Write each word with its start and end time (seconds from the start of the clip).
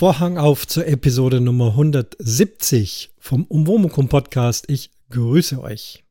Vorhang 0.00 0.38
auf 0.38 0.66
zur 0.66 0.86
Episode 0.86 1.42
Nummer 1.42 1.72
170 1.72 3.10
vom 3.18 3.44
Umwomukum 3.44 4.08
Podcast. 4.08 4.64
Ich 4.70 4.92
grüße 5.10 5.60
euch. 5.60 6.04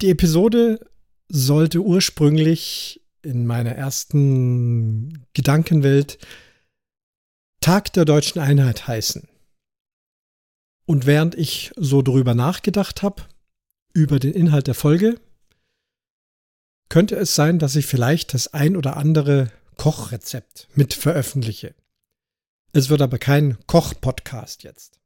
Die 0.00 0.10
Episode 0.10 0.84
sollte 1.28 1.78
ursprünglich 1.78 3.06
in 3.22 3.46
meiner 3.46 3.70
ersten 3.70 5.24
Gedankenwelt 5.32 6.18
Tag 7.60 7.92
der 7.92 8.04
deutschen 8.04 8.40
Einheit 8.40 8.88
heißen. 8.88 9.28
Und 10.86 11.06
während 11.06 11.36
ich 11.36 11.70
so 11.76 12.02
drüber 12.02 12.34
nachgedacht 12.34 13.04
habe, 13.04 13.22
über 13.94 14.18
den 14.18 14.34
Inhalt 14.34 14.66
der 14.66 14.74
Folge, 14.74 15.20
könnte 16.88 17.14
es 17.14 17.36
sein, 17.36 17.60
dass 17.60 17.76
ich 17.76 17.86
vielleicht 17.86 18.34
das 18.34 18.52
ein 18.54 18.76
oder 18.76 18.96
andere 18.96 19.52
Kochrezept 19.80 20.68
mit 20.74 20.92
veröffentliche. 20.92 21.74
Es 22.74 22.90
wird 22.90 23.00
aber 23.00 23.16
kein 23.16 23.56
Koch-Podcast 23.66 24.62
jetzt. 24.62 25.00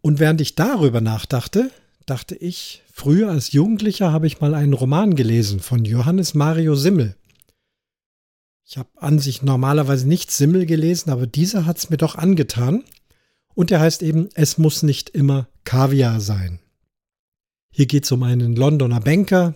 Und 0.00 0.18
während 0.18 0.40
ich 0.40 0.56
darüber 0.56 1.00
nachdachte, 1.00 1.70
dachte 2.04 2.34
ich, 2.34 2.82
früher 2.92 3.30
als 3.30 3.52
Jugendlicher 3.52 4.10
habe 4.10 4.26
ich 4.26 4.40
mal 4.40 4.56
einen 4.56 4.72
Roman 4.72 5.14
gelesen 5.14 5.60
von 5.60 5.84
Johannes 5.84 6.34
Mario 6.34 6.74
Simmel. 6.74 7.14
Ich 8.64 8.76
habe 8.76 8.90
an 8.96 9.20
sich 9.20 9.40
normalerweise 9.42 10.08
nicht 10.08 10.32
Simmel 10.32 10.66
gelesen, 10.66 11.10
aber 11.10 11.28
dieser 11.28 11.66
hat 11.66 11.78
es 11.78 11.90
mir 11.90 11.96
doch 11.96 12.16
angetan. 12.16 12.82
Und 13.54 13.70
der 13.70 13.78
heißt 13.78 14.02
eben, 14.02 14.30
es 14.34 14.58
muss 14.58 14.82
nicht 14.82 15.10
immer 15.10 15.46
Kaviar 15.62 16.20
sein. 16.20 16.58
Hier 17.70 17.86
geht 17.86 18.02
es 18.02 18.10
um 18.10 18.24
einen 18.24 18.56
Londoner 18.56 18.98
Banker, 18.98 19.54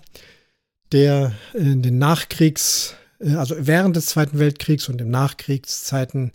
der 0.92 1.34
in 1.52 1.82
den 1.82 1.98
Nachkriegs 1.98 2.94
also 3.36 3.54
während 3.58 3.96
des 3.96 4.06
Zweiten 4.06 4.38
Weltkriegs 4.38 4.88
und 4.88 5.00
in 5.00 5.10
Nachkriegszeiten 5.10 6.32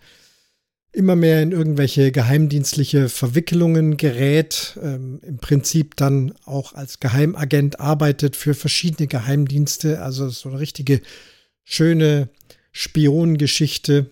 immer 0.92 1.14
mehr 1.14 1.42
in 1.42 1.52
irgendwelche 1.52 2.10
geheimdienstliche 2.10 3.08
Verwicklungen 3.08 3.96
gerät, 3.96 4.78
ähm, 4.82 5.20
im 5.22 5.38
Prinzip 5.38 5.96
dann 5.96 6.34
auch 6.44 6.72
als 6.74 6.98
Geheimagent 6.98 7.78
arbeitet 7.78 8.34
für 8.34 8.54
verschiedene 8.54 9.06
Geheimdienste, 9.06 10.02
also 10.02 10.28
so 10.30 10.48
eine 10.48 10.58
richtige 10.58 11.00
schöne 11.64 12.28
Spionengeschichte, 12.72 14.06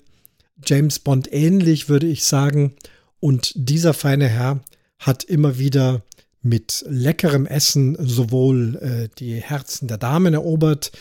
James 0.65 1.01
Bond 1.01 1.33
ähnlich, 1.33 1.89
würde 1.89 2.07
ich 2.07 2.25
sagen. 2.25 2.75
Und 3.21 3.53
dieser 3.57 3.95
feine 3.95 4.29
Herr 4.29 4.61
hat 4.99 5.25
immer 5.25 5.59
wieder 5.59 6.03
mit 6.43 6.85
leckerem 6.89 7.47
Essen 7.47 7.97
sowohl 7.99 8.77
äh, 8.77 9.09
die 9.19 9.35
Herzen 9.35 9.89
der 9.89 9.99
Damen 9.99 10.35
erobert, 10.35 10.93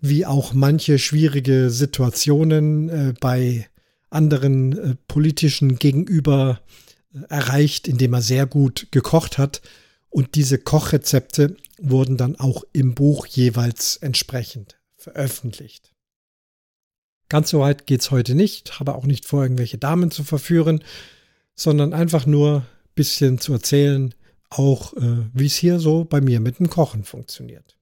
wie 0.00 0.26
auch 0.26 0.52
manche 0.52 0.98
schwierige 0.98 1.70
Situationen 1.70 2.88
äh, 2.88 3.14
bei 3.18 3.68
anderen 4.10 4.78
äh, 4.78 4.94
politischen 5.08 5.78
Gegenüber 5.78 6.60
äh, 7.14 7.20
erreicht, 7.28 7.88
indem 7.88 8.14
er 8.14 8.22
sehr 8.22 8.46
gut 8.46 8.88
gekocht 8.90 9.38
hat. 9.38 9.62
Und 10.08 10.34
diese 10.34 10.58
Kochrezepte 10.58 11.56
wurden 11.78 12.16
dann 12.16 12.36
auch 12.36 12.64
im 12.72 12.94
Buch 12.94 13.26
jeweils 13.26 13.96
entsprechend 13.96 14.78
veröffentlicht. 14.96 15.92
Ganz 17.28 17.50
so 17.50 17.60
weit 17.60 17.86
geht 17.86 18.00
es 18.02 18.10
heute 18.10 18.34
nicht, 18.34 18.78
habe 18.78 18.94
auch 18.94 19.04
nicht 19.04 19.26
vor, 19.26 19.42
irgendwelche 19.42 19.78
Damen 19.78 20.10
zu 20.10 20.22
verführen, 20.22 20.82
sondern 21.54 21.92
einfach 21.92 22.24
nur 22.24 22.58
ein 22.58 22.66
bisschen 22.94 23.38
zu 23.38 23.52
erzählen, 23.52 24.14
auch 24.48 24.94
äh, 24.96 25.26
wie 25.32 25.46
es 25.46 25.56
hier 25.56 25.80
so 25.80 26.04
bei 26.04 26.20
mir 26.20 26.40
mit 26.40 26.60
dem 26.60 26.70
Kochen 26.70 27.02
funktioniert. 27.02 27.75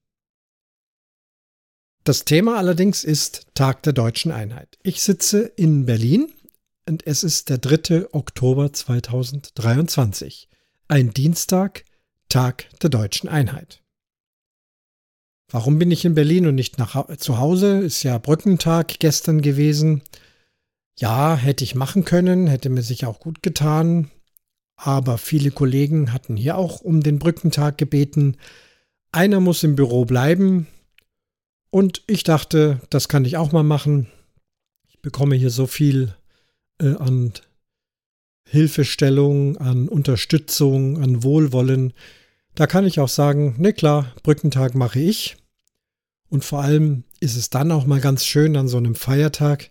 Das 2.05 2.23
Thema 2.23 2.57
allerdings 2.57 3.03
ist 3.03 3.47
Tag 3.55 3.81
der 3.81 3.91
deutschen 3.91 4.31
Einheit. 4.31 4.77
Ich 4.83 5.01
sitze 5.01 5.39
in 5.41 5.87
Berlin 5.87 6.31
und 6.87 7.07
es 7.07 7.23
ist 7.23 7.49
der 7.49 7.57
3. 7.57 8.13
Oktober 8.13 8.71
2023. 8.71 10.47
Ein 10.87 11.15
Dienstag, 11.15 11.83
Tag 12.29 12.69
der 12.83 12.91
deutschen 12.91 13.27
Einheit. 13.27 13.81
Warum 15.49 15.79
bin 15.79 15.89
ich 15.89 16.05
in 16.05 16.13
Berlin 16.13 16.45
und 16.45 16.53
nicht 16.53 16.77
nach, 16.77 17.07
zu 17.17 17.39
Hause? 17.39 17.79
Ist 17.79 18.03
ja 18.03 18.19
Brückentag 18.19 18.99
gestern 18.99 19.41
gewesen. 19.41 20.03
Ja, 20.99 21.35
hätte 21.35 21.63
ich 21.63 21.73
machen 21.73 22.05
können, 22.05 22.45
hätte 22.45 22.69
mir 22.69 22.83
sicher 22.83 23.09
auch 23.09 23.19
gut 23.19 23.41
getan. 23.41 24.11
Aber 24.75 25.17
viele 25.17 25.49
Kollegen 25.49 26.13
hatten 26.13 26.37
hier 26.37 26.59
auch 26.59 26.81
um 26.81 27.01
den 27.01 27.17
Brückentag 27.17 27.79
gebeten. 27.79 28.37
Einer 29.11 29.39
muss 29.39 29.63
im 29.63 29.75
Büro 29.75 30.05
bleiben, 30.05 30.67
und 31.75 32.03
ich 32.07 32.23
dachte, 32.23 32.79
das 32.89 33.09
kann 33.09 33.25
ich 33.25 33.35
auch 33.35 33.51
mal 33.51 33.61
machen. 33.61 34.07
Ich 34.87 35.01
bekomme 35.01 35.35
hier 35.35 35.49
so 35.49 35.67
viel 35.67 36.15
äh, 36.81 36.95
an 36.95 37.33
Hilfestellung, 38.47 39.57
an 39.57 39.89
Unterstützung, 39.89 41.03
an 41.03 41.21
Wohlwollen. 41.21 41.91
Da 42.53 42.65
kann 42.65 42.85
ich 42.85 43.01
auch 43.01 43.09
sagen, 43.09 43.55
ne 43.57 43.73
klar, 43.73 44.15
Brückentag 44.23 44.73
mache 44.73 45.01
ich. 45.01 45.35
Und 46.29 46.45
vor 46.45 46.61
allem 46.61 47.03
ist 47.19 47.35
es 47.35 47.49
dann 47.49 47.73
auch 47.73 47.85
mal 47.85 47.99
ganz 47.99 48.23
schön 48.23 48.55
an 48.55 48.69
so 48.69 48.77
einem 48.77 48.95
Feiertag 48.95 49.69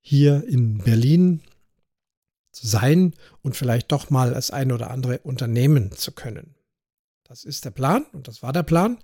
hier 0.00 0.44
in 0.48 0.78
Berlin 0.78 1.42
zu 2.52 2.66
sein 2.66 3.12
und 3.42 3.54
vielleicht 3.54 3.92
doch 3.92 4.08
mal 4.08 4.32
das 4.32 4.50
ein 4.50 4.72
oder 4.72 4.90
andere 4.90 5.18
unternehmen 5.18 5.92
zu 5.92 6.12
können. 6.12 6.54
Das 7.22 7.44
ist 7.44 7.66
der 7.66 7.70
Plan 7.70 8.06
und 8.14 8.28
das 8.28 8.42
war 8.42 8.54
der 8.54 8.62
Plan. 8.62 8.96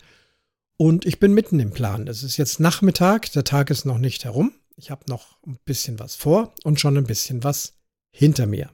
Und 0.80 1.04
ich 1.04 1.20
bin 1.20 1.34
mitten 1.34 1.60
im 1.60 1.72
Plan. 1.72 2.08
Es 2.08 2.22
ist 2.22 2.38
jetzt 2.38 2.58
Nachmittag, 2.58 3.30
der 3.32 3.44
Tag 3.44 3.68
ist 3.68 3.84
noch 3.84 3.98
nicht 3.98 4.24
herum. 4.24 4.54
Ich 4.76 4.90
habe 4.90 5.04
noch 5.10 5.36
ein 5.46 5.58
bisschen 5.66 5.98
was 5.98 6.14
vor 6.14 6.54
und 6.64 6.80
schon 6.80 6.96
ein 6.96 7.04
bisschen 7.04 7.44
was 7.44 7.74
hinter 8.12 8.46
mir. 8.46 8.70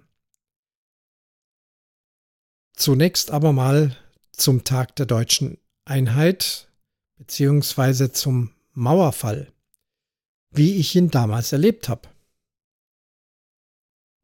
Zunächst 2.77 3.33
aber 3.33 3.53
mal 3.53 3.97
zum 4.31 4.63
Tag 4.63 4.95
der 4.95 5.07
deutschen 5.07 5.59
Einheit 5.85 6.69
beziehungsweise 7.17 8.13
zum 8.13 8.53
Mauerfall, 8.71 9.53
wie 10.53 10.77
ich 10.77 10.95
ihn 10.95 11.11
damals 11.11 11.51
erlebt 11.51 11.89
habe. 11.89 12.09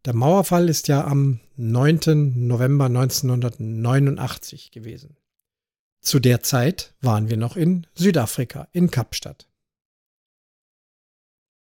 Der 0.05 0.15
Mauerfall 0.15 0.69
ist 0.69 0.87
ja 0.87 1.05
am 1.05 1.41
9. 1.57 2.47
November 2.47 2.85
1989 2.85 4.71
gewesen. 4.71 5.17
Zu 6.03 6.19
der 6.19 6.43
Zeit 6.43 6.95
waren 7.01 7.31
wir 7.31 7.37
noch 7.37 7.57
in 7.57 7.87
Südafrika, 7.95 8.69
in 8.73 8.91
Kapstadt. 8.91 9.49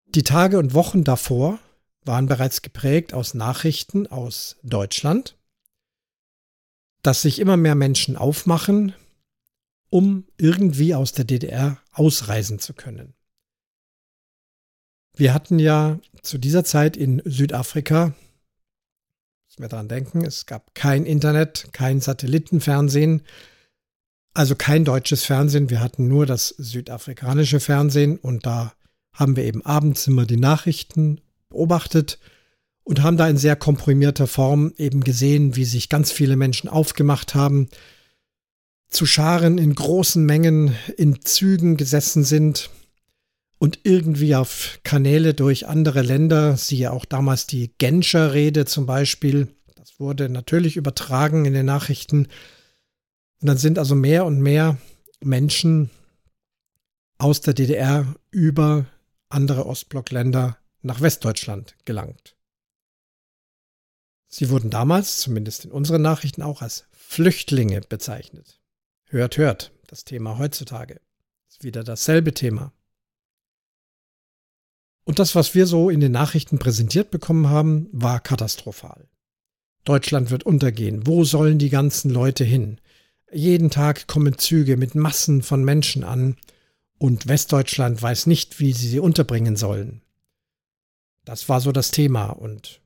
Die 0.06 0.24
Tage 0.24 0.58
und 0.58 0.74
Wochen 0.74 1.04
davor 1.04 1.60
waren 2.04 2.26
bereits 2.26 2.60
geprägt 2.60 3.14
aus 3.14 3.34
Nachrichten 3.34 4.08
aus 4.08 4.56
Deutschland, 4.64 5.38
dass 7.02 7.22
sich 7.22 7.38
immer 7.38 7.56
mehr 7.56 7.76
Menschen 7.76 8.16
aufmachen, 8.16 8.94
um 9.90 10.26
irgendwie 10.38 10.96
aus 10.96 11.12
der 11.12 11.24
DDR 11.24 11.80
ausreisen 11.92 12.58
zu 12.58 12.74
können. 12.74 13.14
Wir 15.14 15.34
hatten 15.34 15.60
ja 15.60 16.00
zu 16.22 16.38
dieser 16.38 16.64
Zeit 16.64 16.96
in 16.96 17.22
Südafrika, 17.24 18.06
müssen 19.46 19.62
wir 19.62 19.68
daran 19.68 19.88
denken, 19.88 20.24
es 20.24 20.46
gab 20.46 20.74
kein 20.74 21.04
Internet, 21.04 21.68
kein 21.72 22.00
Satellitenfernsehen, 22.00 23.22
also 24.34 24.54
kein 24.54 24.84
deutsches 24.84 25.24
Fernsehen, 25.24 25.70
wir 25.70 25.80
hatten 25.80 26.08
nur 26.08 26.26
das 26.26 26.48
südafrikanische 26.48 27.60
Fernsehen 27.60 28.18
und 28.18 28.46
da 28.46 28.72
haben 29.12 29.36
wir 29.36 29.44
eben 29.44 29.64
abends 29.64 30.06
immer 30.06 30.24
die 30.24 30.38
Nachrichten 30.38 31.20
beobachtet 31.50 32.18
und 32.84 33.02
haben 33.02 33.16
da 33.16 33.28
in 33.28 33.36
sehr 33.36 33.56
komprimierter 33.56 34.26
Form 34.26 34.72
eben 34.76 35.04
gesehen, 35.04 35.54
wie 35.54 35.64
sich 35.64 35.88
ganz 35.88 36.10
viele 36.10 36.36
Menschen 36.36 36.68
aufgemacht 36.68 37.34
haben, 37.34 37.68
zu 38.88 39.06
Scharen 39.06 39.58
in 39.58 39.74
großen 39.74 40.24
Mengen 40.24 40.74
in 40.96 41.22
Zügen 41.22 41.76
gesessen 41.76 42.24
sind 42.24 42.70
und 43.58 43.80
irgendwie 43.84 44.34
auf 44.34 44.80
Kanäle 44.82 45.34
durch 45.34 45.66
andere 45.66 46.02
Länder, 46.02 46.56
siehe 46.56 46.92
auch 46.92 47.04
damals 47.04 47.46
die 47.46 47.72
Genscher 47.78 48.32
Rede 48.32 48.64
zum 48.64 48.86
Beispiel, 48.86 49.48
das 49.76 50.00
wurde 50.00 50.28
natürlich 50.28 50.76
übertragen 50.76 51.44
in 51.44 51.54
den 51.54 51.66
Nachrichten, 51.66 52.28
und 53.42 53.48
dann 53.48 53.58
sind 53.58 53.76
also 53.76 53.96
mehr 53.96 54.24
und 54.24 54.40
mehr 54.40 54.78
Menschen 55.20 55.90
aus 57.18 57.40
der 57.40 57.54
DDR 57.54 58.14
über 58.30 58.86
andere 59.28 59.66
Ostblockländer 59.66 60.58
nach 60.82 61.00
Westdeutschland 61.00 61.76
gelangt. 61.84 62.36
Sie 64.28 64.48
wurden 64.48 64.70
damals, 64.70 65.18
zumindest 65.18 65.64
in 65.64 65.72
unseren 65.72 66.02
Nachrichten 66.02 66.42
auch, 66.42 66.62
als 66.62 66.86
Flüchtlinge 66.92 67.80
bezeichnet. 67.80 68.60
Hört, 69.06 69.36
hört, 69.38 69.72
das 69.88 70.04
Thema 70.04 70.38
heutzutage 70.38 71.00
ist 71.48 71.64
wieder 71.64 71.82
dasselbe 71.82 72.32
Thema. 72.32 72.72
Und 75.04 75.18
das, 75.18 75.34
was 75.34 75.54
wir 75.56 75.66
so 75.66 75.90
in 75.90 75.98
den 75.98 76.12
Nachrichten 76.12 76.60
präsentiert 76.60 77.10
bekommen 77.10 77.48
haben, 77.48 77.88
war 77.90 78.20
katastrophal. 78.20 79.08
Deutschland 79.82 80.30
wird 80.30 80.44
untergehen. 80.44 81.08
Wo 81.08 81.24
sollen 81.24 81.58
die 81.58 81.70
ganzen 81.70 82.08
Leute 82.08 82.44
hin? 82.44 82.80
Jeden 83.32 83.70
Tag 83.70 84.06
kommen 84.08 84.36
Züge 84.36 84.76
mit 84.76 84.94
Massen 84.94 85.42
von 85.42 85.64
Menschen 85.64 86.04
an 86.04 86.36
und 86.98 87.28
Westdeutschland 87.28 88.00
weiß 88.00 88.26
nicht, 88.26 88.60
wie 88.60 88.72
sie 88.72 88.88
sie 88.88 89.00
unterbringen 89.00 89.56
sollen. 89.56 90.02
Das 91.24 91.48
war 91.48 91.60
so 91.60 91.72
das 91.72 91.90
Thema 91.90 92.26
und 92.26 92.82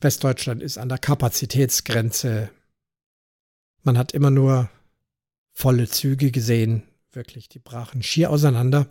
Westdeutschland 0.00 0.62
ist 0.62 0.78
an 0.78 0.88
der 0.88 0.98
Kapazitätsgrenze. 0.98 2.50
Man 3.84 3.96
hat 3.96 4.12
immer 4.12 4.30
nur 4.30 4.68
volle 5.52 5.88
Züge 5.88 6.32
gesehen, 6.32 6.82
wirklich, 7.12 7.48
die 7.48 7.60
brachen 7.60 8.02
schier 8.02 8.30
auseinander. 8.30 8.90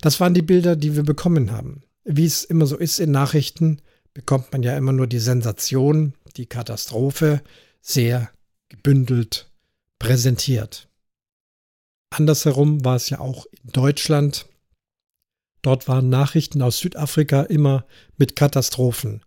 Das 0.00 0.20
waren 0.20 0.32
die 0.32 0.42
Bilder, 0.42 0.76
die 0.76 0.94
wir 0.94 1.02
bekommen 1.02 1.50
haben. 1.50 1.82
Wie 2.04 2.24
es 2.24 2.44
immer 2.44 2.66
so 2.66 2.76
ist 2.76 3.00
in 3.00 3.10
Nachrichten, 3.10 3.82
bekommt 4.14 4.52
man 4.52 4.62
ja 4.62 4.76
immer 4.76 4.92
nur 4.92 5.08
die 5.08 5.18
Sensation, 5.18 6.14
die 6.36 6.46
Katastrophe 6.46 7.42
sehr 7.80 8.30
gebündelt 8.68 9.50
präsentiert. 9.98 10.88
Andersherum 12.10 12.84
war 12.84 12.96
es 12.96 13.10
ja 13.10 13.20
auch 13.20 13.46
in 13.62 13.72
Deutschland. 13.72 14.46
Dort 15.62 15.88
waren 15.88 16.08
Nachrichten 16.08 16.62
aus 16.62 16.78
Südafrika 16.78 17.42
immer 17.42 17.84
mit 18.16 18.36
Katastrophen, 18.36 19.22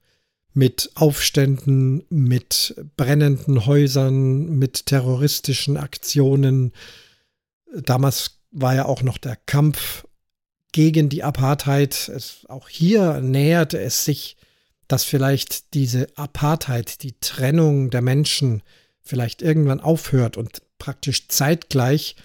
mit 0.54 0.92
Aufständen, 0.96 2.04
mit 2.10 2.76
brennenden 2.98 3.66
Häusern, 3.66 4.58
mit 4.58 4.88
terroristischen 4.88 5.78
Aktionen. 5.78 6.72
Damals 7.74 8.40
war 8.52 8.76
ja 8.76 8.86
auch 8.86 9.04
noch 9.04 9.18
der 9.18 9.36
Kampf 9.36 10.06
gegen 10.72 11.10
die 11.10 11.24
Apartheid. 11.24 12.10
Es, 12.10 12.46
auch 12.48 12.70
hier 12.70 13.22
näherte 13.22 13.80
es 13.80 14.06
sich, 14.06 14.38
dass 14.88 15.04
vielleicht 15.04 15.74
diese 15.74 16.08
Apartheid, 16.16 17.04
die 17.04 17.14
Trennung 17.20 17.90
der 17.92 18.02
Menschen 18.02 18.62
vielleicht 19.02 19.42
irgendwann 19.42 19.80
aufhört 19.80 20.38
und 20.38 20.62
praktisch 20.78 21.28
zeitgleich 21.28 22.16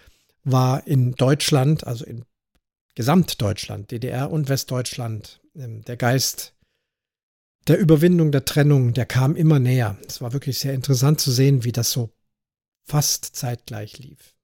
war 0.44 0.87
in 0.87 1.12
Deutschland, 1.12 1.87
also 1.87 2.05
in 2.05 2.25
Gesamtdeutschland, 2.94 3.90
DDR 3.90 4.31
und 4.31 4.49
Westdeutschland, 4.49 5.40
ähm, 5.55 5.82
der 5.82 5.96
Geist 5.96 6.55
der 7.67 7.78
Überwindung 7.78 8.31
der 8.31 8.44
Trennung, 8.44 8.93
der 8.93 9.06
kam 9.06 9.34
immer 9.34 9.58
näher. 9.58 9.99
Es 10.06 10.20
war 10.20 10.32
wirklich 10.32 10.58
sehr 10.58 10.73
interessant 10.73 11.20
zu 11.20 11.32
sehen, 11.32 11.64
wie 11.64 11.73
das 11.73 11.90
so 11.90 12.11
fast 12.84 13.37
zeitgleich 13.37 13.99
lief. 13.99 14.34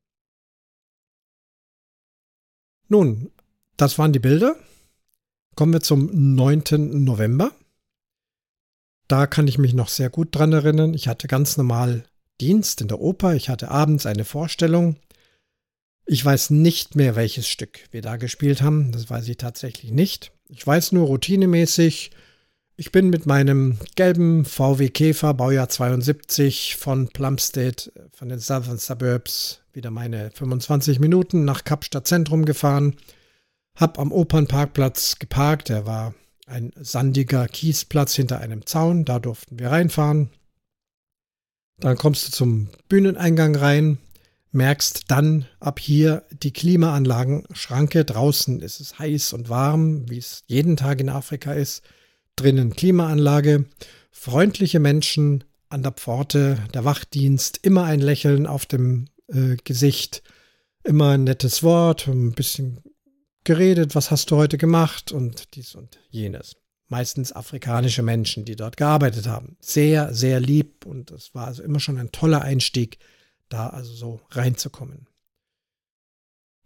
Nun, 2.89 3.31
das 3.77 3.99
waren 3.99 4.13
die 4.13 4.19
Bilder. 4.19 4.57
Kommen 5.55 5.73
wir 5.73 5.81
zum 5.81 6.35
9. 6.35 7.05
November. 7.05 7.53
Da 9.07 9.27
kann 9.27 9.47
ich 9.47 9.59
mich 9.59 9.75
noch 9.75 9.89
sehr 9.89 10.11
gut 10.11 10.35
dran 10.35 10.53
erinnern. 10.53 10.95
Ich 10.95 11.07
hatte 11.07 11.29
ganz 11.29 11.57
normal 11.57 12.05
Dienst 12.41 12.81
in 12.81 12.89
der 12.89 13.01
Oper. 13.01 13.35
Ich 13.35 13.49
hatte 13.49 13.71
abends 13.71 14.07
eine 14.07 14.25
Vorstellung. 14.25 14.97
Ich 16.07 16.25
weiß 16.25 16.51
nicht 16.51 16.97
mehr, 16.97 17.15
welches 17.17 17.49
Stück 17.49 17.81
wir 17.91 18.03
da 18.03 18.17
gespielt 18.17 18.63
haben. 18.63 18.93
Das 18.93 19.09
weiß 19.09 19.29
ich 19.29 19.37
tatsächlich 19.37 19.93
nicht. 19.93 20.33
Ich 20.49 20.67
weiß 20.67 20.93
nur 20.93 21.07
routinemäßig, 21.07 22.11
ich 22.77 22.91
bin 22.91 23.11
mit 23.11 23.27
meinem 23.27 23.79
gelben 23.97 24.45
VW 24.45 24.89
Käfer 24.89 25.35
Baujahr 25.35 25.69
72 25.69 26.77
von 26.77 27.09
Plumstead, 27.09 27.93
von 28.13 28.29
den 28.29 28.39
Southern 28.39 28.79
Suburbs, 28.79 29.61
wieder 29.75 29.91
meine 29.91 30.31
25 30.31 30.99
Minuten 30.99 31.45
nach 31.45 31.65
Kapstadt 31.65 32.07
Zentrum 32.07 32.45
gefahren. 32.45 32.97
Hab 33.77 33.99
am 33.99 34.11
Opernparkplatz 34.11 35.19
geparkt. 35.19 35.69
Der 35.69 35.87
war 35.87 36.15
ein 36.47 36.73
sandiger 36.81 37.47
Kiesplatz 37.47 38.15
hinter 38.15 38.41
einem 38.41 38.67
Zaun. 38.67 39.05
Da 39.05 39.19
durften 39.19 39.59
wir 39.59 39.71
reinfahren. 39.71 40.31
Dann 41.79 41.97
kommst 41.97 42.27
du 42.27 42.33
zum 42.33 42.69
Bühneneingang 42.89 43.57
rein, 43.57 43.99
merkst 44.53 45.05
dann 45.09 45.47
ab 45.59 45.81
hier 45.81 46.25
die 46.31 46.53
Klimaanlagenschranke. 46.53 48.05
Draußen 48.05 48.61
ist 48.61 48.81
es 48.81 48.99
heiß 48.99 49.33
und 49.33 49.49
warm, 49.49 50.09
wie 50.09 50.19
es 50.19 50.45
jeden 50.47 50.77
Tag 50.77 51.01
in 51.01 51.09
Afrika 51.09 51.53
ist. 51.53 51.83
Drinnen 52.37 52.75
Klimaanlage, 52.75 53.65
freundliche 54.11 54.79
Menschen 54.79 55.45
an 55.69 55.83
der 55.83 55.93
Pforte, 55.93 56.59
der 56.75 56.85
Wachdienst, 56.85 57.59
immer 57.63 57.85
ein 57.85 58.01
Lächeln 58.01 58.47
auf 58.47 58.67
dem 58.67 59.07
äh, 59.29 59.57
Gesicht, 59.65 60.23
immer 60.85 61.11
ein 61.11 61.25
nettes 61.25 61.63
Wort, 61.63 62.07
ein 62.09 62.33
bisschen 62.33 62.81
geredet, 63.45 63.95
was 63.95 64.11
hast 64.11 64.31
du 64.31 64.37
heute 64.37 64.59
gemacht? 64.59 65.13
Und 65.13 65.55
dies 65.55 65.75
und 65.75 65.99
jenes. 66.11 66.57
Meistens 66.93 67.33
afrikanische 67.33 68.03
Menschen, 68.03 68.45
die 68.45 68.55
dort 68.55 68.77
gearbeitet 68.77 69.27
haben. 69.27 69.57
Sehr, 69.61 70.13
sehr 70.13 70.41
lieb 70.41 70.85
und 70.85 71.11
es 71.11 71.35
war 71.35 71.47
also 71.47 71.63
immer 71.63 71.81
schon 71.81 71.97
ein 71.97 72.13
toller 72.13 72.43
Einstieg, 72.43 72.99
da 73.49 73.69
also 73.69 73.95
so 73.95 74.21
reinzukommen. 74.33 75.07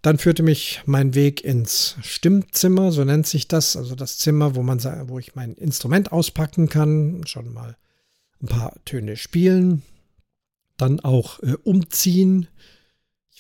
Dann 0.03 0.19
führte 0.19 0.43
mich 0.43 0.83
mein 0.85 1.15
Weg 1.15 1.45
ins 1.45 1.95
Stimmzimmer, 2.03 2.91
so 2.91 3.05
nennt 3.05 3.29
sich 3.29 3.47
das, 3.47 3.77
also 3.77 3.95
das 3.95 4.19
Zimmer, 4.19 4.57
wo 4.57 4.65
man 4.65 4.83
wo 5.09 5.21
ich 5.21 5.37
mein 5.37 5.55
Instrument 5.55 6.11
auspacken 6.11 6.69
kann, 6.69 7.25
schon 7.25 7.53
mal 7.53 7.77
ein 8.43 8.49
paar 8.49 8.75
Töne 8.85 9.17
spielen, 9.17 9.83
dann 10.77 10.99
auch 10.99 11.39
äh, 11.45 11.55
umziehen. 11.63 12.49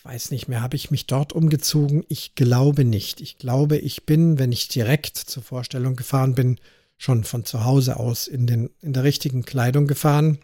Weiß 0.06 0.30
nicht 0.30 0.46
mehr, 0.46 0.62
habe 0.62 0.76
ich 0.76 0.90
mich 0.90 1.06
dort 1.06 1.32
umgezogen? 1.32 2.04
Ich 2.08 2.36
glaube 2.36 2.84
nicht. 2.84 3.20
Ich 3.20 3.38
glaube, 3.38 3.76
ich 3.76 4.06
bin, 4.06 4.38
wenn 4.38 4.52
ich 4.52 4.68
direkt 4.68 5.16
zur 5.16 5.42
Vorstellung 5.42 5.96
gefahren 5.96 6.34
bin, 6.34 6.60
schon 6.96 7.24
von 7.24 7.44
zu 7.44 7.64
Hause 7.64 7.96
aus 7.96 8.28
in, 8.28 8.46
den, 8.46 8.70
in 8.80 8.92
der 8.92 9.02
richtigen 9.02 9.44
Kleidung 9.44 9.86
gefahren. 9.86 10.38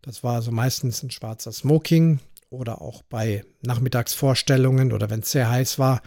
Das 0.00 0.22
war 0.22 0.36
also 0.36 0.52
meistens 0.52 1.02
ein 1.02 1.10
schwarzer 1.10 1.52
Smoking, 1.52 2.20
oder 2.50 2.82
auch 2.82 3.02
bei 3.02 3.44
Nachmittagsvorstellungen 3.62 4.92
oder 4.92 5.08
wenn 5.08 5.20
es 5.20 5.30
sehr 5.30 5.48
heiß 5.48 5.78
war, 5.78 6.02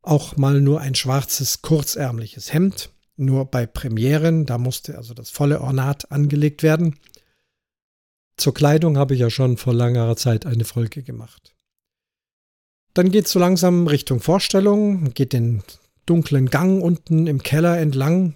auch 0.00 0.36
mal 0.36 0.60
nur 0.60 0.80
ein 0.80 0.94
schwarzes, 0.94 1.62
kurzärmliches 1.62 2.52
Hemd. 2.52 2.90
Nur 3.16 3.44
bei 3.44 3.66
Premieren, 3.66 4.46
da 4.46 4.58
musste 4.58 4.96
also 4.96 5.14
das 5.14 5.30
volle 5.30 5.60
Ornat 5.60 6.10
angelegt 6.10 6.62
werden. 6.62 6.98
Zur 8.36 8.54
Kleidung 8.54 8.96
habe 8.96 9.14
ich 9.14 9.20
ja 9.20 9.30
schon 9.30 9.58
vor 9.58 9.74
langer 9.74 10.16
Zeit 10.16 10.46
eine 10.46 10.64
Folge 10.64 11.02
gemacht. 11.02 11.54
Dann 12.94 13.10
geht 13.10 13.26
es 13.26 13.32
so 13.32 13.38
langsam 13.38 13.86
Richtung 13.86 14.20
Vorstellung, 14.20 15.14
geht 15.14 15.32
den 15.32 15.62
dunklen 16.06 16.50
Gang 16.50 16.82
unten 16.82 17.26
im 17.26 17.42
Keller 17.42 17.78
entlang 17.78 18.34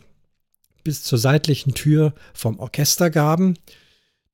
bis 0.87 1.03
zur 1.03 1.19
seitlichen 1.19 1.75
Tür 1.75 2.15
vom 2.33 2.61
Orchestergaben. 2.61 3.59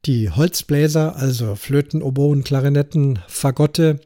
Die 0.04 0.28
Holzbläser, 0.28 1.16
also 1.16 1.54
Flöten, 1.54 2.02
Oboen, 2.02 2.44
Klarinetten, 2.44 3.20
Fagotte, 3.26 4.00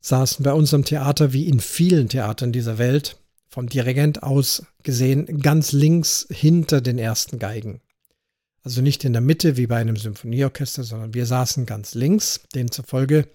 saßen 0.00 0.42
bei 0.42 0.54
unserem 0.54 0.84
Theater 0.84 1.34
wie 1.34 1.46
in 1.46 1.60
vielen 1.60 2.08
Theatern 2.08 2.50
dieser 2.50 2.78
Welt, 2.78 3.18
vom 3.50 3.68
Dirigent 3.68 4.22
aus 4.22 4.64
gesehen, 4.82 5.42
ganz 5.42 5.72
links 5.72 6.26
hinter 6.30 6.80
den 6.80 6.98
ersten 6.98 7.38
Geigen. 7.38 7.82
Also 8.64 8.80
nicht 8.80 9.04
in 9.04 9.12
der 9.12 9.20
Mitte 9.20 9.58
wie 9.58 9.66
bei 9.66 9.76
einem 9.76 9.96
Symphonieorchester, 9.96 10.84
sondern 10.84 11.12
wir 11.12 11.26
saßen 11.26 11.66
ganz 11.66 11.94
links. 11.94 12.40
Demzufolge 12.54 13.28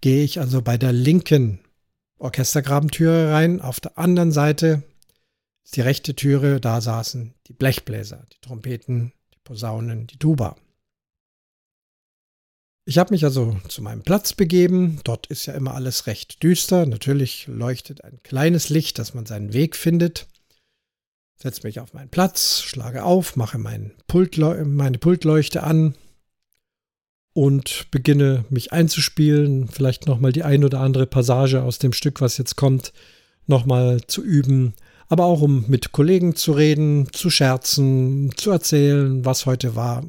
gehe 0.00 0.24
ich 0.24 0.40
also 0.40 0.60
bei 0.60 0.76
der 0.76 0.92
linken 0.92 1.60
Orchestergrabentüre 2.22 3.32
rein. 3.32 3.60
Auf 3.60 3.80
der 3.80 3.98
anderen 3.98 4.32
Seite 4.32 4.82
ist 5.64 5.76
die 5.76 5.80
rechte 5.80 6.14
Türe, 6.14 6.60
da 6.60 6.80
saßen 6.80 7.34
die 7.48 7.52
Blechbläser, 7.52 8.26
die 8.32 8.40
Trompeten, 8.40 9.12
die 9.34 9.38
Posaunen, 9.44 10.06
die 10.06 10.18
Tuba. 10.18 10.56
Ich 12.84 12.98
habe 12.98 13.12
mich 13.14 13.24
also 13.24 13.56
zu 13.68 13.80
meinem 13.82 14.02
Platz 14.02 14.32
begeben. 14.32 15.00
Dort 15.04 15.28
ist 15.28 15.46
ja 15.46 15.54
immer 15.54 15.74
alles 15.74 16.06
recht 16.06 16.42
düster. 16.42 16.84
Natürlich 16.86 17.46
leuchtet 17.46 18.02
ein 18.02 18.20
kleines 18.24 18.70
Licht, 18.70 18.98
dass 18.98 19.14
man 19.14 19.24
seinen 19.24 19.52
Weg 19.52 19.76
findet. 19.76 20.26
Setze 21.36 21.64
mich 21.64 21.80
auf 21.80 21.92
meinen 21.92 22.08
Platz, 22.08 22.60
schlage 22.62 23.04
auf, 23.04 23.36
mache 23.36 23.58
mein 23.58 23.92
Pultleu 24.06 24.64
meine 24.64 24.98
Pultleuchte 24.98 25.62
an 25.62 25.94
und 27.34 27.86
beginne 27.90 28.44
mich 28.50 28.72
einzuspielen. 28.72 29.68
Vielleicht 29.68 30.06
nochmal 30.06 30.32
die 30.32 30.42
ein 30.42 30.64
oder 30.64 30.80
andere 30.80 31.06
Passage 31.06 31.62
aus 31.62 31.78
dem 31.78 31.92
Stück, 31.92 32.20
was 32.20 32.38
jetzt 32.38 32.56
kommt, 32.56 32.92
nochmal 33.46 34.00
zu 34.06 34.22
üben. 34.22 34.74
Aber 35.08 35.24
auch 35.24 35.42
um 35.42 35.64
mit 35.68 35.92
Kollegen 35.92 36.36
zu 36.36 36.52
reden, 36.52 37.08
zu 37.12 37.30
scherzen, 37.30 38.32
zu 38.36 38.50
erzählen, 38.50 39.24
was 39.24 39.46
heute 39.46 39.76
war. 39.76 40.04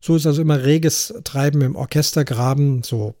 So 0.00 0.16
ist 0.16 0.26
also 0.26 0.42
immer 0.42 0.62
reges 0.62 1.14
Treiben 1.24 1.62
im 1.62 1.74
Orchestergraben, 1.74 2.82
so 2.82 3.14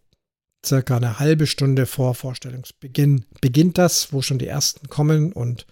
circa 0.64 0.96
eine 0.96 1.18
halbe 1.18 1.46
Stunde 1.46 1.86
vor 1.86 2.14
Vorstellungsbeginn 2.14 3.24
beginnt 3.40 3.78
das, 3.78 4.12
wo 4.12 4.20
schon 4.20 4.38
die 4.38 4.46
ersten 4.46 4.88
kommen 4.88 5.32
und 5.32 5.66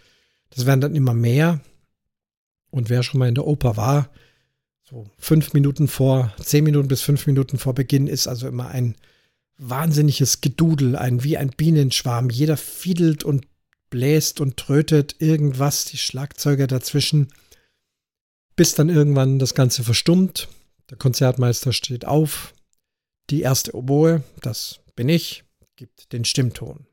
das 0.51 0.67
werden 0.67 0.81
dann 0.81 0.95
immer 0.95 1.15
mehr. 1.15 1.61
Und 2.71 2.91
wer 2.91 3.03
schon 3.03 3.19
mal 3.19 3.29
in 3.29 3.35
der 3.35 3.47
Oper 3.47 3.77
war, 3.77 4.11
so 4.85 5.07
fünf 5.19 5.53
Minuten 5.53 5.89
vor, 5.89 6.35
zehn 6.41 6.65
Minuten 6.65 6.89
bis 6.89 7.03
fünf 7.03 7.27
Minuten 7.27 7.59
vor 7.59 7.75
Beginn 7.75 8.07
ist 8.07 8.27
also 8.27 8.47
immer 8.47 8.69
ein 8.69 8.97
wahnsinniges 9.57 10.41
Gedudel, 10.41 10.97
ein 10.97 11.25
wie 11.25 11.37
ein 11.37 11.51
Bienenschwarm. 11.51 12.31
Jeder 12.31 12.57
fiedelt 12.57 13.25
und 13.25 13.47
bläst 13.91 14.41
und 14.41 14.57
trötet 14.57 15.17
irgendwas, 15.21 15.85
die 15.85 15.99
Schlagzeuger 15.99 16.67
dazwischen, 16.67 17.29
bis 18.57 18.75
dann 18.75 18.89
irgendwann 18.89 19.39
das 19.39 19.55
Ganze 19.55 19.85
verstummt 19.85 20.49
der 20.91 20.99
Konzertmeister 20.99 21.73
steht 21.73 22.05
auf. 22.05 22.55
Die 23.31 23.41
erste 23.41 23.75
Oboe, 23.75 24.23
das 24.43 24.81
bin 24.97 25.09
ich, 25.09 25.45
gibt 25.77 26.13
den 26.13 26.25
Stimmton. 26.25 26.87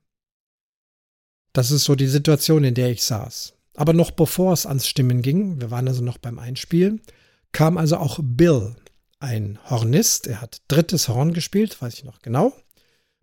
Das 1.53 1.71
ist 1.71 1.83
so 1.83 1.95
die 1.95 2.07
Situation, 2.07 2.63
in 2.63 2.73
der 2.73 2.89
ich 2.89 3.03
saß. 3.03 3.53
Aber 3.75 3.93
noch 3.93 4.11
bevor 4.11 4.53
es 4.53 4.65
ans 4.65 4.87
Stimmen 4.87 5.21
ging, 5.21 5.59
wir 5.59 5.71
waren 5.71 5.87
also 5.87 6.01
noch 6.01 6.17
beim 6.17 6.39
Einspielen, 6.39 7.01
kam 7.51 7.77
also 7.77 7.97
auch 7.97 8.19
Bill, 8.21 8.75
ein 9.19 9.59
Hornist. 9.69 10.27
Er 10.27 10.41
hat 10.41 10.61
drittes 10.67 11.07
Horn 11.07 11.33
gespielt, 11.33 11.81
weiß 11.81 11.93
ich 11.93 12.03
noch 12.03 12.21
genau. 12.21 12.53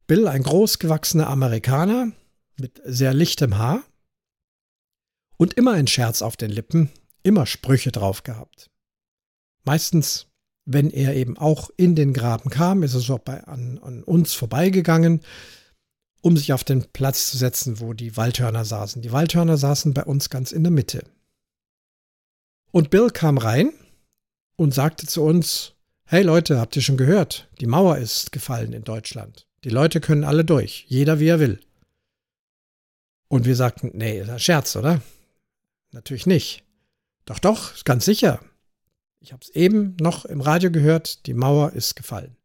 Bill, 0.06 0.26
ein 0.28 0.42
großgewachsener 0.42 1.28
Amerikaner 1.28 2.12
mit 2.56 2.80
sehr 2.84 3.14
lichtem 3.14 3.58
Haar 3.58 3.82
und 5.36 5.54
immer 5.54 5.72
ein 5.72 5.86
Scherz 5.86 6.22
auf 6.22 6.36
den 6.36 6.50
Lippen, 6.50 6.90
immer 7.22 7.46
Sprüche 7.46 7.92
drauf 7.92 8.22
gehabt. 8.22 8.70
Meistens, 9.64 10.26
wenn 10.64 10.90
er 10.90 11.14
eben 11.14 11.36
auch 11.36 11.70
in 11.76 11.94
den 11.94 12.12
Graben 12.12 12.50
kam, 12.50 12.82
ist 12.82 12.94
er 12.94 13.00
so 13.00 13.18
bei, 13.18 13.44
an, 13.44 13.78
an 13.78 14.02
uns 14.02 14.34
vorbeigegangen, 14.34 15.20
um 16.20 16.36
sich 16.36 16.52
auf 16.52 16.64
den 16.64 16.90
Platz 16.92 17.30
zu 17.30 17.36
setzen, 17.36 17.80
wo 17.80 17.92
die 17.92 18.16
Waldhörner 18.16 18.64
saßen. 18.64 19.02
Die 19.02 19.12
Waldhörner 19.12 19.56
saßen 19.56 19.94
bei 19.94 20.04
uns 20.04 20.30
ganz 20.30 20.52
in 20.52 20.64
der 20.64 20.72
Mitte. 20.72 21.04
Und 22.72 22.90
Bill 22.90 23.10
kam 23.10 23.38
rein 23.38 23.72
und 24.58 24.74
sagte 24.74 25.06
zu 25.06 25.22
uns, 25.22 25.74
hey 26.04 26.22
Leute, 26.22 26.58
habt 26.58 26.74
ihr 26.74 26.82
schon 26.82 26.96
gehört? 26.96 27.48
Die 27.60 27.66
Mauer 27.66 27.96
ist 27.98 28.32
gefallen 28.32 28.72
in 28.72 28.82
Deutschland. 28.82 29.46
Die 29.64 29.70
Leute 29.70 30.00
können 30.00 30.24
alle 30.24 30.44
durch, 30.44 30.84
jeder 30.88 31.20
wie 31.20 31.28
er 31.28 31.38
will. 31.38 31.60
Und 33.28 33.46
wir 33.46 33.54
sagten, 33.54 33.92
nee, 33.94 34.20
ist 34.20 34.28
ein 34.28 34.40
Scherz, 34.40 34.74
oder? 34.74 35.00
Natürlich 35.92 36.26
nicht. 36.26 36.64
Doch, 37.24 37.38
doch, 37.38 37.84
ganz 37.84 38.04
sicher. 38.04 38.40
Ich 39.20 39.32
habe 39.32 39.42
es 39.42 39.50
eben 39.50 39.96
noch 40.00 40.24
im 40.24 40.40
Radio 40.40 40.70
gehört, 40.72 41.26
die 41.26 41.34
Mauer 41.34 41.72
ist 41.72 41.94
gefallen. 41.94 42.36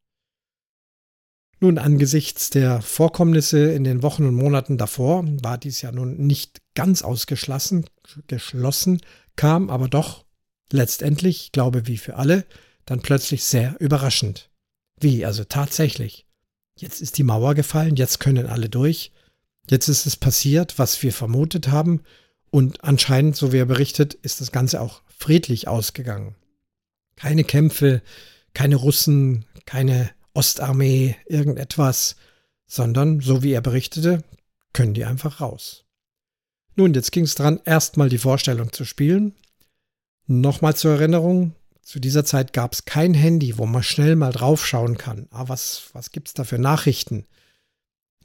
Nun, 1.59 1.79
angesichts 1.79 2.51
der 2.51 2.81
Vorkommnisse 2.81 3.71
in 3.71 3.83
den 3.83 4.03
Wochen 4.03 4.25
und 4.25 4.35
Monaten 4.35 4.77
davor 4.77 5.23
war 5.41 5.57
dies 5.57 5.81
ja 5.81 5.91
nun 5.91 6.17
nicht 6.17 6.61
ganz 6.75 7.01
ausgeschlossen, 7.01 7.85
geschlossen, 8.27 9.01
kam 9.35 9.69
aber 9.69 9.87
doch 9.87 10.22
letztendlich, 10.73 11.51
glaube 11.51 11.87
wie 11.87 11.97
für 11.97 12.15
alle, 12.17 12.45
dann 12.85 13.01
plötzlich 13.01 13.43
sehr 13.43 13.75
überraschend. 13.79 14.49
Wie, 14.99 15.25
also 15.25 15.43
tatsächlich. 15.43 16.27
Jetzt 16.75 17.01
ist 17.01 17.17
die 17.17 17.23
Mauer 17.23 17.55
gefallen, 17.55 17.95
jetzt 17.95 18.19
können 18.19 18.47
alle 18.47 18.67
durch, 18.67 19.11
jetzt 19.69 19.87
ist 19.87 20.05
es 20.05 20.17
passiert, 20.17 20.79
was 20.79 21.01
wir 21.03 21.13
vermutet 21.13 21.69
haben, 21.69 22.01
und 22.49 22.83
anscheinend, 22.83 23.35
so 23.35 23.51
wie 23.51 23.57
er 23.57 23.65
berichtet, 23.65 24.13
ist 24.13 24.39
das 24.39 24.51
Ganze 24.51 24.79
auch 24.79 25.01
friedlich 25.07 25.67
ausgegangen. 25.67 26.35
Keine 27.15 27.43
Kämpfe, 27.43 28.03
keine 28.53 28.75
Russen, 28.75 29.45
keine 29.65 30.11
Ostarmee, 30.35 31.15
irgendetwas, 31.25 32.15
sondern, 32.67 33.21
so 33.21 33.41
wie 33.41 33.53
er 33.53 33.61
berichtete, 33.61 34.23
können 34.71 34.93
die 34.93 35.05
einfach 35.05 35.41
raus. 35.41 35.85
Nun, 36.75 36.93
jetzt 36.93 37.11
ging 37.11 37.23
es 37.23 37.33
dran, 37.35 37.59
erstmal 37.65 38.09
die 38.09 38.19
Vorstellung 38.19 38.71
zu 38.71 38.85
spielen. 38.85 39.33
Nochmal 40.27 40.75
zur 40.75 40.93
Erinnerung, 40.93 41.53
zu 41.81 41.99
dieser 41.99 42.23
Zeit 42.23 42.53
gab 42.53 42.73
es 42.73 42.85
kein 42.85 43.13
Handy, 43.13 43.57
wo 43.57 43.65
man 43.65 43.83
schnell 43.83 44.15
mal 44.15 44.31
draufschauen 44.31 44.97
kann. 44.97 45.27
Ah, 45.31 45.45
was, 45.47 45.89
was 45.93 46.11
gibt 46.11 46.29
es 46.29 46.33
da 46.33 46.43
für 46.43 46.59
Nachrichten? 46.59 47.25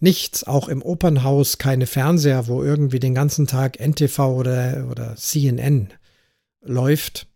Nichts, 0.01 0.45
auch 0.45 0.69
im 0.69 0.81
Opernhaus 0.83 1.59
keine 1.59 1.87
Fernseher, 1.87 2.47
wo 2.47 2.63
irgendwie 2.63 3.01
den 3.01 3.15
ganzen 3.15 3.49
Tag 3.49 3.81
NTV 3.81 4.19
oder, 4.19 4.87
oder 4.91 5.17
CNN 5.17 5.93
läuft. 6.61 7.27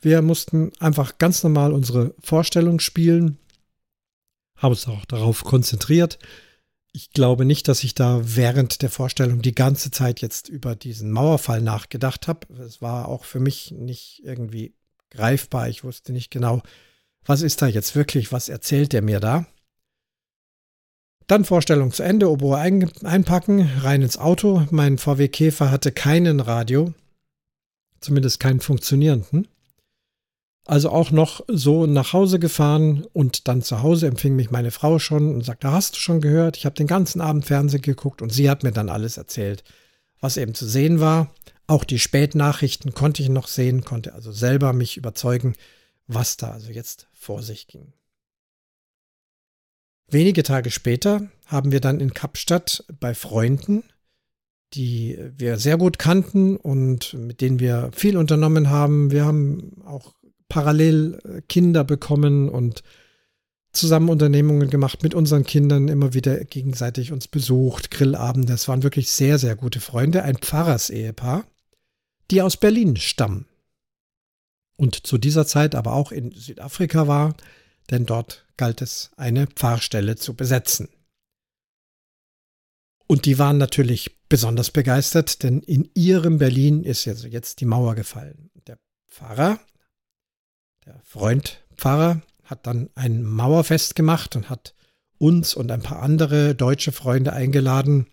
Wir 0.00 0.22
mussten 0.22 0.72
einfach 0.80 1.18
ganz 1.18 1.42
normal 1.42 1.72
unsere 1.72 2.14
Vorstellung 2.22 2.80
spielen 2.80 3.38
haben 4.62 4.72
uns 4.72 4.86
auch 4.86 5.04
darauf 5.04 5.44
konzentriert. 5.44 6.18
Ich 6.94 7.12
glaube 7.12 7.46
nicht, 7.46 7.68
dass 7.68 7.84
ich 7.84 7.94
da 7.94 8.20
während 8.22 8.82
der 8.82 8.90
Vorstellung 8.90 9.40
die 9.40 9.54
ganze 9.54 9.90
Zeit 9.90 10.20
jetzt 10.20 10.48
über 10.50 10.76
diesen 10.76 11.10
Mauerfall 11.10 11.62
nachgedacht 11.62 12.28
habe. 12.28 12.52
Es 12.62 12.82
war 12.82 13.08
auch 13.08 13.24
für 13.24 13.40
mich 13.40 13.70
nicht 13.70 14.20
irgendwie 14.24 14.74
greifbar. 15.10 15.68
Ich 15.68 15.84
wusste 15.84 16.12
nicht 16.12 16.30
genau, 16.30 16.62
was 17.24 17.40
ist 17.40 17.62
da 17.62 17.66
jetzt 17.66 17.96
wirklich, 17.96 18.30
was 18.32 18.48
erzählt 18.48 18.92
der 18.92 19.00
mir 19.00 19.20
da. 19.20 19.46
Dann 21.26 21.44
Vorstellung 21.44 21.92
zu 21.92 22.02
Ende, 22.02 22.28
Oboe 22.30 22.58
ein, 22.58 22.90
einpacken, 23.04 23.70
rein 23.80 24.02
ins 24.02 24.18
Auto. 24.18 24.66
Mein 24.70 24.98
VW 24.98 25.28
Käfer 25.28 25.70
hatte 25.70 25.92
keinen 25.92 26.40
Radio, 26.40 26.92
zumindest 28.00 28.38
keinen 28.38 28.60
funktionierenden. 28.60 29.48
Also 30.64 30.90
auch 30.90 31.10
noch 31.10 31.44
so 31.48 31.86
nach 31.86 32.12
Hause 32.12 32.38
gefahren 32.38 33.04
und 33.12 33.48
dann 33.48 33.62
zu 33.62 33.82
Hause 33.82 34.06
empfing 34.06 34.36
mich 34.36 34.52
meine 34.52 34.70
Frau 34.70 35.00
schon 35.00 35.34
und 35.34 35.44
sagte, 35.44 35.72
hast 35.72 35.96
du 35.96 35.98
schon 35.98 36.20
gehört? 36.20 36.56
Ich 36.56 36.66
habe 36.66 36.76
den 36.76 36.86
ganzen 36.86 37.20
Abend 37.20 37.44
Fernsehen 37.44 37.82
geguckt 37.82 38.22
und 38.22 38.30
sie 38.30 38.48
hat 38.48 38.62
mir 38.62 38.70
dann 38.70 38.88
alles 38.88 39.16
erzählt, 39.16 39.64
was 40.20 40.36
eben 40.36 40.54
zu 40.54 40.66
sehen 40.66 41.00
war. 41.00 41.34
Auch 41.66 41.82
die 41.82 41.98
Spätnachrichten 41.98 42.94
konnte 42.94 43.22
ich 43.22 43.28
noch 43.28 43.48
sehen, 43.48 43.84
konnte 43.84 44.14
also 44.14 44.30
selber 44.30 44.72
mich 44.72 44.96
überzeugen, 44.96 45.54
was 46.06 46.36
da 46.36 46.52
also 46.52 46.70
jetzt 46.70 47.08
vor 47.12 47.42
sich 47.42 47.66
ging. 47.66 47.92
Wenige 50.08 50.42
Tage 50.42 50.70
später 50.70 51.28
haben 51.46 51.72
wir 51.72 51.80
dann 51.80 51.98
in 51.98 52.14
Kapstadt 52.14 52.84
bei 53.00 53.14
Freunden, 53.14 53.82
die 54.74 55.18
wir 55.36 55.58
sehr 55.58 55.76
gut 55.76 55.98
kannten 55.98 56.56
und 56.56 57.14
mit 57.14 57.40
denen 57.40 57.58
wir 57.58 57.90
viel 57.94 58.16
unternommen 58.16 58.70
haben. 58.70 59.10
Wir 59.10 59.24
haben 59.24 59.82
auch 59.84 60.14
parallel 60.52 61.18
äh, 61.24 61.40
Kinder 61.48 61.82
bekommen 61.82 62.50
und 62.50 62.82
zusammen 63.72 64.10
Unternehmungen 64.10 64.68
gemacht 64.68 65.02
mit 65.02 65.14
unseren 65.14 65.44
Kindern, 65.44 65.88
immer 65.88 66.12
wieder 66.12 66.44
gegenseitig 66.44 67.10
uns 67.10 67.26
besucht, 67.26 67.90
Grillabende. 67.90 68.52
Das 68.52 68.68
waren 68.68 68.82
wirklich 68.82 69.10
sehr, 69.10 69.38
sehr 69.38 69.56
gute 69.56 69.80
Freunde. 69.80 70.24
Ein 70.24 70.36
Pfarrersehepaar, 70.36 71.46
die 72.30 72.42
aus 72.42 72.58
Berlin 72.58 72.96
stammen. 72.96 73.46
Und 74.76 75.06
zu 75.06 75.16
dieser 75.16 75.46
Zeit 75.46 75.74
aber 75.74 75.94
auch 75.94 76.12
in 76.12 76.32
Südafrika 76.32 77.08
war, 77.08 77.34
denn 77.90 78.04
dort 78.04 78.44
galt 78.58 78.82
es, 78.82 79.10
eine 79.16 79.46
Pfarrstelle 79.46 80.16
zu 80.16 80.34
besetzen. 80.34 80.90
Und 83.06 83.24
die 83.24 83.38
waren 83.38 83.56
natürlich 83.56 84.18
besonders 84.28 84.70
begeistert, 84.70 85.44
denn 85.44 85.60
in 85.60 85.88
ihrem 85.94 86.36
Berlin 86.36 86.84
ist 86.84 87.06
jetzt 87.06 87.60
die 87.60 87.64
Mauer 87.64 87.94
gefallen. 87.94 88.50
Der 88.66 88.78
Pfarrer 89.08 89.58
der 90.86 91.00
Freund 91.04 91.62
Pfarrer 91.76 92.22
hat 92.44 92.66
dann 92.66 92.90
ein 92.94 93.22
Mauerfest 93.22 93.94
gemacht 93.94 94.36
und 94.36 94.50
hat 94.50 94.74
uns 95.18 95.54
und 95.54 95.70
ein 95.70 95.82
paar 95.82 96.02
andere 96.02 96.54
deutsche 96.54 96.92
Freunde 96.92 97.32
eingeladen, 97.32 98.06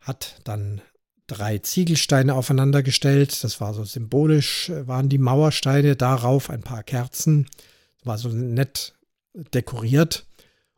hat 0.00 0.40
dann 0.44 0.82
drei 1.26 1.58
Ziegelsteine 1.58 2.34
aufeinandergestellt. 2.34 3.42
Das 3.42 3.60
war 3.60 3.72
so 3.74 3.84
symbolisch, 3.84 4.70
waren 4.70 5.08
die 5.08 5.18
Mauersteine, 5.18 5.96
darauf 5.96 6.50
ein 6.50 6.62
paar 6.62 6.82
Kerzen. 6.82 7.46
War 8.04 8.18
so 8.18 8.28
nett 8.28 8.94
dekoriert. 9.54 10.26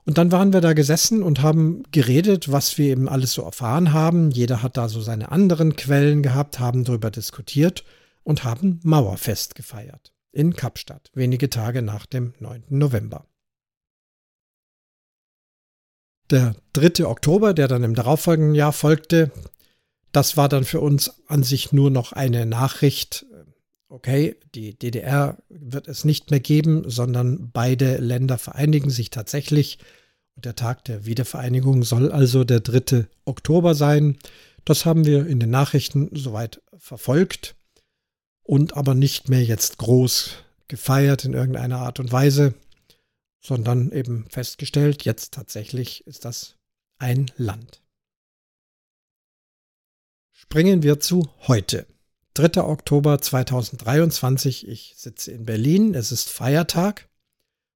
Und 0.05 0.19
dann 0.19 0.33
waren 0.33 0.53
wir 0.53 0.61
da 0.61 0.73
gesessen 0.73 1.23
und 1.23 1.43
haben 1.43 1.83
geredet, 1.93 2.51
was 2.51 2.79
wir 2.79 2.87
eben 2.87 3.09
alles 3.09 3.33
so 3.33 3.43
erfahren 3.43 3.93
haben. 3.93 4.31
Jeder 4.31 4.63
hat 4.63 4.77
da 4.77 4.89
so 4.89 5.01
seine 5.01 5.31
anderen 5.31 5.77
Quellen 5.77 6.23
gehabt, 6.23 6.59
haben 6.59 6.85
darüber 6.85 7.11
diskutiert 7.11 7.85
und 8.23 8.45
haben 8.45 8.81
Mauerfest 8.83 9.55
gefeiert 9.55 10.13
in 10.33 10.55
Kapstadt, 10.55 11.11
wenige 11.15 11.51
Tage 11.51 11.83
nach 11.83 12.07
dem 12.07 12.35
9. 12.39 12.65
November. 12.69 13.27
Der 16.31 16.55
3. 16.75 17.07
Oktober, 17.07 17.55
der 17.55 17.67
dann 17.67 17.83
im 17.83 17.95
darauffolgenden 17.95 18.55
Jahr 18.55 18.73
folgte, 18.73 19.33
das 20.13 20.37
war 20.37 20.49
dann 20.49 20.65
für 20.65 20.81
uns 20.81 21.23
an 21.27 21.43
sich 21.43 21.73
nur 21.73 21.91
noch 21.91 22.13
eine 22.13 22.47
Nachricht, 22.47 23.27
okay, 23.89 24.37
die 24.55 24.79
DDR 24.79 25.39
wird 25.49 25.89
es 25.89 26.05
nicht 26.05 26.31
mehr 26.31 26.41
geben, 26.41 26.89
sondern 26.89 27.51
beide 27.53 27.97
Länder 27.97 28.39
vereinigen 28.39 28.91
sich 28.91 29.11
tatsächlich. 29.11 29.79
Und 30.37 30.45
der 30.45 30.55
Tag 30.55 30.85
der 30.85 31.05
Wiedervereinigung 31.05 31.83
soll 31.83 32.13
also 32.13 32.45
der 32.45 32.61
3. 32.61 33.07
Oktober 33.25 33.75
sein. 33.75 34.17
Das 34.65 34.87
haben 34.87 35.05
wir 35.05 35.27
in 35.27 35.41
den 35.41 35.51
Nachrichten 35.51 36.11
soweit 36.13 36.63
verfolgt 36.79 37.57
und 38.51 38.77
aber 38.77 38.97
nicht 38.97 39.29
mehr 39.29 39.45
jetzt 39.45 39.79
groß 39.79 40.33
gefeiert 40.67 41.25
in 41.25 41.35
irgendeiner 41.35 41.79
Art 41.79 42.01
und 42.01 42.11
Weise, 42.11 42.55
sondern 43.39 43.93
eben 43.93 44.27
festgestellt, 44.29 45.05
jetzt 45.05 45.35
tatsächlich 45.35 46.05
ist 46.09 46.25
das 46.25 46.57
ein 46.99 47.31
Land. 47.37 47.81
Springen 50.33 50.83
wir 50.83 50.99
zu 50.99 51.29
heute. 51.47 51.87
3. 52.35 52.65
Oktober 52.65 53.21
2023. 53.21 54.67
Ich 54.67 54.95
sitze 54.97 55.31
in 55.31 55.47
Berlin. 55.47 55.95
Es 55.95 56.11
ist 56.11 56.29
Feiertag 56.29 57.09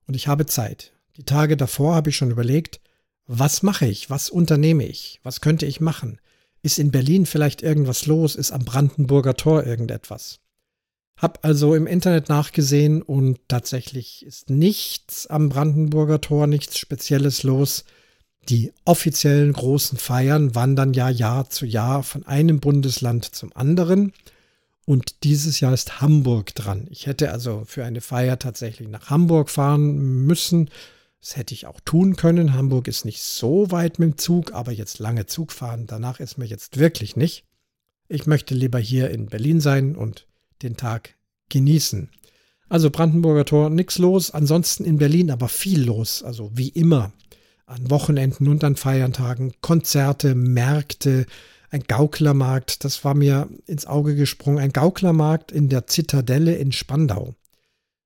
und 0.09 0.15
ich 0.15 0.27
habe 0.27 0.45
Zeit. 0.45 0.93
Die 1.17 1.25
Tage 1.25 1.57
davor 1.57 1.95
habe 1.95 2.11
ich 2.11 2.17
schon 2.17 2.33
überlegt, 2.33 2.81
was 3.27 3.63
mache 3.63 3.87
ich? 3.87 4.11
Was 4.11 4.29
unternehme 4.29 4.85
ich? 4.85 5.21
Was 5.23 5.41
könnte 5.41 5.67
ich 5.67 5.81
machen? 5.81 6.19
Ist 6.63 6.81
in 6.81 6.91
Berlin 6.91 7.27
vielleicht 7.27 7.63
irgendwas 7.63 8.07
los? 8.07 8.35
Ist 8.35 8.51
am 8.51 8.65
Brandenburger 8.65 9.37
Tor 9.37 9.63
irgendetwas? 9.63 10.41
Hab 11.17 11.45
also 11.45 11.75
im 11.75 11.87
Internet 11.87 12.29
nachgesehen 12.29 13.01
und 13.03 13.39
tatsächlich 13.49 14.27
ist 14.27 14.51
nichts 14.51 15.27
am 15.27 15.49
Brandenburger 15.49 16.21
Tor, 16.21 16.47
nichts 16.47 16.79
Spezielles 16.79 17.45
los. 17.45 17.85
Die 18.49 18.73
offiziellen 18.85 19.53
großen 19.53 19.97
Feiern 19.97 20.55
wandern 20.55 20.93
ja 20.93 21.09
Jahr 21.09 21.49
zu 21.49 21.67
Jahr 21.67 22.03
von 22.03 22.27
einem 22.27 22.61
Bundesland 22.61 23.25
zum 23.25 23.53
anderen. 23.55 24.13
Und 24.87 25.25
dieses 25.25 25.61
Jahr 25.61 25.73
ist 25.73 26.03
Hamburg 26.03 26.55
dran. 26.55 26.87
Ich 26.91 27.07
hätte 27.07 27.31
also 27.31 27.63
für 27.65 27.85
eine 27.85 28.03
Feier 28.03 28.39
tatsächlich 28.39 28.89
nach 28.89 29.09
Hamburg 29.09 29.49
fahren 29.49 30.27
müssen. 30.27 30.69
Das 31.21 31.37
hätte 31.37 31.55
ich 31.55 31.67
auch 31.67 31.81
tun 31.81 32.17
können. 32.17 32.53
Hamburg 32.53 32.87
ist 32.87 33.07
nicht 33.07 33.23
so 33.23 33.71
weit 33.71 33.99
mit 33.99 34.11
dem 34.11 34.19
Zug, 34.19 34.53
aber 34.53 34.73
jetzt 34.73 34.99
lange 34.99 35.25
Zug 35.25 35.53
fahren, 35.53 35.87
danach 35.87 36.21
ist 36.21 36.37
mir 36.37 36.45
jetzt 36.45 36.79
wirklich 36.79 37.17
nicht. 37.17 37.47
Ich 38.09 38.27
möchte 38.27 38.55
lieber 38.55 38.79
hier 38.79 39.09
in 39.09 39.27
Berlin 39.27 39.63
sein 39.63 39.97
und 39.97 40.27
den 40.65 40.77
Tag 40.77 41.15
genießen. 41.51 42.09
Also 42.69 42.91
Brandenburger 42.91 43.45
Tor, 43.45 43.71
nichts 43.71 43.99
los. 43.99 44.31
Ansonsten 44.33 44.85
in 44.85 44.99
Berlin 44.99 45.31
aber 45.31 45.49
viel 45.49 45.85
los. 45.85 46.23
Also 46.23 46.51
wie 46.55 46.71
immer. 46.71 47.13
An 47.67 47.91
Wochenenden 47.91 48.49
und 48.49 48.65
an 48.65 48.77
Feiertagen. 48.77 49.55
Konzerte, 49.61 50.35
Märkte, 50.35 51.27
ein 51.71 51.85
Gauklermarkt. 51.87 52.85
Das 52.85 53.05
war 53.05 53.15
mir 53.15 53.49
ins 53.67 53.87
Auge 53.87 54.17
gesprungen. 54.17 54.59
Ein 54.59 54.73
Gauklermarkt 54.73 55.53
in 55.53 55.69
der 55.69 55.87
Zitadelle 55.87 56.57
in 56.57 56.73
Spandau. 56.73 57.35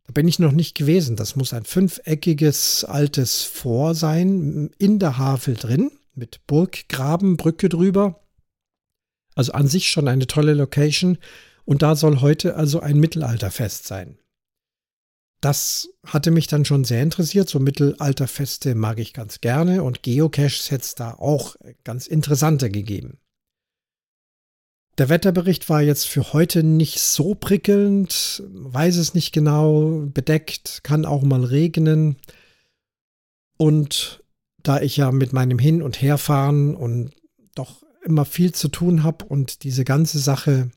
Da 0.07 0.12
bin 0.12 0.27
ich 0.27 0.38
noch 0.38 0.53
nicht 0.53 0.77
gewesen. 0.77 1.17
Das 1.17 1.37
muss 1.37 1.53
ein 1.53 1.65
fünfeckiges 1.65 2.85
altes 2.85 3.45
Vor 3.45 3.95
sein. 3.95 4.71
In 4.79 4.99
der 4.99 5.19
Havel 5.19 5.55
drin. 5.55 5.91
Mit 6.15 6.47
Burggraben, 6.47 7.37
Brücke 7.37 7.69
drüber. 7.69 8.21
Also 9.35 9.53
an 9.53 9.69
sich 9.69 9.88
schon 9.88 10.09
eine 10.09 10.27
tolle 10.27 10.55
Location. 10.55 11.19
Und 11.68 11.82
da 11.82 11.96
soll 11.96 12.20
heute 12.20 12.56
also 12.56 12.80
ein 12.80 12.98
Mittelalterfest 12.98 13.87
sein 13.87 14.18
das 15.40 15.88
hatte 16.04 16.30
mich 16.30 16.46
dann 16.46 16.64
schon 16.64 16.84
sehr 16.84 17.02
interessiert. 17.02 17.48
So 17.48 17.58
Mittelalterfeste 17.60 18.75
mag 18.75 18.98
ich 18.98 19.12
ganz 19.12 19.40
gerne 19.40 19.82
und 19.82 20.02
Geocaches 20.02 20.70
hätte 20.70 20.84
es 20.84 20.94
da 20.94 21.14
auch 21.14 21.56
ganz 21.84 22.06
interessante 22.06 22.70
gegeben. 22.70 23.18
Der 24.98 25.08
Wetterbericht 25.08 25.68
war 25.68 25.80
jetzt 25.80 26.08
für 26.08 26.32
heute 26.32 26.64
nicht 26.64 26.98
so 27.00 27.37
prickelnd, 27.37 28.42
weiß 28.48 28.96
es 28.96 29.14
nicht 29.14 29.30
genau, 29.30 30.06
bedeckt, 30.06 30.80
kann 30.82 31.04
auch 31.04 31.22
mal 31.22 31.44
regnen. 31.44 32.16
Und 33.56 34.25
da 34.64 34.80
ich 34.80 34.96
ja 34.96 35.12
mit 35.12 35.32
meinem 35.32 35.60
Hin- 35.60 35.82
und 35.82 36.02
Herfahren 36.02 36.75
und 36.75 37.12
doch 37.54 37.84
immer 38.04 38.25
viel 38.25 38.52
zu 38.52 38.66
tun 38.66 39.04
habe 39.04 39.25
und 39.25 39.62
diese 39.62 39.84
ganze 39.84 40.18
Sache 40.18 40.70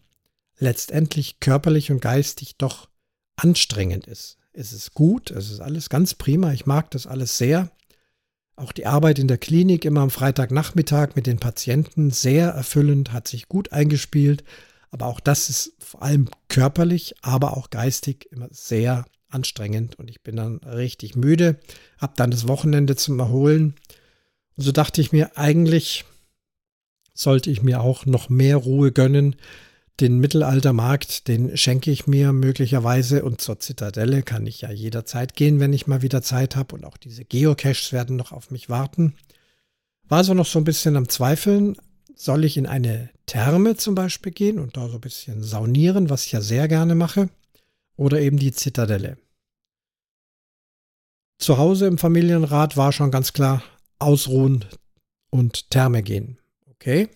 letztendlich 0.62 1.40
körperlich 1.40 1.92
und 1.92 2.02
geistig 2.02 2.56
doch 2.58 2.88
anstrengend 3.36 4.08
ist, 4.08 4.38
es 4.54 4.74
ist 4.74 4.94
gut, 4.94 5.32
es 5.32 5.50
ist 5.50 5.60
alles 5.60 5.90
ganz 5.90 6.14
prima. 6.14 6.54
Ich 6.54 6.66
mag 6.66 6.92
das 6.92 7.08
alles 7.08 7.38
sehr. 7.38 7.72
Auch 8.56 8.72
die 8.72 8.86
Arbeit 8.86 9.18
in 9.18 9.28
der 9.28 9.38
Klinik 9.38 9.86
immer 9.86 10.02
am 10.02 10.10
Freitagnachmittag 10.10 11.16
mit 11.16 11.26
den 11.26 11.40
Patienten 11.40 12.12
sehr 12.12 12.50
erfüllend, 12.50 13.14
hat 13.14 13.28
sich 13.28 13.48
gut 13.48 13.72
eingespielt. 13.72 14.44
Aber 14.90 15.06
auch 15.06 15.22
das 15.22 15.50
ist 15.50 15.74
vor 15.80 16.04
allem 16.04 16.30
körperlich, 16.50 17.16
aber 17.22 17.56
auch 17.56 17.70
geistig 17.70 18.28
immer 18.32 18.50
sehr 18.52 19.06
anstrengend 19.30 19.98
und 19.98 20.10
ich 20.10 20.22
bin 20.22 20.36
dann 20.36 20.58
richtig 20.58 21.16
müde, 21.16 21.58
habe 21.98 22.14
dann 22.18 22.32
das 22.32 22.50
Wochenende 22.50 22.98
zum 22.98 23.18
Erholen. 23.20 23.76
Und 24.58 24.64
so 24.66 24.74
dachte 24.74 25.00
ich 25.00 25.14
mir, 25.14 25.38
eigentlich 25.38 26.04
sollte 27.14 27.50
ich 27.50 27.62
mir 27.62 27.80
auch 27.80 28.06
noch 28.06 28.28
mehr 28.28 28.58
Ruhe 28.58 28.92
gönnen, 28.92 29.38
den 30.02 30.20
Mittelaltermarkt, 30.20 31.28
den 31.28 31.56
schenke 31.56 31.92
ich 31.92 32.08
mir 32.08 32.34
möglicherweise 32.34 33.24
und 33.24 33.40
zur 33.40 33.60
Zitadelle 33.60 34.24
kann 34.24 34.48
ich 34.48 34.62
ja 34.62 34.72
jederzeit 34.72 35.36
gehen, 35.36 35.60
wenn 35.60 35.74
ich 35.74 35.88
mal 35.88 36.02
wieder 36.02 36.22
Zeit 36.22 36.56
habe 36.56 36.76
und 36.76 36.84
auch 36.84 36.98
diese 36.98 37.24
Geocaches 37.24 37.94
werden 37.94 38.16
noch 38.16 38.32
auf 38.32 38.52
mich 38.52 38.70
warten. 38.70 39.14
War 40.08 40.24
so 40.24 40.34
noch 40.34 40.46
so 40.46 40.60
ein 40.60 40.66
bisschen 40.66 40.98
am 40.98 41.08
Zweifeln, 41.08 41.78
soll 42.16 42.44
ich 42.44 42.58
in 42.58 42.66
eine 42.66 43.10
Therme 43.28 43.78
zum 43.78 43.96
Beispiel 43.96 44.32
gehen 44.32 44.60
und 44.60 44.76
da 44.76 44.90
so 44.90 44.96
ein 44.96 45.02
bisschen 45.02 45.44
saunieren, 45.44 46.10
was 46.10 46.26
ich 46.26 46.32
ja 46.32 46.42
sehr 46.42 46.68
gerne 46.68 46.96
mache, 46.96 47.30
oder 47.96 48.20
eben 48.20 48.38
die 48.38 48.52
Zitadelle. 48.52 49.18
Zu 51.38 51.58
Hause 51.58 51.88
im 51.88 51.98
Familienrat 51.98 52.76
war 52.78 52.92
schon 52.92 53.12
ganz 53.12 53.34
klar 53.34 53.64
ausruhen 54.00 54.66
und 55.30 55.70
Therme 55.70 56.04
gehen. 56.04 56.38
Okay. 56.72 57.10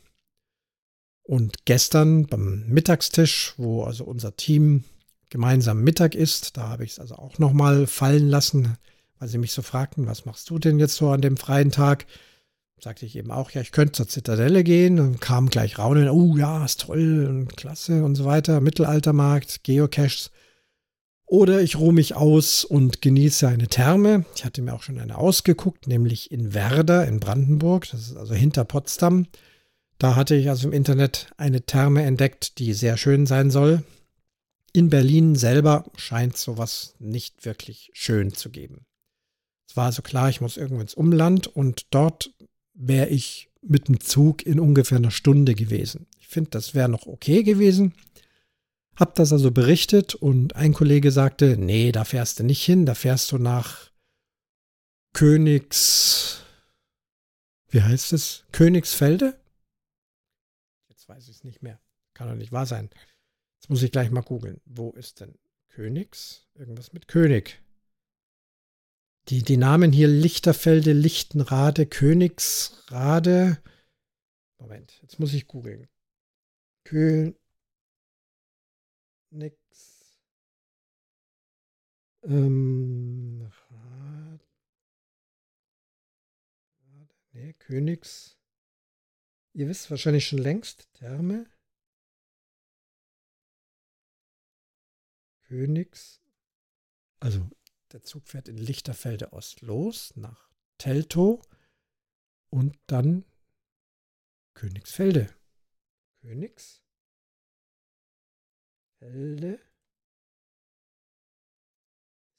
Und 1.27 1.65
gestern 1.65 2.27
beim 2.27 2.65
Mittagstisch, 2.67 3.55
wo 3.57 3.83
also 3.83 4.03
unser 4.03 4.37
Team 4.37 4.83
gemeinsam 5.31 5.83
Mittag 5.83 6.13
isst, 6.13 6.55
da 6.55 6.69
habe 6.69 6.83
ich 6.83 6.91
es 6.91 6.99
also 6.99 7.15
auch 7.15 7.39
nochmal 7.39 7.87
fallen 7.87 8.29
lassen, 8.29 8.77
weil 9.17 9.27
sie 9.27 9.39
mich 9.39 9.51
so 9.51 9.63
fragten, 9.63 10.05
was 10.05 10.25
machst 10.25 10.49
du 10.51 10.59
denn 10.59 10.77
jetzt 10.77 10.95
so 10.95 11.09
an 11.09 11.21
dem 11.21 11.35
freien 11.35 11.71
Tag? 11.71 12.05
Sagte 12.79 13.07
ich 13.07 13.15
eben 13.15 13.31
auch, 13.31 13.49
ja, 13.51 13.61
ich 13.61 13.71
könnte 13.71 13.93
zur 13.93 14.07
Zitadelle 14.07 14.63
gehen 14.63 14.99
und 14.99 15.19
kam 15.19 15.49
gleich 15.49 15.79
raunen, 15.79 16.09
oh 16.09 16.37
ja, 16.37 16.63
ist 16.63 16.81
toll 16.81 17.25
und 17.27 17.57
klasse 17.57 18.03
und 18.03 18.13
so 18.13 18.25
weiter, 18.25 18.61
Mittelaltermarkt, 18.61 19.63
Geocaches. 19.63 20.29
Oder 21.25 21.61
ich 21.61 21.77
ruhe 21.77 21.93
mich 21.93 22.15
aus 22.15 22.63
und 22.63 23.01
genieße 23.01 23.47
eine 23.47 23.67
Therme. 23.67 24.25
Ich 24.35 24.45
hatte 24.45 24.61
mir 24.61 24.75
auch 24.75 24.83
schon 24.83 24.99
eine 24.99 25.17
ausgeguckt, 25.17 25.87
nämlich 25.87 26.31
in 26.31 26.53
Werder 26.53 27.07
in 27.07 27.19
Brandenburg, 27.19 27.89
das 27.89 28.01
ist 28.01 28.15
also 28.15 28.35
hinter 28.35 28.63
Potsdam. 28.63 29.25
Da 29.97 30.15
hatte 30.15 30.35
ich 30.35 30.49
also 30.49 30.67
im 30.67 30.73
Internet 30.73 31.31
eine 31.37 31.61
Therme 31.61 32.03
entdeckt, 32.03 32.59
die 32.59 32.73
sehr 32.73 32.97
schön 32.97 33.25
sein 33.25 33.49
soll. 33.49 33.83
In 34.73 34.89
Berlin 34.89 35.35
selber 35.35 35.85
scheint 35.95 36.35
sowas 36.35 36.95
nicht 36.99 37.45
wirklich 37.45 37.91
schön 37.93 38.33
zu 38.33 38.49
geben. 38.49 38.85
Es 39.69 39.77
war 39.77 39.85
also 39.85 40.01
klar, 40.01 40.29
ich 40.29 40.41
muss 40.41 40.57
irgendwo 40.57 40.81
ins 40.81 40.93
Umland 40.93 41.47
und 41.47 41.87
dort 41.91 42.31
wäre 42.73 43.07
ich 43.07 43.49
mit 43.61 43.87
dem 43.87 43.99
Zug 43.99 44.45
in 44.45 44.59
ungefähr 44.59 44.97
einer 44.97 45.11
Stunde 45.11 45.55
gewesen. 45.55 46.07
Ich 46.19 46.27
finde, 46.27 46.51
das 46.51 46.73
wäre 46.75 46.89
noch 46.89 47.07
okay 47.07 47.43
gewesen. 47.43 47.93
Hab 48.95 49.15
das 49.15 49.31
also 49.31 49.51
berichtet 49.51 50.13
und 50.15 50.55
ein 50.55 50.73
Kollege 50.73 51.11
sagte, 51.11 51.57
nee, 51.57 51.91
da 51.91 52.03
fährst 52.03 52.39
du 52.39 52.43
nicht 52.43 52.63
hin, 52.63 52.85
da 52.85 52.95
fährst 52.95 53.31
du 53.31 53.37
nach 53.37 53.91
Königs, 55.13 56.41
wie 57.69 57.81
heißt 57.81 58.13
es? 58.13 58.43
Königsfelde? 58.51 59.37
Weiß 61.15 61.29
ich 61.29 61.37
es 61.37 61.43
nicht 61.45 61.63
mehr. 61.63 61.79
Kann 62.13 62.27
doch 62.27 62.35
nicht 62.35 62.51
wahr 62.51 62.65
sein. 62.65 62.89
Jetzt 63.55 63.69
muss 63.69 63.81
ich 63.81 63.93
gleich 63.93 64.11
mal 64.11 64.19
googeln. 64.19 64.59
Wo 64.65 64.91
ist 64.91 65.21
denn 65.21 65.39
Königs? 65.69 66.45
Irgendwas 66.55 66.91
mit 66.91 67.07
König. 67.07 67.63
Die, 69.29 69.41
die 69.41 69.55
Namen 69.55 69.93
hier 69.93 70.09
Lichterfelde, 70.09 70.91
Lichtenrade, 70.91 71.85
Königsrade. 71.85 73.63
Moment, 74.57 74.99
jetzt 75.03 75.17
muss 75.17 75.33
ich 75.33 75.47
googeln. 75.47 75.87
Königs. 76.83 77.37
Ähm, 82.23 83.49
nee, 87.31 87.53
Königs. 87.53 88.34
Ihr 89.55 89.69
wisst 89.69 89.89
wahrscheinlich 89.89 90.27
schon 90.27 90.39
längst, 90.39 90.93
Therme. 90.95 91.49
Königs. 95.43 96.21
Also 97.21 97.49
der 97.93 98.03
Zug 98.03 98.27
fährt 98.27 98.49
in 98.49 98.57
Lichterfelde 98.57 99.31
Ost 99.31 99.61
los 99.61 100.13
nach 100.17 100.51
Teltow 100.77 101.41
und 102.49 102.77
dann 102.87 103.23
Königsfelde. 104.55 105.33
Königsfelde. 106.19 106.83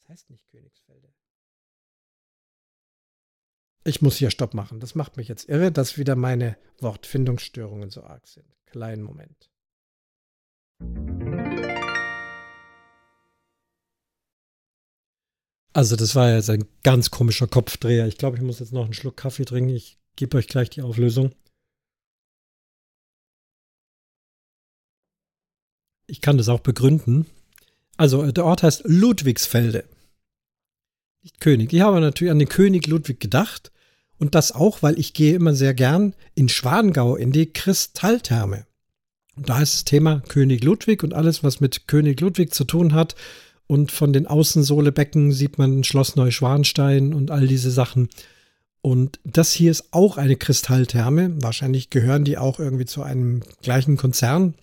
Das 0.01 0.09
heißt 0.11 0.29
nicht 0.29 0.47
Königsfelde. 0.49 1.15
Ich 3.87 4.03
muss 4.03 4.17
hier 4.17 4.33
Stopp 4.33 4.53
machen. 4.53 4.81
Das 4.81 4.97
macht 4.97 5.17
mich 5.17 5.29
jetzt 5.29 5.49
irre, 5.49 5.71
dass 5.71 5.97
wieder 5.97 6.17
meine 6.17 6.57
Wortfindungsstörungen 6.81 7.91
so 7.91 8.03
arg 8.03 8.27
sind. 8.27 8.45
Kleinen 8.67 9.03
Moment. 9.05 9.49
Also 15.73 15.95
das 15.95 16.17
war 16.17 16.35
jetzt 16.35 16.51
ein 16.51 16.65
ganz 16.83 17.13
komischer 17.13 17.47
Kopfdreher. 17.47 18.09
Ich 18.09 18.19
glaube, 18.19 18.37
ich 18.37 18.43
muss 18.43 18.59
jetzt 18.59 18.73
noch 18.73 18.85
einen 18.85 18.93
Schluck 18.93 19.17
Kaffee 19.17 19.45
trinken. 19.45 19.71
Ich 19.71 19.99
gebe 20.17 20.37
euch 20.37 20.49
gleich 20.49 20.69
die 20.69 20.83
Auflösung. 20.83 21.33
Ich 26.09 26.21
kann 26.21 26.39
das 26.39 26.49
auch 26.49 26.61
begründen. 26.61 27.27
Also 27.97 28.33
der 28.33 28.47
Ort 28.47 28.65
heißt 28.65 28.83
Ludwigsfelde. 28.85 29.85
Nicht 31.23 31.41
König. 31.41 31.73
Ich 31.73 31.83
habe 31.83 32.01
natürlich 32.01 32.33
an 32.33 32.41
den 32.41 32.49
König 32.49 32.89
Ludwig 32.89 33.21
gedacht 33.21 33.71
und 34.19 34.35
das 34.35 34.53
auch, 34.53 34.83
weil 34.83 34.99
ich 34.99 35.13
gehe 35.13 35.35
immer 35.35 35.55
sehr 35.55 35.75
gern 35.75 36.15
in 36.35 36.49
Schwangau 36.49 37.17
in 37.17 37.33
die 37.33 37.53
Kristalltherme. 37.53 38.67
Und 39.37 39.49
da 39.51 39.61
ist 39.61 39.75
das 39.75 39.85
Thema 39.85 40.23
König 40.29 40.65
Ludwig 40.65 41.03
und 41.03 41.13
alles, 41.13 41.45
was 41.45 41.61
mit 41.61 41.87
König 41.87 42.21
Ludwig 42.21 42.55
zu 42.55 42.65
tun 42.65 42.95
hat. 42.95 43.15
Und 43.67 43.93
von 43.93 44.13
den 44.13 44.27
Außensohlebecken 44.27 45.33
sieht 45.33 45.59
man 45.59 45.85
Schloss 45.85 46.17
Neuschwanstein 46.17 47.13
und 47.13 47.31
all 47.31 47.47
diese 47.47 47.71
Sachen. 47.71 48.09
Und 48.81 49.19
das 49.25 49.53
hier 49.53 49.71
ist 49.71 49.89
auch 49.91 50.17
eine 50.17 50.37
Kristalltherme. 50.37 51.35
Wahrscheinlich 51.43 51.91
gehören 51.91 52.25
die 52.25 52.39
auch 52.39 52.59
irgendwie 52.59 52.87
zu 52.87 53.03
einem 53.03 53.43
gleichen 53.63 53.97
Konzern. 53.97 54.55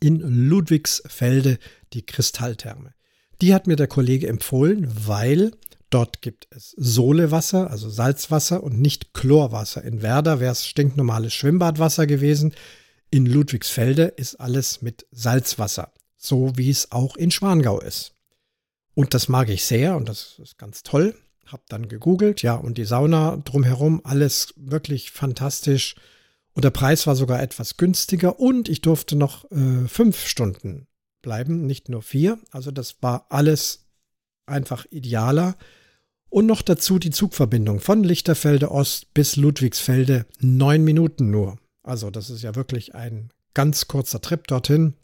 In 0.00 0.18
Ludwigsfelde 0.48 1.58
die 1.92 2.04
Kristalltherme. 2.04 2.92
Die 3.40 3.54
hat 3.54 3.66
mir 3.66 3.76
der 3.76 3.86
Kollege 3.86 4.26
empfohlen, 4.28 4.90
weil 5.06 5.52
dort 5.90 6.22
gibt 6.22 6.48
es 6.50 6.74
Solewasser, 6.76 7.70
also 7.70 7.88
Salzwasser 7.88 8.62
und 8.62 8.80
nicht 8.80 9.14
Chlorwasser. 9.14 9.82
In 9.84 10.02
Werder 10.02 10.40
wäre 10.40 10.52
es 10.52 10.66
stinknormales 10.66 11.34
Schwimmbadwasser 11.34 12.06
gewesen. 12.06 12.54
In 13.10 13.26
Ludwigsfelde 13.26 14.04
ist 14.04 14.36
alles 14.36 14.82
mit 14.82 15.06
Salzwasser, 15.12 15.92
so 16.16 16.52
wie 16.56 16.70
es 16.70 16.92
auch 16.92 17.16
in 17.16 17.30
Schwangau 17.30 17.80
ist. 17.80 18.14
Und 18.94 19.14
das 19.14 19.28
mag 19.28 19.48
ich 19.48 19.64
sehr 19.64 19.96
und 19.96 20.08
das 20.08 20.38
ist 20.42 20.58
ganz 20.58 20.82
toll. 20.82 21.14
Hab 21.46 21.66
dann 21.68 21.88
gegoogelt, 21.88 22.42
ja, 22.42 22.54
und 22.54 22.76
die 22.76 22.84
Sauna 22.84 23.36
drumherum, 23.36 24.00
alles 24.04 24.54
wirklich 24.56 25.12
fantastisch. 25.12 25.94
Und 26.54 26.64
der 26.64 26.70
Preis 26.70 27.06
war 27.06 27.14
sogar 27.14 27.40
etwas 27.40 27.76
günstiger 27.76 28.40
und 28.40 28.68
ich 28.68 28.80
durfte 28.80 29.14
noch 29.14 29.48
äh, 29.50 29.86
fünf 29.86 30.26
Stunden 30.26 30.88
bleiben, 31.22 31.66
nicht 31.66 31.88
nur 31.88 32.02
vier. 32.02 32.38
Also 32.50 32.70
das 32.70 33.02
war 33.02 33.26
alles 33.28 33.85
einfach 34.46 34.86
idealer. 34.90 35.56
Und 36.28 36.46
noch 36.46 36.62
dazu 36.62 36.98
die 36.98 37.10
Zugverbindung 37.10 37.80
von 37.80 38.02
Lichterfelde 38.02 38.70
Ost 38.70 39.12
bis 39.14 39.36
Ludwigsfelde, 39.36 40.26
neun 40.40 40.84
Minuten 40.84 41.30
nur. 41.30 41.58
Also 41.82 42.10
das 42.10 42.30
ist 42.30 42.42
ja 42.42 42.54
wirklich 42.54 42.94
ein 42.94 43.30
ganz 43.54 43.86
kurzer 43.86 44.20
Trip 44.20 44.46
dorthin. 44.46 44.94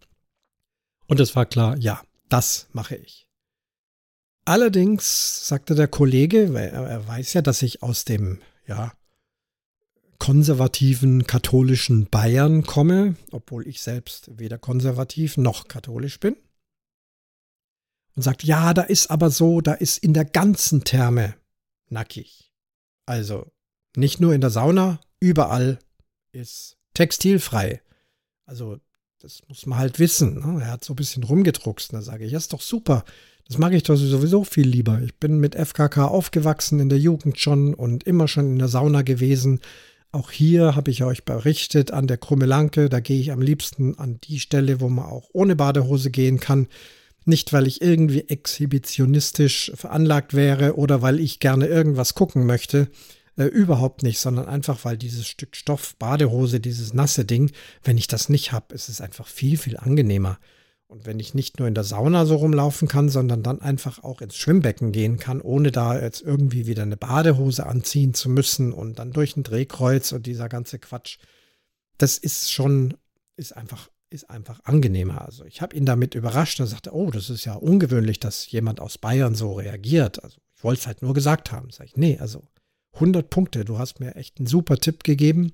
Und 1.07 1.21
es 1.21 1.37
war 1.37 1.47
klar, 1.47 1.77
ja, 1.77 2.03
das 2.29 2.67
mache 2.73 2.97
ich. 2.97 3.29
Allerdings 4.45 5.47
sagte 5.47 5.75
der 5.75 5.89
Kollege, 5.89 6.53
weil 6.53 6.69
er 6.69 7.07
weiß 7.07 7.35
ja, 7.35 7.43
dass 7.43 7.63
ich 7.63 7.83
aus 7.83 8.05
dem 8.05 8.41
ja, 8.67 8.93
konservativen 10.19 11.27
katholischen 11.27 12.09
Bayern 12.09 12.65
komme, 12.65 13.17
obwohl 13.31 13.67
ich 13.69 13.83
selbst 13.83 14.31
weder 14.39 14.59
konservativ 14.59 15.37
noch 15.37 15.69
katholisch 15.69 16.19
bin. 16.19 16.37
Und 18.15 18.23
sagt, 18.23 18.45
ja, 18.45 18.75
da 18.75 18.83
ist 18.83 19.11
aber 19.11 19.31
so, 19.31 19.61
da 19.61 19.73
ist 19.73 19.99
in 19.99 20.13
der 20.13 20.25
ganzen 20.25 20.85
Therme 20.85 21.35
nackig. 21.89 22.53
Also 23.07 23.51
nicht 23.97 24.21
nur 24.21 24.35
in 24.35 24.41
der 24.41 24.51
Sauna, 24.51 25.01
überall 25.21 25.79
ist 26.33 26.77
textilfrei. 26.95 27.81
Also 28.45 28.79
das 29.19 29.41
muss 29.49 29.67
man 29.67 29.79
halt 29.79 29.99
wissen. 29.99 30.41
Ne? 30.41 30.63
Er 30.63 30.73
hat 30.73 30.85
so 30.85 30.93
ein 30.93 30.97
bisschen 30.97 31.23
rumgedruckst. 31.23 31.93
Da 31.93 32.03
sage 32.03 32.25
ich, 32.25 32.33
ja, 32.33 32.39
ist 32.39 32.53
doch 32.53 32.61
super. 32.61 33.05
Das 33.47 33.59
mag 33.59 33.73
ich 33.73 33.83
doch 33.83 33.97
sowieso 33.97 34.45
viel 34.45 34.67
lieber. 34.67 35.01
Ich 35.03 35.15
bin 35.17 35.39
mit 35.39 35.55
FKK 35.55 36.07
aufgewachsen 36.07 36.81
in 36.81 36.89
der 36.89 36.99
Jugend 36.99 37.39
schon 37.39 37.75
und 37.75 38.05
immer 38.05 38.29
schon 38.29 38.47
in 38.47 38.59
der 38.59 38.69
Sauna 38.69 39.03
gewesen. 39.03 39.61
Auch 40.11 40.31
hier 40.31 40.77
habe 40.77 40.91
ich 40.91 41.05
euch 41.05 41.25
berichtet 41.25 41.91
an 41.91 42.07
der 42.07 42.19
Krummelanke. 42.19 42.89
Da 42.89 43.01
gehe 43.01 43.21
ich 43.21 43.33
am 43.33 43.41
liebsten 43.41 43.99
an 43.99 44.21
die 44.23 44.41
Stelle, 44.41 44.81
wo 44.81 44.89
man 44.89 45.07
auch 45.07 45.29
ohne 45.33 45.57
Badehose 45.57 46.11
gehen 46.11 46.41
kann. 46.41 46.69
Nicht, 47.25 47.53
weil 47.53 47.67
ich 47.67 47.81
irgendwie 47.81 48.29
exhibitionistisch 48.29 49.73
veranlagt 49.75 50.35
wäre 50.35 50.77
oder 50.77 51.03
weil 51.03 51.21
ich 51.21 51.39
gerne 51.39 51.67
irgendwas 51.67 52.15
gucken 52.15 52.47
möchte. 52.47 52.89
Äh, 53.37 53.45
überhaupt 53.45 54.03
nicht, 54.03 54.19
sondern 54.19 54.47
einfach, 54.47 54.85
weil 54.85 54.99
dieses 54.99 55.27
Stück 55.27 55.57
Stoff, 55.57 55.97
Badehose, 55.97 56.61
dieses 56.61 56.93
nasse 56.93 57.25
Ding, 57.25 57.51
wenn 57.83 57.97
ich 57.97 58.07
das 58.07 58.29
nicht 58.29 58.53
habe, 58.53 58.75
ist 58.75 58.89
es 58.89 59.01
einfach 59.01 59.27
viel, 59.27 59.57
viel 59.57 59.77
angenehmer. 59.77 60.39
Und 60.93 61.07
wenn 61.07 61.19
ich 61.19 61.33
nicht 61.33 61.59
nur 61.59 61.67
in 61.67 61.75
der 61.75 61.85
Sauna 61.85 62.27
so 62.27 62.37
rumlaufen 62.37 62.87
kann, 62.87 63.09
sondern 63.09 63.43
dann 63.43 63.63
einfach 63.63 64.05
auch 64.05 64.21
ins 64.21 64.37
Schwimmbecken 64.37 64.93
gehen 64.93 65.19
kann, 65.19 65.41
ohne 65.41 65.73
da 65.73 65.99
jetzt 65.99 66.21
irgendwie 66.21 66.67
wieder 66.67 66.83
eine 66.83 66.99
Badehose 66.99 67.65
anziehen 67.65 68.13
zu 68.13 68.29
müssen 68.29 68.75
und 68.75 68.99
dann 68.99 69.13
durch 69.13 69.35
ein 69.35 69.43
Drehkreuz 69.43 70.13
und 70.13 70.27
dieser 70.27 70.51
ganze 70.51 70.79
Quatsch, 70.79 71.17
das 71.97 72.19
ist 72.19 72.53
schon, 72.53 72.95
ist 73.37 73.57
einfach, 73.57 73.89
ist 74.13 74.31
einfach 74.31 74.61
angenehmer. 74.65 75.23
Also 75.23 75.45
ich 75.45 75.61
habe 75.63 75.77
ihn 75.77 75.87
damit 75.87 76.15
überrascht 76.15 76.61
und 76.61 76.67
sagte, 76.67 76.95
oh, 76.95 77.11
das 77.11 77.31
ist 77.31 77.45
ja 77.45 77.55
ungewöhnlich, 77.55 78.21
dass 78.21 78.51
jemand 78.51 78.81
aus 78.81 78.99
Bayern 78.99 79.35
so 79.35 79.55
reagiert. 79.55 80.23
Also 80.23 80.39
ich 80.55 80.63
wollte 80.63 80.81
es 80.81 80.87
halt 80.87 81.03
nur 81.03 81.15
gesagt 81.15 81.51
haben. 81.51 81.71
Sag 81.71 81.87
ich, 81.87 81.97
nee, 81.97 82.19
also 82.19 82.43
100 82.95 83.29
Punkte, 83.31 83.65
du 83.65 83.79
hast 83.79 84.01
mir 84.01 84.17
echt 84.17 84.39
einen 84.39 84.47
super 84.47 84.77
Tipp 84.77 85.03
gegeben 85.05 85.53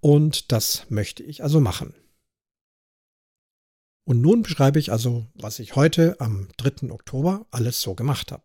und 0.00 0.52
das 0.52 0.86
möchte 0.90 1.22
ich 1.22 1.42
also 1.42 1.60
machen. 1.60 1.94
Und 4.04 4.20
nun 4.20 4.42
beschreibe 4.42 4.78
ich 4.78 4.92
also, 4.92 5.26
was 5.34 5.58
ich 5.58 5.76
heute 5.76 6.20
am 6.20 6.48
3. 6.56 6.90
Oktober 6.90 7.46
alles 7.50 7.80
so 7.80 7.94
gemacht 7.94 8.32
habe. 8.32 8.44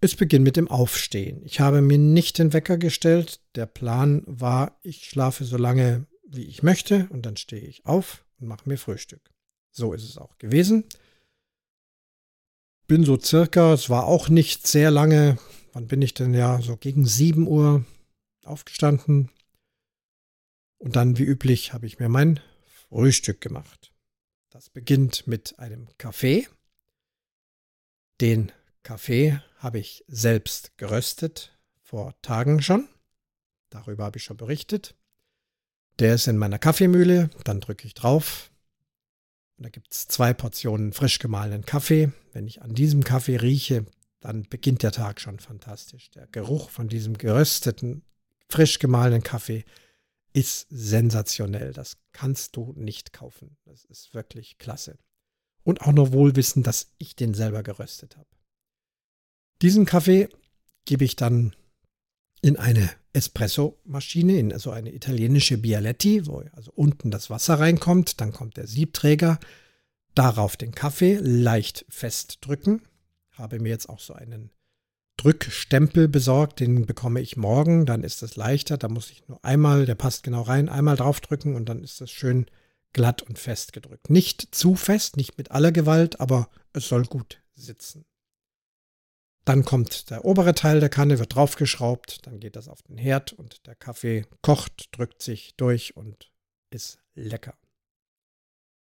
Es 0.00 0.14
beginnt 0.14 0.44
mit 0.44 0.56
dem 0.56 0.68
Aufstehen. 0.68 1.42
Ich 1.44 1.60
habe 1.60 1.80
mir 1.80 1.98
nicht 1.98 2.38
den 2.38 2.52
Wecker 2.52 2.76
gestellt. 2.76 3.40
Der 3.54 3.66
Plan 3.66 4.22
war, 4.26 4.78
ich 4.82 5.04
schlafe 5.04 5.44
so 5.44 5.56
lange, 5.56 6.06
wie 6.28 6.44
ich 6.44 6.62
möchte, 6.62 7.08
und 7.10 7.22
dann 7.26 7.36
stehe 7.36 7.62
ich 7.62 7.86
auf 7.86 8.24
und 8.38 8.48
mache 8.48 8.68
mir 8.68 8.78
Frühstück. 8.78 9.30
So 9.70 9.92
ist 9.92 10.04
es 10.04 10.18
auch 10.18 10.38
gewesen. 10.38 10.84
Bin 12.86 13.04
so 13.04 13.18
circa, 13.18 13.72
es 13.72 13.90
war 13.90 14.06
auch 14.06 14.28
nicht 14.28 14.66
sehr 14.66 14.90
lange, 14.90 15.38
wann 15.72 15.86
bin 15.86 16.02
ich 16.02 16.14
denn 16.14 16.34
ja, 16.34 16.60
so 16.62 16.76
gegen 16.76 17.04
7 17.04 17.46
Uhr 17.46 17.84
aufgestanden. 18.44 19.30
Und 20.78 20.96
dann, 20.96 21.18
wie 21.18 21.24
üblich, 21.24 21.72
habe 21.72 21.86
ich 21.86 21.98
mir 21.98 22.08
mein 22.08 22.40
Frühstück 22.66 23.40
gemacht. 23.40 23.92
Das 24.50 24.70
beginnt 24.70 25.26
mit 25.26 25.58
einem 25.58 25.88
Kaffee. 25.98 26.48
Den 28.20 28.52
Kaffee 28.82 29.40
habe 29.58 29.78
ich 29.78 30.04
selbst 30.06 30.76
geröstet 30.78 31.58
vor 31.82 32.14
Tagen 32.22 32.62
schon. 32.62 32.88
Darüber 33.68 34.04
habe 34.04 34.18
ich 34.18 34.24
schon 34.24 34.36
berichtet. 34.36 34.94
Der 35.98 36.14
ist 36.14 36.26
in 36.26 36.36
meiner 36.36 36.58
Kaffeemühle. 36.58 37.30
Dann 37.44 37.60
drücke 37.60 37.86
ich 37.86 37.94
drauf. 37.94 38.50
Da 39.58 39.70
gibt 39.70 39.92
es 39.92 40.06
zwei 40.08 40.34
Portionen 40.34 40.92
frisch 40.92 41.18
gemahlenen 41.18 41.64
Kaffee. 41.64 42.12
Wenn 42.32 42.46
ich 42.46 42.62
an 42.62 42.74
diesem 42.74 43.04
Kaffee 43.04 43.36
rieche, 43.36 43.86
dann 44.20 44.42
beginnt 44.42 44.82
der 44.82 44.92
Tag 44.92 45.20
schon 45.20 45.38
fantastisch. 45.38 46.10
Der 46.10 46.26
Geruch 46.26 46.68
von 46.68 46.88
diesem 46.88 47.16
gerösteten, 47.16 48.02
frisch 48.48 48.78
gemahlenen 48.78 49.22
Kaffee 49.22 49.64
ist 50.34 50.66
sensationell. 50.68 51.72
Das 51.72 51.96
kannst 52.12 52.56
du 52.56 52.74
nicht 52.76 53.14
kaufen. 53.14 53.56
Das 53.64 53.84
ist 53.84 54.12
wirklich 54.12 54.58
klasse. 54.58 54.98
Und 55.62 55.80
auch 55.80 55.92
noch 55.92 56.12
wohl 56.12 56.36
wissen, 56.36 56.62
dass 56.62 56.92
ich 56.98 57.16
den 57.16 57.32
selber 57.32 57.62
geröstet 57.62 58.16
habe. 58.16 58.28
Diesen 59.62 59.86
Kaffee 59.86 60.28
gebe 60.84 61.04
ich 61.04 61.16
dann 61.16 61.56
in 62.46 62.56
eine 62.56 62.88
Espresso-Maschine, 63.12 64.38
in 64.38 64.52
also 64.52 64.70
eine 64.70 64.94
italienische 64.94 65.58
Bialetti, 65.58 66.28
wo 66.28 66.44
also 66.52 66.70
unten 66.76 67.10
das 67.10 67.28
Wasser 67.28 67.58
reinkommt, 67.58 68.20
dann 68.20 68.32
kommt 68.32 68.56
der 68.56 68.68
Siebträger, 68.68 69.40
darauf 70.14 70.56
den 70.56 70.72
Kaffee 70.72 71.18
leicht 71.20 71.84
festdrücken. 71.88 72.82
Habe 73.32 73.58
mir 73.58 73.70
jetzt 73.70 73.88
auch 73.88 73.98
so 73.98 74.14
einen 74.14 74.50
Drückstempel 75.16 76.06
besorgt, 76.06 76.60
den 76.60 76.86
bekomme 76.86 77.20
ich 77.20 77.36
morgen, 77.36 77.84
dann 77.84 78.04
ist 78.04 78.22
es 78.22 78.36
leichter, 78.36 78.78
da 78.78 78.88
muss 78.88 79.10
ich 79.10 79.26
nur 79.26 79.44
einmal, 79.44 79.84
der 79.84 79.96
passt 79.96 80.22
genau 80.22 80.42
rein, 80.42 80.68
einmal 80.68 80.96
draufdrücken 80.96 81.56
und 81.56 81.68
dann 81.68 81.82
ist 81.82 82.00
das 82.00 82.12
schön 82.12 82.46
glatt 82.92 83.22
und 83.22 83.40
fest 83.40 83.72
gedrückt. 83.72 84.08
Nicht 84.08 84.54
zu 84.54 84.76
fest, 84.76 85.16
nicht 85.16 85.36
mit 85.36 85.50
aller 85.50 85.72
Gewalt, 85.72 86.20
aber 86.20 86.48
es 86.72 86.86
soll 86.86 87.06
gut 87.06 87.42
sitzen. 87.54 88.04
Dann 89.46 89.64
kommt 89.64 90.10
der 90.10 90.24
obere 90.24 90.54
Teil 90.54 90.80
der 90.80 90.88
Kanne, 90.88 91.20
wird 91.20 91.36
draufgeschraubt, 91.36 92.26
dann 92.26 92.40
geht 92.40 92.56
das 92.56 92.66
auf 92.66 92.82
den 92.82 92.98
Herd 92.98 93.32
und 93.32 93.64
der 93.68 93.76
Kaffee 93.76 94.26
kocht, 94.42 94.88
drückt 94.90 95.22
sich 95.22 95.54
durch 95.54 95.96
und 95.96 96.32
ist 96.70 96.98
lecker. 97.14 97.56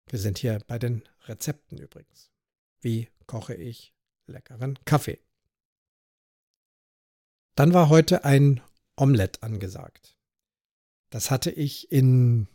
Wir 0.10 0.20
sind 0.20 0.38
hier 0.38 0.60
bei 0.66 0.80
den 0.80 1.04
Rezepten 1.26 1.78
übrigens. 1.78 2.32
Wie 2.80 3.10
koche 3.26 3.56
ich 3.56 3.94
leckeren 4.26 4.80
Kaffee? 4.86 5.20
Dann 7.56 7.74
war 7.74 7.90
heute 7.90 8.24
ein 8.24 8.62
Omelett 8.96 9.44
angesagt. 9.44 10.18
Das 11.10 11.30
hatte 11.30 11.52
ich 11.52 11.92
in 11.92 12.48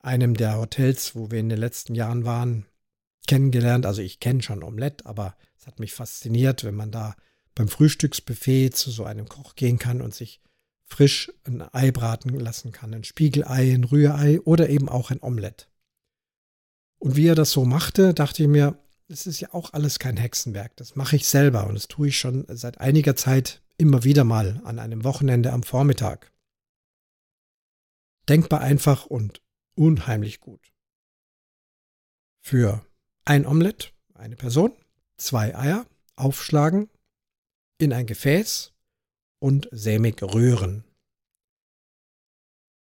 einem 0.00 0.34
der 0.34 0.58
Hotels, 0.58 1.14
wo 1.14 1.30
wir 1.30 1.40
in 1.40 1.48
den 1.48 1.58
letzten 1.58 1.94
Jahren 1.94 2.26
waren, 2.26 2.66
kennengelernt. 3.26 3.86
Also 3.86 4.02
ich 4.02 4.20
kenne 4.20 4.42
schon 4.42 4.62
Omelett, 4.62 5.06
aber 5.06 5.34
es 5.60 5.66
hat 5.66 5.78
mich 5.78 5.92
fasziniert, 5.92 6.64
wenn 6.64 6.74
man 6.74 6.90
da 6.90 7.14
beim 7.54 7.68
Frühstücksbuffet 7.68 8.70
zu 8.70 8.90
so 8.90 9.04
einem 9.04 9.28
Koch 9.28 9.56
gehen 9.56 9.78
kann 9.78 10.00
und 10.00 10.14
sich 10.14 10.40
frisch 10.84 11.30
ein 11.44 11.62
Ei 11.74 11.90
braten 11.90 12.30
lassen 12.40 12.72
kann. 12.72 12.94
Ein 12.94 13.04
Spiegelei, 13.04 13.74
ein 13.74 13.84
Rührei 13.84 14.40
oder 14.40 14.70
eben 14.70 14.88
auch 14.88 15.10
ein 15.10 15.22
Omelett. 15.22 15.68
Und 16.98 17.16
wie 17.16 17.26
er 17.26 17.34
das 17.34 17.50
so 17.50 17.66
machte, 17.66 18.14
dachte 18.14 18.42
ich 18.42 18.48
mir, 18.48 18.78
es 19.08 19.26
ist 19.26 19.40
ja 19.40 19.52
auch 19.52 19.74
alles 19.74 19.98
kein 19.98 20.16
Hexenwerk. 20.16 20.76
Das 20.76 20.96
mache 20.96 21.16
ich 21.16 21.26
selber 21.26 21.66
und 21.66 21.74
das 21.74 21.88
tue 21.88 22.08
ich 22.08 22.18
schon 22.18 22.46
seit 22.48 22.78
einiger 22.78 23.14
Zeit 23.14 23.62
immer 23.76 24.02
wieder 24.02 24.24
mal 24.24 24.62
an 24.64 24.78
einem 24.78 25.04
Wochenende 25.04 25.52
am 25.52 25.62
Vormittag. 25.62 26.32
Denkbar 28.28 28.60
einfach 28.60 29.06
und 29.06 29.42
unheimlich 29.74 30.40
gut. 30.40 30.72
Für 32.40 32.86
ein 33.26 33.46
Omelett, 33.46 33.92
eine 34.14 34.36
Person, 34.36 34.72
zwei 35.20 35.56
Eier, 35.56 35.86
aufschlagen, 36.16 36.88
in 37.78 37.92
ein 37.92 38.06
Gefäß 38.06 38.72
und 39.38 39.68
sämig 39.70 40.22
rühren. 40.22 40.84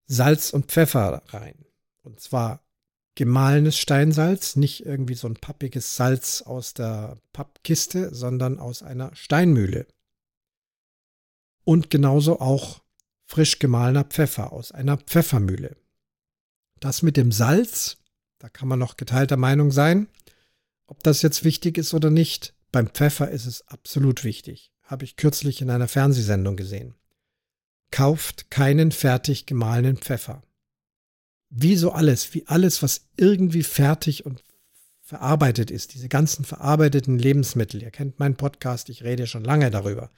Salz 0.08 0.52
und 0.52 0.68
Pfeffer 0.68 1.24
rein. 1.28 1.66
Und 2.04 2.20
zwar 2.20 2.64
gemahlenes 3.16 3.78
Steinsalz, 3.78 4.56
nicht 4.56 4.86
irgendwie 4.86 5.16
so 5.16 5.28
ein 5.28 5.36
pappiges 5.36 5.96
Salz 5.96 6.42
aus 6.42 6.74
der 6.74 7.18
Pappkiste, 7.34 8.14
sondern 8.14 8.60
aus 8.60 8.84
einer 8.84 9.16
Steinmühle. 9.16 9.88
Und 11.64 11.90
genauso 11.90 12.40
auch 12.40 12.84
frisch 13.26 13.58
gemahlener 13.58 14.04
Pfeffer 14.04 14.54
aus 14.54 14.72
einer 14.72 14.98
Pfeffermühle. 14.98 15.76
Das 16.80 17.02
mit 17.02 17.18
dem 17.18 17.32
Salz, 17.32 17.98
da 18.38 18.50
kann 18.50 18.68
man 18.68 18.78
noch 18.78 18.98
geteilter 18.98 19.38
Meinung 19.38 19.72
sein, 19.72 20.08
ob 20.88 21.04
das 21.04 21.22
jetzt 21.22 21.44
wichtig 21.44 21.78
ist 21.78 21.94
oder 21.94 22.10
nicht. 22.10 22.54
Beim 22.72 22.88
Pfeffer 22.88 23.30
ist 23.30 23.46
es 23.46 23.68
absolut 23.68 24.24
wichtig. 24.24 24.72
Habe 24.84 25.06
ich 25.06 25.16
kürzlich 25.16 25.62
in 25.62 25.70
einer 25.70 25.88
Fernsehsendung 25.88 26.56
gesehen. 26.56 26.96
Kauft 27.92 28.52
keinen 28.52 28.92
fertig 28.92 29.46
gemahlenen 29.46 29.98
Pfeffer 29.98 30.44
wie 31.50 31.76
so 31.76 31.92
alles, 31.92 32.34
wie 32.34 32.46
alles, 32.48 32.84
was 32.84 33.08
irgendwie 33.18 33.64
fertig 33.64 34.26
und 34.26 34.44
verarbeitet 35.02 35.72
ist, 35.72 35.94
diese 35.94 36.10
ganzen 36.10 36.44
verarbeiteten 36.44 37.18
Lebensmittel. 37.18 37.82
Ihr 37.82 37.92
kennt 37.92 38.20
meinen 38.20 38.36
Podcast, 38.36 38.90
ich 38.90 39.04
rede 39.04 39.26
schon 39.26 39.44
lange 39.44 39.72
darüber. 39.72 40.10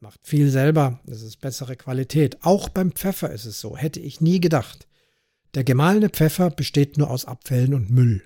Macht 0.00 0.20
viel 0.22 0.48
selber, 0.50 1.00
es 1.06 1.22
ist 1.22 1.40
bessere 1.40 1.76
Qualität. 1.76 2.38
Auch 2.42 2.68
beim 2.68 2.92
Pfeffer 2.92 3.30
ist 3.32 3.44
es 3.44 3.60
so, 3.60 3.76
hätte 3.76 4.00
ich 4.00 4.20
nie 4.20 4.40
gedacht. 4.40 4.86
Der 5.54 5.64
gemahlene 5.64 6.08
Pfeffer 6.08 6.50
besteht 6.50 6.96
nur 6.96 7.10
aus 7.10 7.24
Abfällen 7.24 7.74
und 7.74 7.90
Müll. 7.90 8.22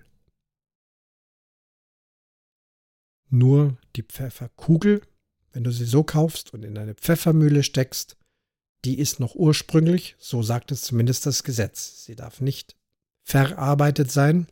Nur 3.33 3.79
die 3.97 4.03
Pfefferkugel, 4.03 5.01
wenn 5.55 5.65
du 5.65 5.71
sie 5.71 5.87
so 5.87 6.03
kaufst 6.03 6.53
und 6.53 6.65
in 6.67 6.77
eine 6.77 6.95
Pfeffermühle 6.95 7.63
steckst, 7.63 8.19
die 8.85 8.99
ist 8.99 9.21
noch 9.21 9.35
ursprünglich, 9.35 10.17
so 10.19 10.43
sagt 10.43 10.71
es 10.71 10.83
zumindest 10.83 11.25
das 11.25 11.43
Gesetz. 11.43 12.05
Sie 12.05 12.15
darf 12.15 12.43
nicht 12.43 12.77
verarbeitet 13.23 14.13
sein. 14.13 14.49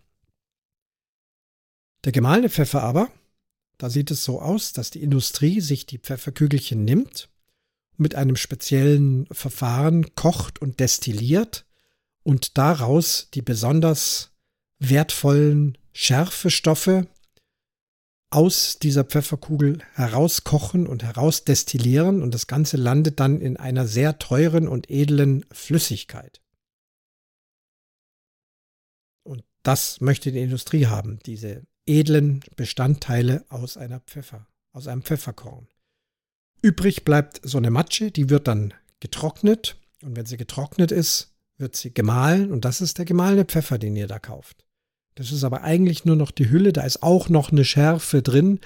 Der 2.04 2.12
gemahlene 2.12 2.48
Pfeffer 2.48 2.82
aber, 2.82 3.12
da 3.76 3.90
sieht 3.90 4.10
es 4.10 4.24
so 4.24 4.40
aus, 4.40 4.72
dass 4.72 4.90
die 4.90 5.02
Industrie 5.02 5.60
sich 5.60 5.84
die 5.84 5.98
Pfefferkügelchen 5.98 6.82
nimmt, 6.82 7.28
mit 7.98 8.14
einem 8.14 8.36
speziellen 8.36 9.26
Verfahren 9.30 10.14
kocht 10.14 10.62
und 10.62 10.80
destilliert 10.80 11.66
und 12.22 12.56
daraus 12.56 13.28
die 13.34 13.42
besonders 13.42 14.30
wertvollen 14.78 15.76
Schärfestoffe 15.92 17.06
aus 18.30 18.78
dieser 18.78 19.04
Pfefferkugel 19.04 19.80
herauskochen 19.94 20.86
und 20.86 21.02
herausdestillieren 21.02 22.22
und 22.22 22.32
das 22.32 22.46
Ganze 22.46 22.76
landet 22.76 23.18
dann 23.18 23.40
in 23.40 23.56
einer 23.56 23.86
sehr 23.86 24.18
teuren 24.18 24.68
und 24.68 24.88
edlen 24.88 25.44
Flüssigkeit. 25.50 26.40
Und 29.24 29.44
das 29.64 30.00
möchte 30.00 30.30
die 30.30 30.42
Industrie 30.42 30.86
haben, 30.86 31.18
diese 31.26 31.66
edlen 31.86 32.40
Bestandteile 32.54 33.44
aus 33.48 33.76
einer 33.76 33.98
Pfeffer, 34.00 34.46
aus 34.72 34.86
einem 34.86 35.02
Pfefferkorn. 35.02 35.66
Übrig 36.62 37.04
bleibt 37.04 37.40
so 37.42 37.58
eine 37.58 37.70
Matsche, 37.70 38.12
die 38.12 38.30
wird 38.30 38.46
dann 38.46 38.74
getrocknet 39.00 39.76
und 40.02 40.16
wenn 40.16 40.26
sie 40.26 40.36
getrocknet 40.36 40.92
ist, 40.92 41.34
wird 41.56 41.74
sie 41.74 41.92
gemahlen 41.92 42.52
und 42.52 42.64
das 42.64 42.80
ist 42.80 42.98
der 42.98 43.06
gemahlene 43.06 43.44
Pfeffer, 43.44 43.78
den 43.78 43.96
ihr 43.96 44.06
da 44.06 44.18
kauft. 44.18 44.64
Das 45.20 45.32
ist 45.32 45.44
aber 45.44 45.64
eigentlich 45.64 46.06
nur 46.06 46.16
noch 46.16 46.30
die 46.30 46.48
Hülle, 46.48 46.72
da 46.72 46.80
ist 46.80 47.02
auch 47.02 47.28
noch 47.28 47.52
eine 47.52 47.66
Schärfe 47.66 48.22
drin, 48.22 48.58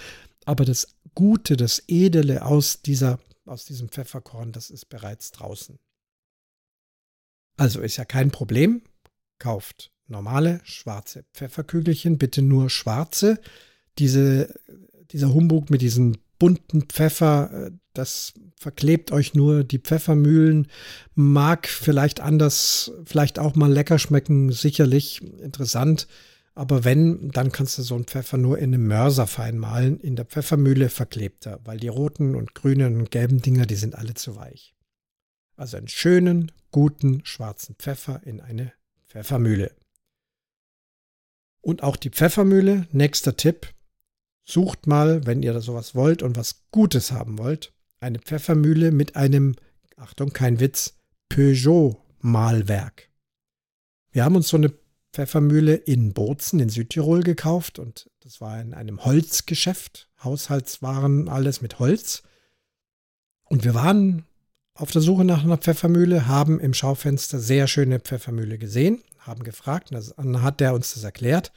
aber 0.45 0.64
das 0.64 0.87
Gute, 1.12 1.57
das 1.57 1.83
Edle 1.88 2.47
aus, 2.47 2.81
dieser, 2.81 3.19
aus 3.45 3.64
diesem 3.64 3.88
Pfefferkorn, 3.88 4.53
das 4.53 4.71
ist 4.71 4.88
bereits 4.88 5.33
draußen. 5.33 5.81
Also 7.57 7.81
ist 7.81 7.97
ja 7.97 8.05
kein 8.05 8.31
Problem. 8.31 8.83
Kauft 9.40 9.90
normale 10.07 10.61
schwarze 10.62 11.25
Pfefferkügelchen, 11.35 12.19
bitte 12.19 12.40
nur 12.40 12.71
schwarze. 12.71 13.40
Diese, 13.99 14.55
dieser 15.11 15.35
Humbug 15.35 15.71
mit 15.71 15.81
diesen 15.81 16.19
bunten 16.38 16.83
Pfeffer, 16.83 17.51
äh, 17.67 17.71
das 17.95 18.33
verklebt 18.55 19.11
euch 19.11 19.35
nur. 19.35 19.64
Die 19.64 19.81
Pfeffermühlen 19.81 20.69
mag 21.17 21.67
vielleicht 21.67 22.21
anders, 22.21 22.93
vielleicht 23.07 23.40
auch 23.40 23.57
mal 23.57 23.73
lecker 23.73 23.99
schmecken, 23.99 24.53
sicherlich 24.53 25.21
interessant. 25.21 26.07
Aber 26.57 26.85
wenn, 26.85 27.31
dann 27.31 27.51
kannst 27.51 27.79
du 27.79 27.83
so 27.83 27.97
einen 27.97 28.05
Pfeffer 28.05 28.37
nur 28.37 28.59
in 28.59 28.73
einem 28.73 28.87
Mörser 28.87 29.27
fein 29.27 29.59
malen, 29.59 29.99
in 29.99 30.14
der 30.14 30.25
Pfeffermühle 30.25 30.88
verklebter, 30.88 31.61
weil 31.64 31.79
die 31.79 31.88
roten 31.88 32.37
und 32.37 32.55
grünen 32.55 32.97
und 32.97 33.11
gelben 33.11 33.43
Dinger, 33.43 33.67
die 33.67 33.75
sind 33.75 33.97
alle 33.97 34.14
zu 34.14 34.37
weich. 34.37 34.75
Also 35.57 35.77
einen 35.77 35.88
schönen, 35.88 36.53
guten, 36.71 37.25
schwarzen 37.25 37.75
Pfeffer 37.77 38.23
in 38.25 38.40
eine 38.40 38.73
Pfeffermühle. 39.09 39.73
Und 41.61 41.83
auch 41.83 41.97
die 41.97 42.11
Pfeffermühle, 42.11 42.87
nächster 42.93 43.37
Tipp, 43.37 43.73
sucht 44.45 44.87
mal, 44.87 45.27
wenn 45.27 45.43
ihr 45.43 45.59
sowas 45.61 45.95
wollt 45.95 46.23
und 46.23 46.37
was 46.37 46.67
Gutes 46.71 47.11
haben 47.11 47.38
wollt, 47.38 47.73
eine 47.99 48.19
Pfeffermühle 48.19 48.93
mit 48.93 49.17
einem, 49.17 49.57
Achtung, 49.97 50.33
kein 50.33 50.61
Witz, 50.61 50.99
Peugeot-Malwerk. 51.31 53.09
Wir 54.12 54.25
haben 54.25 54.37
uns 54.37 54.49
so 54.49 54.57
eine 54.57 54.73
Pfeffermühle 55.14 55.77
in 55.77 56.12
Bozen 56.12 56.59
in 56.59 56.68
Südtirol 56.68 57.22
gekauft 57.22 57.79
und 57.79 58.11
das 58.20 58.40
war 58.40 58.61
in 58.61 58.74
einem 58.74 59.05
Holzgeschäft, 59.05 60.11
Haushaltswaren, 60.22 61.29
alles 61.29 61.62
mit 61.62 61.79
Holz. 61.79 62.24
Und 63.44 63.62
wir 63.64 63.74
waren 63.74 64.24
auf 64.74 64.90
der 64.90 65.03
Suche 65.03 65.24
nach 65.24 65.44
einer 65.44 65.57
Pfeffermühle, 65.57 66.27
haben 66.27 66.59
im 66.59 66.74
Schaufenster 66.74 67.38
sehr 67.38 67.68
schöne 67.68 68.00
Pfeffermühle 68.00 68.59
gesehen, 68.59 69.05
haben 69.18 69.44
gefragt, 69.44 69.92
dann 69.92 70.42
hat 70.42 70.59
der 70.59 70.74
uns 70.74 70.94
das 70.94 71.05
erklärt. 71.05 71.53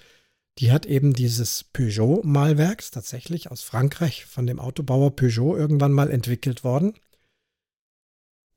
Die 0.59 0.71
hat 0.71 0.85
eben 0.85 1.13
dieses 1.13 1.63
Peugeot-Malwerks 1.63 2.91
tatsächlich 2.91 3.49
aus 3.49 3.63
Frankreich 3.63 4.25
von 4.25 4.45
dem 4.45 4.59
Autobauer 4.59 5.15
Peugeot 5.15 5.57
irgendwann 5.57 5.93
mal 5.93 6.11
entwickelt 6.11 6.63
worden. 6.63 6.93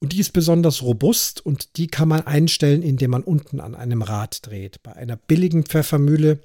Und 0.00 0.14
die 0.14 0.20
ist 0.20 0.32
besonders 0.32 0.82
robust 0.82 1.44
und 1.44 1.76
die 1.76 1.86
kann 1.86 2.08
man 2.08 2.26
einstellen, 2.26 2.82
indem 2.82 3.10
man 3.10 3.22
unten 3.22 3.60
an 3.60 3.74
einem 3.74 4.00
Rad 4.00 4.46
dreht. 4.46 4.82
Bei 4.82 4.94
einer 4.96 5.16
billigen 5.16 5.64
Pfeffermühle, 5.64 6.40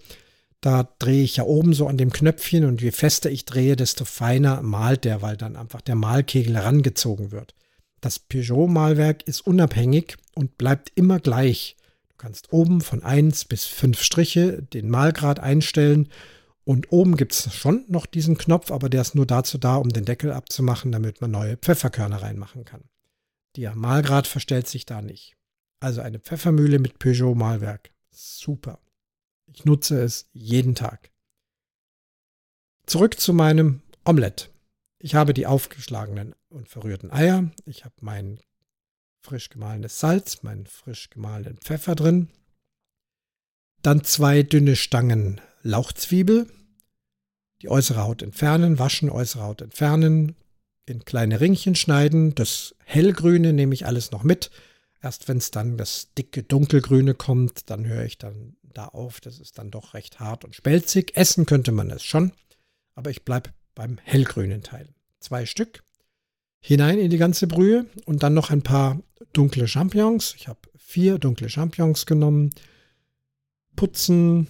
da 0.59 0.89
drehe 0.99 1.23
ich 1.23 1.37
ja 1.37 1.45
oben 1.45 1.73
so 1.73 1.87
an 1.87 1.97
dem 1.97 2.11
Knöpfchen 2.11 2.65
und 2.65 2.81
je 2.81 2.91
fester 2.91 3.31
ich 3.31 3.45
drehe, 3.45 3.77
desto 3.77 4.03
feiner 4.03 4.61
malt 4.61 5.05
der, 5.05 5.21
weil 5.21 5.37
dann 5.37 5.55
einfach 5.55 5.79
der 5.79 5.95
Malkegel 5.95 6.55
herangezogen 6.55 7.31
wird. 7.31 7.55
Das 8.01 8.19
Peugeot-Malwerk 8.19 9.25
ist 9.25 9.47
unabhängig 9.47 10.17
und 10.33 10.57
bleibt 10.57 10.91
immer 10.95 11.19
gleich. 11.19 11.77
Du 12.09 12.15
kannst 12.17 12.51
oben 12.51 12.81
von 12.81 13.03
1 13.03 13.45
bis 13.45 13.65
5 13.65 14.01
Striche 14.01 14.63
den 14.73 14.89
Malgrad 14.89 15.39
einstellen 15.39 16.09
und 16.65 16.91
oben 16.91 17.15
gibt 17.15 17.31
es 17.31 17.53
schon 17.53 17.85
noch 17.87 18.05
diesen 18.05 18.37
Knopf, 18.37 18.69
aber 18.69 18.89
der 18.89 19.01
ist 19.01 19.15
nur 19.15 19.25
dazu 19.25 19.57
da, 19.57 19.77
um 19.77 19.89
den 19.89 20.03
Deckel 20.03 20.33
abzumachen, 20.33 20.91
damit 20.91 21.21
man 21.21 21.31
neue 21.31 21.55
Pfefferkörner 21.55 22.21
reinmachen 22.21 22.65
kann. 22.65 22.81
Der 23.55 23.75
Mahlgrad 23.75 24.27
verstellt 24.27 24.67
sich 24.67 24.85
da 24.85 25.01
nicht. 25.01 25.37
Also 25.79 26.01
eine 26.01 26.19
Pfeffermühle 26.19 26.79
mit 26.79 26.99
Peugeot-Mahlwerk. 26.99 27.91
Super. 28.11 28.79
Ich 29.45 29.65
nutze 29.65 30.01
es 30.01 30.29
jeden 30.33 30.75
Tag. 30.75 31.11
Zurück 32.85 33.19
zu 33.19 33.33
meinem 33.33 33.81
Omelett. 34.03 34.51
Ich 34.99 35.15
habe 35.15 35.33
die 35.33 35.47
aufgeschlagenen 35.47 36.35
und 36.49 36.67
verrührten 36.67 37.11
Eier. 37.11 37.51
Ich 37.65 37.85
habe 37.85 37.95
mein 38.01 38.39
frisch 39.21 39.49
gemahlenes 39.49 39.99
Salz, 39.99 40.43
meinen 40.43 40.65
frisch 40.65 41.09
gemahlenen 41.09 41.57
Pfeffer 41.57 41.95
drin. 41.95 42.29
Dann 43.81 44.03
zwei 44.03 44.43
dünne 44.43 44.75
Stangen 44.75 45.41
Lauchzwiebel. 45.61 46.47
Die 47.61 47.69
äußere 47.69 48.03
Haut 48.03 48.21
entfernen, 48.21 48.79
waschen, 48.79 49.09
äußere 49.09 49.43
Haut 49.43 49.61
entfernen, 49.61 50.35
in 50.85 51.05
kleine 51.05 51.39
Ringchen 51.39 51.75
schneiden. 51.75 52.35
Das 52.35 52.75
hellgrüne 52.83 53.53
nehme 53.53 53.73
ich 53.73 53.85
alles 53.85 54.11
noch 54.11 54.23
mit. 54.23 54.51
Erst 55.01 55.27
wenn 55.27 55.37
es 55.37 55.51
dann 55.51 55.77
das 55.77 56.13
dicke 56.17 56.43
dunkelgrüne 56.43 57.13
kommt, 57.13 57.69
dann 57.69 57.85
höre 57.85 58.05
ich 58.05 58.17
dann 58.17 58.55
da 58.63 58.87
auf. 58.87 59.21
Das 59.21 59.39
ist 59.39 59.57
dann 59.57 59.71
doch 59.71 59.93
recht 59.93 60.19
hart 60.19 60.45
und 60.45 60.55
spelzig. 60.55 61.15
Essen 61.15 61.45
könnte 61.45 61.71
man 61.71 61.91
es 61.91 62.03
schon, 62.03 62.31
aber 62.95 63.09
ich 63.09 63.23
bleibe 63.23 63.51
beim 63.73 63.97
hellgrünen 64.03 64.63
Teil. 64.63 64.89
Zwei 65.19 65.45
Stück 65.45 65.83
hinein 66.59 66.97
in 66.97 67.11
die 67.11 67.17
ganze 67.17 67.47
Brühe 67.47 67.85
und 68.05 68.23
dann 68.23 68.33
noch 68.33 68.49
ein 68.49 68.63
paar 68.63 68.99
dunkle 69.33 69.67
Champignons. 69.67 70.33
Ich 70.37 70.47
habe 70.47 70.59
vier 70.75 71.19
dunkle 71.19 71.49
Champignons 71.49 72.05
genommen. 72.05 72.51
Putzen, 73.75 74.47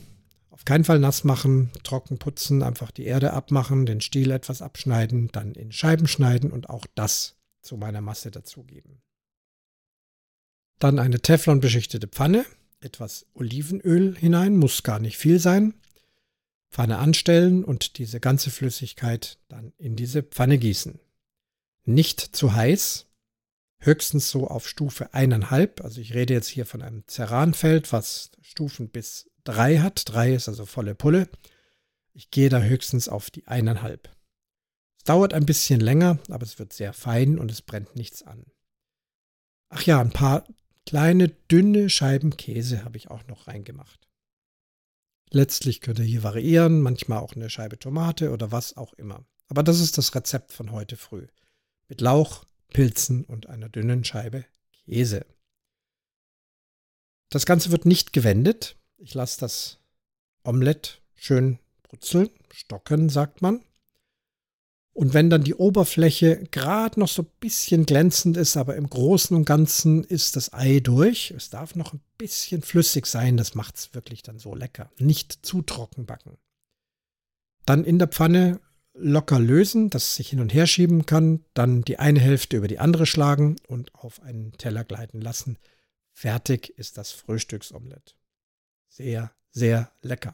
auf 0.56 0.64
keinen 0.64 0.86
Fall 0.86 1.00
nass 1.00 1.26
machen, 1.26 1.70
trocken 1.84 2.18
putzen, 2.18 2.64
einfach 2.64 2.90
die 2.90 3.04
Erde 3.04 3.34
abmachen, 3.34 3.86
den 3.86 4.00
Stiel 4.00 4.32
etwas 4.32 4.62
abschneiden, 4.62 5.28
dann 5.34 5.54
in 5.54 5.74
Scheiben 5.74 6.08
schneiden 6.08 6.50
und 6.50 6.70
auch 6.70 6.86
das 6.96 7.36
zu 7.62 7.76
meiner 7.76 8.00
Masse 8.00 8.32
dazugeben. 8.32 9.02
Dann 10.80 10.98
eine 10.98 11.20
Teflon-beschichtete 11.20 12.08
Pfanne, 12.08 12.46
etwas 12.80 13.26
Olivenöl 13.34 14.16
hinein, 14.18 14.56
muss 14.56 14.84
gar 14.84 15.00
nicht 15.00 15.18
viel 15.18 15.40
sein. 15.40 15.74
Pfanne 16.72 17.00
anstellen 17.00 17.66
und 17.66 17.98
diese 17.98 18.22
ganze 18.22 18.50
Flüssigkeit 18.50 19.40
dann 19.50 19.74
in 19.78 19.98
diese 19.98 20.24
Pfanne 20.24 20.58
gießen. 20.58 21.02
Nicht 21.84 22.22
zu 22.22 22.54
heiß, 22.54 23.08
höchstens 23.80 24.30
so 24.30 24.48
auf 24.48 24.70
Stufe 24.70 25.14
eineinhalb. 25.14 25.82
Also 25.82 26.00
ich 26.00 26.14
rede 26.14 26.34
jetzt 26.34 26.48
hier 26.48 26.66
von 26.66 26.82
einem 26.82 27.04
Ceranfeld, 27.08 27.92
was 27.92 28.32
Stufen 28.42 28.88
bis 28.88 29.30
drei 29.46 29.78
hat. 29.80 30.04
Drei 30.06 30.34
ist 30.34 30.50
also 30.50 30.66
volle 30.66 30.96
Pulle. 30.96 31.30
Ich 32.14 32.32
gehe 32.32 32.50
da 32.50 32.62
höchstens 32.62 33.08
auf 33.08 33.30
die 33.30 33.48
eineinhalb. 33.48 34.10
Es 34.98 35.06
dauert 35.06 35.34
ein 35.34 35.46
bisschen 35.46 35.80
länger, 35.80 36.20
aber 36.30 36.44
es 36.44 36.60
wird 36.60 36.74
sehr 36.74 36.92
fein 36.92 37.40
und 37.40 37.52
es 37.52 37.62
brennt 37.62 37.96
nichts 37.96 38.24
an. 38.24 38.46
Ach 39.70 39.82
ja, 39.84 40.00
ein 40.00 40.12
paar 40.12 40.46
kleine, 40.86 41.30
dünne 41.30 41.90
Scheiben 41.90 42.38
Käse 42.38 42.84
habe 42.84 42.98
ich 42.98 43.10
auch 43.10 43.26
noch 43.28 43.48
reingemacht. 43.48 44.08
Letztlich 45.32 45.82
könnt 45.82 46.00
ihr 46.00 46.06
hier 46.06 46.24
variieren, 46.24 46.82
manchmal 46.82 47.20
auch 47.20 47.34
eine 47.34 47.50
Scheibe 47.50 47.80
Tomate 47.80 48.32
oder 48.32 48.52
was 48.52 48.78
auch 48.78 48.94
immer. 48.94 49.26
Aber 49.48 49.64
das 49.64 49.80
ist 49.80 49.98
das 49.98 50.14
Rezept 50.16 50.54
von 50.54 50.72
heute 50.72 50.98
früh. 50.98 51.28
Mit 51.88 52.02
Lauch, 52.02 52.46
Pilzen 52.70 53.26
und 53.26 53.48
einer 53.48 53.70
dünnen 53.70 54.04
Scheibe 54.04 54.46
Käse. 54.86 55.26
Das 57.30 57.46
Ganze 57.46 57.72
wird 57.72 57.86
nicht 57.86 58.14
gewendet. 58.14 58.78
Ich 58.98 59.14
lasse 59.14 59.40
das 59.40 59.80
Omelett 60.44 61.02
schön 61.16 61.60
brutzeln, 61.84 62.30
stocken, 62.52 63.10
sagt 63.10 63.42
man. 63.42 63.62
Und 64.94 65.14
wenn 65.14 65.30
dann 65.30 65.44
die 65.44 65.56
Oberfläche 65.56 66.46
gerade 66.52 67.00
noch 67.02 67.10
so 67.10 67.24
ein 67.24 67.32
bisschen 67.42 67.86
glänzend 67.86 68.38
ist, 68.38 68.56
aber 68.56 68.78
im 68.78 68.90
Großen 68.90 69.36
und 69.36 69.44
Ganzen 69.44 70.06
ist 70.06 70.38
das 70.38 70.54
Ei 70.54 70.80
durch. 70.80 71.32
Es 71.32 71.50
darf 71.50 71.76
noch 71.76 71.92
ein 71.94 72.00
bisschen 72.18 72.62
flüssig 72.62 73.06
sein, 73.06 73.36
das 73.36 73.56
macht 73.56 73.76
es 73.76 73.94
wirklich 73.94 74.24
dann 74.24 74.40
so 74.40 74.56
lecker. 74.56 74.90
Nicht 74.98 75.46
zu 75.46 75.62
trocken 75.62 76.06
backen. 76.06 76.38
Dann 77.66 77.84
in 77.84 78.00
der 78.00 78.08
Pfanne 78.08 78.62
locker 78.94 79.38
lösen, 79.38 79.90
dass 79.90 80.04
es 80.04 80.16
sich 80.16 80.30
hin 80.30 80.40
und 80.40 80.54
her 80.54 80.66
schieben 80.66 81.06
kann. 81.06 81.44
Dann 81.54 81.82
die 81.82 82.00
eine 82.00 82.22
Hälfte 82.22 82.56
über 82.56 82.70
die 82.70 82.80
andere 82.80 83.06
schlagen 83.06 83.58
und 83.68 83.94
auf 83.96 84.22
einen 84.22 84.54
Teller 84.54 84.86
gleiten 84.86 85.20
lassen. 85.20 85.58
Fertig 86.14 86.70
ist 86.78 86.98
das 86.98 87.12
Frühstücksomelett. 87.12 88.16
Sehr, 88.96 89.30
sehr 89.52 89.92
lecker. 90.04 90.34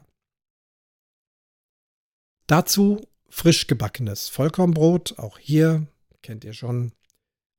Dazu 2.46 3.04
frisch 3.28 3.66
gebackenes 3.66 4.28
Vollkornbrot. 4.28 5.18
Auch 5.18 5.40
hier 5.40 5.88
kennt 6.22 6.44
ihr 6.44 6.52
schon. 6.52 6.92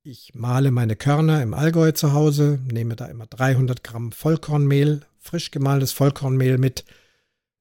Ich 0.03 0.33
male 0.33 0.71
meine 0.71 0.95
Körner 0.95 1.43
im 1.43 1.53
Allgäu 1.53 1.91
zu 1.91 2.13
Hause, 2.13 2.61
nehme 2.71 2.95
da 2.95 3.07
immer 3.07 3.25
300 3.25 3.83
Gramm 3.83 4.13
Vollkornmehl, 4.13 5.05
frisch 5.19 5.51
gemaltes 5.51 5.91
Vollkornmehl 5.91 6.57
mit 6.57 6.85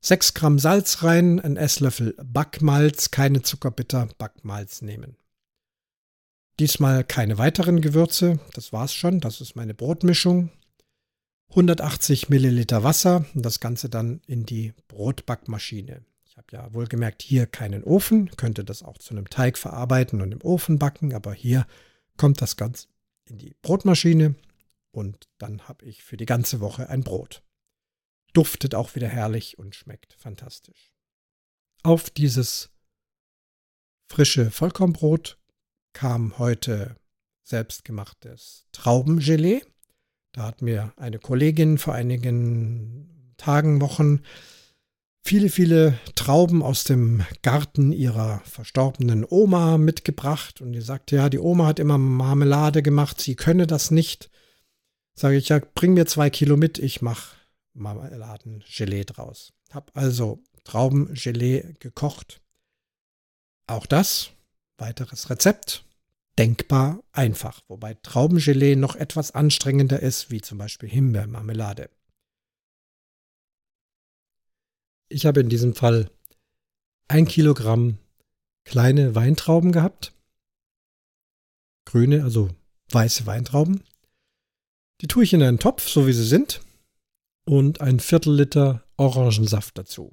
6 0.03 0.35
Gramm 0.35 0.61
Salz 0.61 1.03
rein, 1.03 1.41
ein 1.41 1.57
Esslöffel 1.57 2.15
Backmalz, 2.23 3.11
keine 3.11 3.43
Zuckerbitter, 3.43 4.09
Backmalz 4.19 4.83
nehmen. 4.83 5.17
Diesmal 6.61 7.03
keine 7.03 7.39
weiteren 7.39 7.81
Gewürze, 7.81 8.39
das 8.55 8.73
war's 8.73 8.95
schon, 8.95 9.19
das 9.19 9.41
ist 9.41 9.57
meine 9.57 9.75
Brotmischung. 9.75 10.51
180 11.53 12.31
Milliliter 12.31 12.83
Wasser 12.83 13.27
und 13.35 13.45
das 13.45 13.61
Ganze 13.61 13.91
dann 13.91 14.23
in 14.27 14.47
die 14.47 14.73
Brotbackmaschine. 14.89 16.03
Ich 16.25 16.39
habe 16.39 16.47
ja 16.51 16.73
wohlgemerkt 16.73 17.21
hier 17.21 17.45
keinen 17.47 17.85
Ofen, 17.85 18.31
könnte 18.37 18.65
das 18.65 18.83
auch 18.83 18.97
zu 18.97 19.13
einem 19.13 19.29
Teig 19.29 19.59
verarbeiten 19.59 20.23
und 20.23 20.33
im 20.33 20.41
Ofen 20.41 20.79
backen, 20.79 21.13
aber 21.13 21.35
hier 21.35 21.67
kommt 22.17 22.41
das 22.41 22.57
Ganze 22.57 22.89
in 23.27 23.37
die 23.37 23.55
Brotmaschine 23.61 24.35
und 24.93 25.29
dann 25.37 25.69
habe 25.69 25.85
ich 25.85 26.03
für 26.03 26.17
die 26.17 26.25
ganze 26.25 26.61
Woche 26.61 26.89
ein 26.89 27.05
Brot. 27.05 27.43
Duftet 28.33 28.75
auch 28.75 28.95
wieder 28.95 29.09
herrlich 29.09 29.59
und 29.59 29.75
schmeckt 29.75 30.15
fantastisch. 30.15 30.95
Auf 31.83 32.09
dieses 32.09 32.71
frische 34.09 34.51
Vollkornbrot 34.51 35.39
kam 35.93 36.39
heute 36.39 36.97
selbstgemachtes 37.43 38.65
Traubengelee. 38.73 39.63
Da 40.33 40.45
hat 40.45 40.63
mir 40.63 40.93
eine 40.97 41.19
Kollegin 41.19 41.79
vor 41.79 41.95
einigen 41.95 43.35
Tagen, 43.37 43.81
Wochen 43.81 44.23
viele, 45.23 45.49
viele 45.49 45.99
Trauben 46.15 46.63
aus 46.63 46.85
dem 46.85 47.25
Garten 47.43 47.93
ihrer 47.93 48.41
verstorbenen 48.41 49.25
Oma 49.29 49.79
mitgebracht 49.79 50.61
und 50.61 50.73
die 50.73 50.81
sagte, 50.81 51.17
ja, 51.17 51.29
die 51.29 51.39
Oma 51.39 51.67
hat 51.67 51.79
immer 51.79 51.99
Marmelade 51.99 52.83
gemacht, 52.83 53.21
sie 53.21 53.37
könne 53.37 53.67
das 53.67 53.91
nicht. 53.91 54.31
Sage 55.15 55.37
ich, 55.37 55.49
ja, 55.49 55.61
bring 55.75 55.95
mir 55.95 56.07
zwei 56.07 56.31
Kilo 56.31 56.57
mit, 56.57 56.79
ich 56.79 57.03
mache 57.03 57.37
Marmeladengelee 57.75 59.05
draus. 59.05 59.53
Hab 59.71 59.97
also 59.97 60.43
Traubengelee 60.65 61.75
gekocht. 61.79 62.41
Auch 63.67 63.87
das, 63.87 64.31
weiteres 64.79 65.31
Rezept, 65.31 65.85
denkbar 66.39 67.03
einfach, 67.13 67.63
wobei 67.69 67.95
Traubengelee 67.95 68.77
noch 68.77 68.97
etwas 68.97 69.33
anstrengender 69.33 70.01
ist, 70.01 70.31
wie 70.31 70.41
zum 70.41 70.59
Beispiel 70.59 70.89
Himbeermarmelade. 70.89 71.91
Ich 75.09 75.27
habe 75.27 75.41
in 75.41 75.49
diesem 75.49 75.75
Fall 75.75 76.11
ein 77.09 77.27
Kilogramm 77.27 77.99
kleine 78.65 79.15
Weintrauben 79.15 79.73
gehabt. 79.73 80.15
Grüne, 81.85 82.23
also 82.23 82.49
weiße 82.91 83.27
Weintrauben. 83.27 83.83
Die 85.01 85.09
tue 85.09 85.25
ich 85.25 85.33
in 85.35 85.43
einen 85.43 85.59
Topf, 85.59 85.89
so 85.89 86.07
wie 86.07 86.13
sie 86.13 86.25
sind, 86.25 86.63
und 87.45 87.81
ein 87.81 88.01
Viertel 88.01 88.35
Liter 88.37 88.85
Orangensaft 88.97 89.77
dazu. 89.77 90.11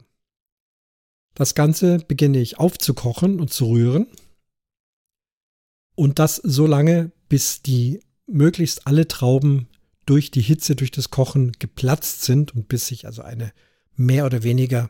Das 1.36 1.56
Ganze 1.56 2.00
beginne 2.00 2.40
ich 2.40 2.58
aufzukochen 2.60 3.40
und 3.40 3.54
zu 3.54 3.68
rühren. 3.68 4.08
Und 6.00 6.18
das 6.18 6.38
so 6.38 6.66
lange, 6.66 7.12
bis 7.28 7.62
die 7.62 8.00
möglichst 8.26 8.88
alle 8.88 9.10
Trauben 9.10 9.68
durch 10.06 10.32
die 10.32 10.40
Hitze, 10.40 10.78
durch 10.78 10.92
das 10.92 11.10
Kochen 11.10 11.52
geplatzt 11.60 12.22
sind 12.22 12.56
und 12.56 12.70
bis 12.70 12.88
sich 12.88 13.06
also 13.06 13.22
eine 13.22 13.52
mehr 13.98 14.26
oder 14.26 14.44
weniger 14.44 14.90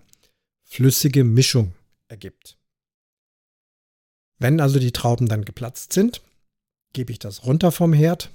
flüssige 0.66 1.24
Mischung 1.24 1.74
ergibt. 2.10 2.60
Wenn 4.38 4.62
also 4.62 4.78
die 4.78 4.92
Trauben 4.92 5.28
dann 5.28 5.46
geplatzt 5.46 5.94
sind, 5.94 6.22
gebe 6.94 7.12
ich 7.12 7.18
das 7.18 7.44
runter 7.44 7.72
vom 7.72 7.92
Herd 7.92 8.30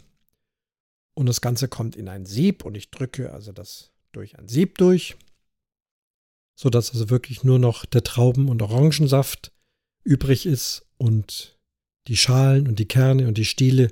und 1.14 1.26
das 1.26 1.40
Ganze 1.40 1.68
kommt 1.68 1.94
in 1.94 2.08
ein 2.08 2.26
Sieb 2.26 2.64
und 2.64 2.74
ich 2.74 2.90
drücke 2.90 3.32
also 3.32 3.52
das 3.52 3.92
durch 4.10 4.36
ein 4.36 4.48
Sieb 4.48 4.78
durch, 4.78 5.14
sodass 6.56 6.90
also 6.90 7.08
wirklich 7.08 7.44
nur 7.44 7.60
noch 7.60 7.86
der 7.86 8.02
Trauben- 8.02 8.48
und 8.48 8.62
Orangensaft 8.62 9.52
übrig 10.02 10.44
ist 10.44 10.84
und 10.98 11.53
die 12.08 12.16
Schalen 12.16 12.68
und 12.68 12.78
die 12.78 12.88
Kerne 12.88 13.26
und 13.28 13.38
die 13.38 13.44
Stiele 13.44 13.90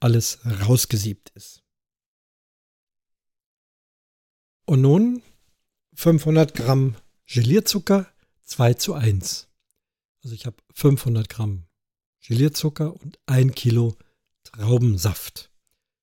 alles 0.00 0.38
rausgesiebt 0.44 1.30
ist. 1.34 1.62
Und 4.66 4.80
nun 4.80 5.22
500 5.94 6.54
Gramm 6.54 6.96
Gelierzucker 7.26 8.06
2 8.44 8.74
zu 8.74 8.94
1. 8.94 9.48
Also 10.22 10.34
ich 10.34 10.46
habe 10.46 10.56
500 10.74 11.28
Gramm 11.28 11.64
Gelierzucker 12.26 12.94
und 12.94 13.18
ein 13.26 13.54
Kilo 13.54 13.96
Traubensaft. 14.44 15.50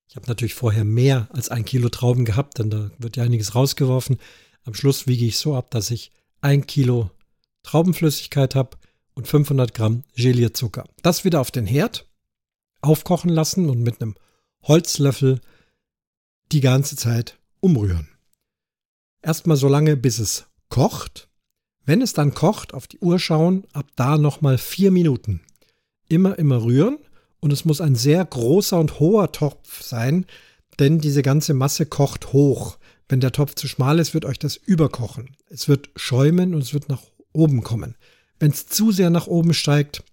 Ich 0.07 0.15
habe 0.15 0.27
natürlich 0.27 0.53
vorher 0.53 0.83
mehr 0.83 1.27
als 1.31 1.49
ein 1.49 1.65
Kilo 1.65 1.89
Trauben 1.89 2.25
gehabt, 2.25 2.59
denn 2.59 2.69
da 2.69 2.91
wird 2.97 3.17
ja 3.17 3.23
einiges 3.23 3.55
rausgeworfen. 3.55 4.17
Am 4.63 4.73
Schluss 4.73 5.07
wiege 5.07 5.25
ich 5.25 5.37
so 5.37 5.55
ab, 5.55 5.71
dass 5.71 5.89
ich 5.89 6.11
ein 6.41 6.67
Kilo 6.67 7.09
Traubenflüssigkeit 7.63 8.55
habe 8.55 8.77
und 9.13 9.27
500 9.27 9.73
Gramm 9.73 10.03
Gelierzucker. 10.15 10.85
Das 11.01 11.25
wieder 11.25 11.41
auf 11.41 11.51
den 11.51 11.65
Herd 11.65 12.07
aufkochen 12.81 13.29
lassen 13.29 13.69
und 13.69 13.81
mit 13.81 14.01
einem 14.01 14.15
Holzlöffel 14.63 15.39
die 16.51 16.61
ganze 16.61 16.95
Zeit 16.95 17.37
umrühren. 17.59 18.07
Erstmal 19.21 19.57
so 19.57 19.67
lange, 19.67 19.97
bis 19.97 20.19
es 20.19 20.45
kocht. 20.69 21.29
Wenn 21.85 22.01
es 22.01 22.13
dann 22.13 22.33
kocht, 22.33 22.73
auf 22.73 22.87
die 22.87 22.99
Uhr 22.99 23.19
schauen, 23.19 23.65
ab 23.73 23.87
da 23.95 24.17
nochmal 24.17 24.57
vier 24.57 24.91
Minuten. 24.91 25.41
Immer, 26.09 26.37
immer 26.37 26.63
rühren 26.63 26.97
und 27.39 27.53
es 27.53 27.65
muss 27.65 27.81
ein 27.81 27.95
sehr 27.95 28.23
großer 28.23 28.79
und 28.79 28.99
hoher 28.99 29.31
Topf 29.31 29.81
sein, 29.81 30.25
denn 30.79 30.99
diese 30.99 31.21
ganze 31.21 31.53
Masse 31.53 31.85
kocht 31.85 32.33
hoch. 32.33 32.77
Wenn 33.09 33.19
der 33.19 33.31
Topf 33.31 33.55
zu 33.55 33.67
schmal 33.67 33.99
ist, 33.99 34.13
wird 34.13 34.25
euch 34.25 34.39
das 34.39 34.55
überkochen. 34.55 35.35
Es 35.49 35.67
wird 35.67 35.89
schäumen 35.95 36.53
und 36.53 36.61
es 36.61 36.73
wird 36.73 36.89
nach 36.89 37.03
oben 37.33 37.63
kommen. 37.63 37.95
Wenn 38.41 38.49
es 38.49 38.65
zu 38.65 38.91
sehr 38.91 39.11
nach 39.11 39.27
oben 39.27 39.53
steigt, 39.53 40.03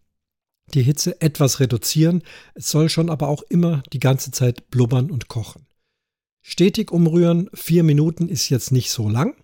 die 0.75 0.83
Hitze 0.83 1.19
etwas 1.23 1.61
reduzieren. 1.61 2.23
Es 2.55 2.69
soll 2.69 2.91
schon 2.91 3.09
aber 3.09 3.27
auch 3.29 3.43
immer 3.45 3.83
die 3.95 4.01
ganze 4.01 4.33
Zeit 4.33 4.69
blubbern 4.69 5.11
und 5.11 5.29
kochen. 5.29 5.67
Stetig 6.43 6.91
umrühren, 6.93 7.49
vier 7.55 7.85
Minuten 7.85 8.29
ist 8.29 8.51
jetzt 8.51 8.71
nicht 8.71 8.91
so 8.91 9.09
lang. 9.09 9.35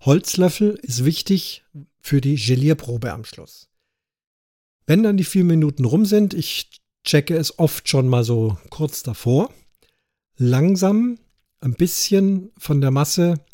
Holzlöffel 0.00 0.70
ist 0.82 1.04
wichtig 1.04 1.64
für 2.00 2.20
die 2.20 2.34
Gelierprobe 2.34 3.12
am 3.12 3.24
Schluss. 3.24 3.68
Wenn 4.86 5.04
dann 5.04 5.16
die 5.16 5.22
vier 5.22 5.44
Minuten 5.44 5.84
rum 5.84 6.04
sind, 6.04 6.34
ich 6.34 6.80
checke 7.04 7.36
es 7.36 7.60
oft 7.60 7.88
schon 7.88 8.08
mal 8.08 8.24
so 8.24 8.58
kurz 8.70 9.04
davor, 9.04 9.54
langsam 10.36 11.20
ein 11.60 11.74
bisschen 11.74 12.50
von 12.58 12.80
der 12.80 12.90
Masse 12.90 13.44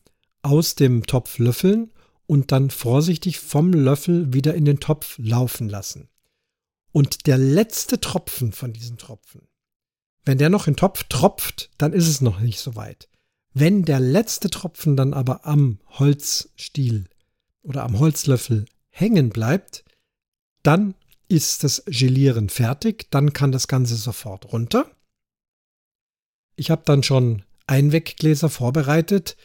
aus 0.40 0.76
dem 0.76 1.04
Topf 1.04 1.36
löffeln 1.36 1.91
und 2.32 2.50
dann 2.50 2.70
vorsichtig 2.70 3.40
vom 3.40 3.74
Löffel 3.74 4.32
wieder 4.32 4.54
in 4.54 4.64
den 4.64 4.80
Topf 4.80 5.18
laufen 5.18 5.68
lassen. 5.68 6.08
Und 6.90 7.26
der 7.26 7.36
letzte 7.36 8.00
Tropfen 8.00 8.52
von 8.52 8.72
diesen 8.72 8.96
Tropfen, 8.96 9.42
Wenn 10.24 10.38
der 10.38 10.48
noch 10.48 10.66
in 10.66 10.72
den 10.72 10.78
Topf 10.78 11.04
tropft, 11.10 11.68
dann 11.76 11.92
ist 11.92 12.08
es 12.08 12.22
noch 12.22 12.40
nicht 12.40 12.58
so 12.58 12.74
weit. 12.74 13.10
Wenn 13.52 13.84
der 13.84 14.00
letzte 14.00 14.48
Tropfen 14.48 14.96
dann 14.96 15.12
aber 15.12 15.44
am 15.44 15.78
Holzstiel 15.90 17.04
oder 17.60 17.82
am 17.84 17.98
Holzlöffel 17.98 18.64
hängen 18.88 19.28
bleibt, 19.28 19.84
dann 20.62 20.94
ist 21.28 21.64
das 21.64 21.82
Gelieren 21.84 22.48
fertig, 22.48 23.10
dann 23.10 23.34
kann 23.34 23.52
das 23.52 23.68
Ganze 23.68 23.96
sofort 23.96 24.54
runter. 24.54 24.90
Ich 26.56 26.70
habe 26.70 26.80
dann 26.86 27.02
schon 27.02 27.42
Einweggläser 27.66 28.48
vorbereitet, 28.48 29.36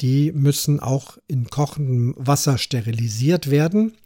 die 0.00 0.32
müssen 0.32 0.80
auch 0.80 1.18
in 1.26 1.48
kochendem 1.48 2.14
Wasser 2.16 2.58
sterilisiert 2.58 3.50
werden. 3.50 3.96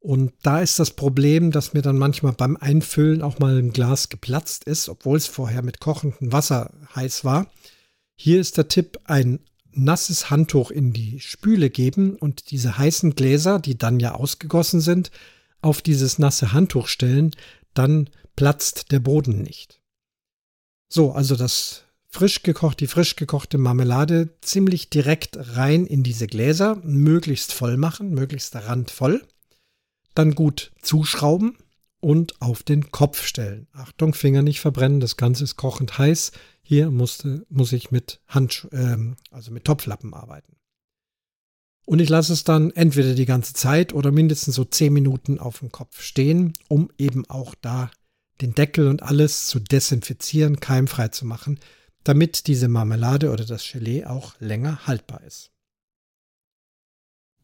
Und 0.00 0.32
da 0.42 0.60
ist 0.60 0.78
das 0.78 0.92
Problem, 0.92 1.50
dass 1.50 1.74
mir 1.74 1.82
dann 1.82 1.98
manchmal 1.98 2.32
beim 2.32 2.56
Einfüllen 2.56 3.22
auch 3.22 3.38
mal 3.38 3.58
ein 3.58 3.72
Glas 3.72 4.08
geplatzt 4.08 4.64
ist, 4.64 4.88
obwohl 4.88 5.16
es 5.16 5.26
vorher 5.26 5.62
mit 5.62 5.80
kochendem 5.80 6.32
Wasser 6.32 6.72
heiß 6.94 7.24
war. 7.24 7.50
Hier 8.16 8.40
ist 8.40 8.56
der 8.56 8.68
Tipp, 8.68 9.00
ein 9.04 9.40
nasses 9.72 10.30
Handtuch 10.30 10.70
in 10.70 10.92
die 10.92 11.20
Spüle 11.20 11.70
geben 11.70 12.16
und 12.16 12.50
diese 12.50 12.78
heißen 12.78 13.14
Gläser, 13.14 13.58
die 13.58 13.78
dann 13.78 14.00
ja 14.00 14.14
ausgegossen 14.14 14.80
sind, 14.80 15.10
auf 15.60 15.82
dieses 15.82 16.18
nasse 16.18 16.52
Handtuch 16.52 16.88
stellen, 16.88 17.32
dann 17.74 18.10
platzt 18.36 18.92
der 18.92 19.00
Boden 19.00 19.42
nicht. 19.42 19.80
So, 20.88 21.12
also 21.12 21.36
das 21.36 21.84
frisch 22.08 22.42
gekocht, 22.42 22.80
die 22.80 22.86
frisch 22.86 23.16
gekochte 23.16 23.58
Marmelade 23.58 24.30
ziemlich 24.40 24.90
direkt 24.90 25.36
rein 25.56 25.86
in 25.86 26.02
diese 26.02 26.26
Gläser, 26.26 26.76
möglichst 26.82 27.52
voll 27.52 27.76
machen, 27.76 28.10
möglichst 28.10 28.54
randvoll. 28.56 29.22
Dann 30.14 30.34
gut 30.34 30.72
zuschrauben 30.82 31.56
und 32.00 32.40
auf 32.40 32.62
den 32.62 32.90
Kopf 32.90 33.24
stellen. 33.24 33.68
Achtung, 33.72 34.14
Finger 34.14 34.42
nicht 34.42 34.60
verbrennen, 34.60 35.00
das 35.00 35.16
Ganze 35.16 35.44
ist 35.44 35.56
kochend 35.56 35.98
heiß. 35.98 36.32
Hier 36.62 36.90
musste, 36.90 37.46
muss 37.48 37.72
ich 37.72 37.90
mit 37.90 38.20
Hand, 38.26 38.68
äh, 38.72 38.96
also 39.30 39.52
mit 39.52 39.64
Topflappen 39.64 40.14
arbeiten. 40.14 40.56
Und 41.84 42.00
ich 42.00 42.10
lasse 42.10 42.34
es 42.34 42.44
dann 42.44 42.70
entweder 42.72 43.14
die 43.14 43.24
ganze 43.24 43.54
Zeit 43.54 43.94
oder 43.94 44.12
mindestens 44.12 44.54
so 44.54 44.64
10 44.64 44.92
Minuten 44.92 45.38
auf 45.38 45.60
dem 45.60 45.72
Kopf 45.72 46.02
stehen, 46.02 46.52
um 46.68 46.90
eben 46.98 47.24
auch 47.30 47.54
da 47.62 47.90
den 48.42 48.54
Deckel 48.54 48.88
und 48.88 49.02
alles 49.02 49.46
zu 49.46 49.58
desinfizieren, 49.58 50.60
keimfrei 50.60 51.08
zu 51.08 51.24
machen, 51.24 51.58
damit 52.04 52.46
diese 52.46 52.68
Marmelade 52.68 53.30
oder 53.30 53.44
das 53.44 53.70
Gelee 53.70 54.04
auch 54.04 54.38
länger 54.40 54.86
haltbar 54.86 55.22
ist. 55.22 55.52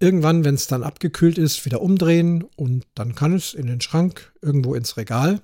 Irgendwann, 0.00 0.44
wenn 0.44 0.54
es 0.54 0.66
dann 0.66 0.82
abgekühlt 0.82 1.38
ist, 1.38 1.64
wieder 1.64 1.80
umdrehen 1.80 2.42
und 2.56 2.86
dann 2.94 3.14
kann 3.14 3.34
es 3.34 3.54
in 3.54 3.66
den 3.66 3.80
Schrank, 3.80 4.32
irgendwo 4.42 4.74
ins 4.74 4.96
Regal. 4.96 5.40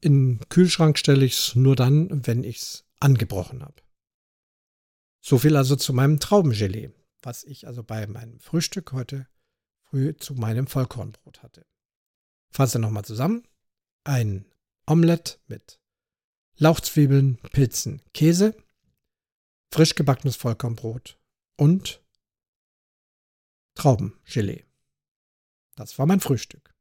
In 0.00 0.38
den 0.38 0.48
Kühlschrank 0.48 0.98
stelle 0.98 1.24
ich 1.24 1.38
es 1.38 1.54
nur 1.54 1.76
dann, 1.76 2.26
wenn 2.26 2.44
ich 2.44 2.58
es 2.58 2.84
angebrochen 3.00 3.62
habe. 3.62 3.82
So 5.20 5.38
viel 5.38 5.56
also 5.56 5.76
zu 5.76 5.92
meinem 5.92 6.20
Traubengelee, 6.20 6.90
was 7.22 7.44
ich 7.44 7.66
also 7.66 7.82
bei 7.82 8.06
meinem 8.06 8.38
Frühstück 8.38 8.92
heute 8.92 9.26
früh 9.88 10.16
zu 10.16 10.34
meinem 10.34 10.66
Vollkornbrot 10.66 11.42
hatte. 11.42 11.66
Fasse 12.50 12.78
nochmal 12.78 13.04
zusammen. 13.04 13.46
Ein 14.04 14.46
Omelett 14.86 15.40
mit 15.46 15.80
Lauchzwiebeln, 16.58 17.38
Pilzen, 17.52 18.02
Käse, 18.14 18.56
frisch 19.70 19.94
gebackenes 19.94 20.36
Vollkornbrot 20.36 21.18
und 21.56 22.02
Traubengelee. 23.74 24.64
Das 25.74 25.98
war 25.98 26.06
mein 26.06 26.20
Frühstück. 26.20 26.74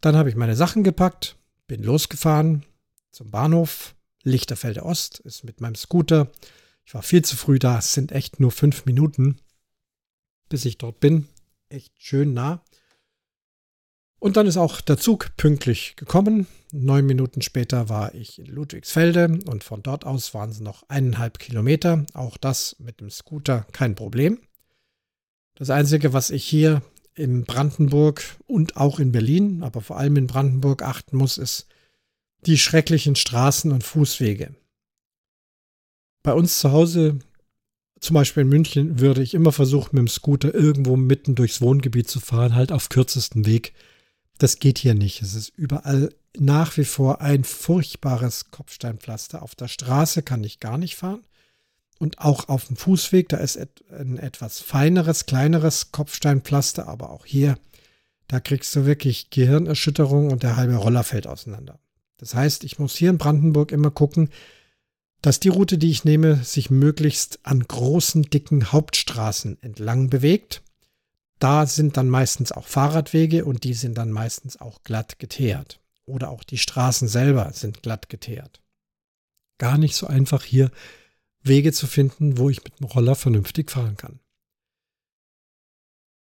Dann 0.00 0.16
habe 0.16 0.28
ich 0.28 0.36
meine 0.36 0.56
Sachen 0.56 0.82
gepackt, 0.82 1.36
bin 1.66 1.82
losgefahren 1.82 2.64
zum 3.10 3.30
Bahnhof. 3.30 3.94
Lichterfelde 4.22 4.82
Ost 4.82 5.20
ist 5.20 5.44
mit 5.44 5.60
meinem 5.60 5.76
Scooter. 5.76 6.32
Ich 6.84 6.94
war 6.94 7.02
viel 7.02 7.24
zu 7.24 7.36
früh 7.36 7.60
da. 7.60 7.78
Es 7.78 7.92
sind 7.92 8.10
echt 8.10 8.40
nur 8.40 8.50
fünf 8.50 8.84
Minuten, 8.84 9.40
bis 10.48 10.64
ich 10.64 10.78
dort 10.78 10.98
bin. 10.98 11.28
Echt 11.68 11.92
schön 11.96 12.34
nah. 12.34 12.64
Und 14.26 14.36
dann 14.36 14.48
ist 14.48 14.56
auch 14.56 14.80
der 14.80 14.98
Zug 14.98 15.36
pünktlich 15.36 15.94
gekommen. 15.94 16.48
Neun 16.72 17.06
Minuten 17.06 17.42
später 17.42 17.88
war 17.88 18.12
ich 18.12 18.40
in 18.40 18.46
Ludwigsfelde 18.46 19.38
und 19.46 19.62
von 19.62 19.84
dort 19.84 20.04
aus 20.04 20.34
waren 20.34 20.50
es 20.50 20.58
noch 20.58 20.82
eineinhalb 20.88 21.38
Kilometer. 21.38 22.04
Auch 22.12 22.36
das 22.36 22.74
mit 22.80 23.00
dem 23.00 23.08
Scooter 23.08 23.68
kein 23.70 23.94
Problem. 23.94 24.40
Das 25.54 25.70
Einzige, 25.70 26.12
was 26.12 26.30
ich 26.30 26.44
hier 26.44 26.82
in 27.14 27.44
Brandenburg 27.44 28.24
und 28.48 28.76
auch 28.76 28.98
in 28.98 29.12
Berlin, 29.12 29.62
aber 29.62 29.80
vor 29.80 29.96
allem 29.96 30.16
in 30.16 30.26
Brandenburg 30.26 30.82
achten 30.82 31.16
muss, 31.16 31.38
ist 31.38 31.68
die 32.46 32.58
schrecklichen 32.58 33.14
Straßen 33.14 33.70
und 33.70 33.84
Fußwege. 33.84 34.56
Bei 36.24 36.32
uns 36.32 36.58
zu 36.58 36.72
Hause, 36.72 37.20
zum 38.00 38.14
Beispiel 38.14 38.42
in 38.42 38.48
München, 38.48 38.98
würde 38.98 39.22
ich 39.22 39.34
immer 39.34 39.52
versuchen, 39.52 39.90
mit 39.92 40.00
dem 40.00 40.08
Scooter 40.08 40.52
irgendwo 40.52 40.96
mitten 40.96 41.36
durchs 41.36 41.60
Wohngebiet 41.60 42.10
zu 42.10 42.18
fahren, 42.18 42.56
halt 42.56 42.72
auf 42.72 42.88
kürzestem 42.88 43.46
Weg. 43.46 43.72
Das 44.38 44.58
geht 44.58 44.78
hier 44.78 44.94
nicht. 44.94 45.22
Es 45.22 45.34
ist 45.34 45.52
überall 45.56 46.14
nach 46.36 46.76
wie 46.76 46.84
vor 46.84 47.20
ein 47.20 47.44
furchtbares 47.44 48.50
Kopfsteinpflaster. 48.50 49.42
Auf 49.42 49.54
der 49.54 49.68
Straße 49.68 50.22
kann 50.22 50.44
ich 50.44 50.60
gar 50.60 50.78
nicht 50.78 50.96
fahren 50.96 51.24
und 51.98 52.18
auch 52.18 52.48
auf 52.48 52.66
dem 52.66 52.76
Fußweg, 52.76 53.28
da 53.28 53.38
ist 53.38 53.58
ein 53.90 54.18
etwas 54.18 54.60
feineres, 54.60 55.26
kleineres 55.26 55.92
Kopfsteinpflaster, 55.92 56.86
aber 56.86 57.10
auch 57.10 57.24
hier, 57.24 57.58
da 58.28 58.40
kriegst 58.40 58.74
du 58.76 58.84
wirklich 58.84 59.30
Gehirnerschütterung 59.30 60.30
und 60.30 60.42
der 60.42 60.56
halbe 60.56 60.76
Roller 60.76 61.04
fällt 61.04 61.26
auseinander. 61.26 61.78
Das 62.18 62.34
heißt, 62.34 62.64
ich 62.64 62.78
muss 62.78 62.96
hier 62.96 63.10
in 63.10 63.18
Brandenburg 63.18 63.72
immer 63.72 63.90
gucken, 63.90 64.30
dass 65.22 65.40
die 65.40 65.48
Route, 65.48 65.78
die 65.78 65.90
ich 65.90 66.04
nehme, 66.04 66.36
sich 66.44 66.70
möglichst 66.70 67.40
an 67.44 67.60
großen, 67.60 68.22
dicken 68.24 68.72
Hauptstraßen 68.72 69.62
entlang 69.62 70.10
bewegt. 70.10 70.62
Da 71.38 71.66
sind 71.66 71.96
dann 71.96 72.08
meistens 72.08 72.52
auch 72.52 72.66
Fahrradwege 72.66 73.44
und 73.44 73.64
die 73.64 73.74
sind 73.74 73.98
dann 73.98 74.10
meistens 74.10 74.60
auch 74.60 74.82
glatt 74.82 75.18
geteert. 75.18 75.80
Oder 76.06 76.30
auch 76.30 76.44
die 76.44 76.58
Straßen 76.58 77.08
selber 77.08 77.52
sind 77.52 77.82
glatt 77.82 78.08
geteert. 78.08 78.62
Gar 79.58 79.78
nicht 79.78 79.96
so 79.96 80.06
einfach 80.06 80.44
hier 80.44 80.70
Wege 81.42 81.72
zu 81.72 81.86
finden, 81.86 82.38
wo 82.38 82.48
ich 82.48 82.62
mit 82.64 82.80
dem 82.80 82.86
Roller 82.86 83.14
vernünftig 83.14 83.70
fahren 83.70 83.96
kann. 83.96 84.20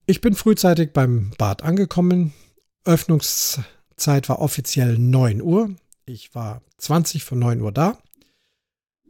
Ich 0.07 0.21
bin 0.21 0.35
frühzeitig 0.35 0.93
beim 0.93 1.31
Bad 1.39 1.62
angekommen. 1.62 2.35
Öffnungszeit 2.85 4.29
war 4.29 4.41
offiziell 4.41 4.99
9 4.99 5.41
Uhr. 5.41 5.75
Ich 6.05 6.35
war 6.35 6.62
20 6.79 7.25
von 7.25 7.39
9 7.39 7.61
Uhr 7.62 7.73
da. 7.73 7.99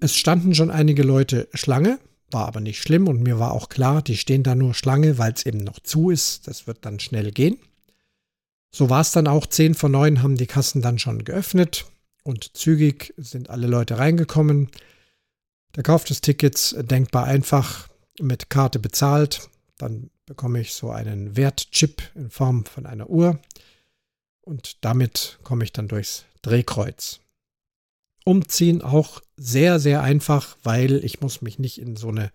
Es 0.01 0.15
standen 0.17 0.55
schon 0.55 0.71
einige 0.71 1.03
Leute 1.03 1.49
Schlange, 1.55 1.99
war 2.35 2.47
aber 2.47 2.61
nicht 2.61 2.83
schlimm 2.83 3.09
und 3.09 3.23
mir 3.23 3.39
war 3.39 3.53
auch 3.53 3.71
klar, 3.71 4.03
die 4.03 4.17
stehen 4.17 4.43
da 4.43 4.55
nur 4.55 4.75
Schlange, 4.75 5.17
weil 5.17 5.33
es 5.33 5.47
eben 5.47 5.59
noch 5.59 5.79
zu 5.79 6.11
ist. 6.11 6.47
Das 6.47 6.67
wird 6.67 6.85
dann 6.85 7.01
schnell 7.01 7.31
gehen. 7.31 7.59
So 8.71 8.91
war 8.91 9.01
es 9.01 9.13
dann 9.13 9.29
auch. 9.29 9.47
10 9.47 9.75
von 9.75 9.93
9 9.93 10.23
haben 10.23 10.37
die 10.37 10.47
Kassen 10.47 10.83
dann 10.83 10.99
schon 10.99 11.25
geöffnet 11.25 11.87
und 12.25 12.57
zügig 12.57 13.15
sind 13.17 13.49
alle 13.49 13.69
Leute 13.69 13.99
reingekommen. 13.99 14.69
Der 15.77 15.83
Kauf 15.83 16.05
des 16.05 16.21
Tickets 16.21 16.75
denkbar 16.79 17.25
einfach 17.25 17.89
mit 18.21 18.51
Karte 18.51 18.79
bezahlt. 18.79 19.49
Dann 19.79 20.11
bekomme 20.27 20.61
ich 20.61 20.75
so 20.75 20.91
einen 20.91 21.37
Wertchip 21.37 22.03
in 22.15 22.31
Form 22.31 22.65
von 22.65 22.87
einer 22.87 23.09
Uhr 23.09 23.39
und 24.41 24.85
damit 24.85 25.39
komme 25.43 25.65
ich 25.65 25.73
dann 25.73 25.89
durchs 25.89 26.25
Drehkreuz. 26.43 27.21
Umziehen 28.25 28.83
auch 28.83 29.21
sehr, 29.37 29.79
sehr 29.79 30.03
einfach, 30.03 30.57
weil 30.63 31.05
ich 31.05 31.21
muss 31.21 31.43
mich 31.43 31.59
nicht 31.59 31.79
in 31.79 31.97
so 31.97 32.09
eine 32.09 32.31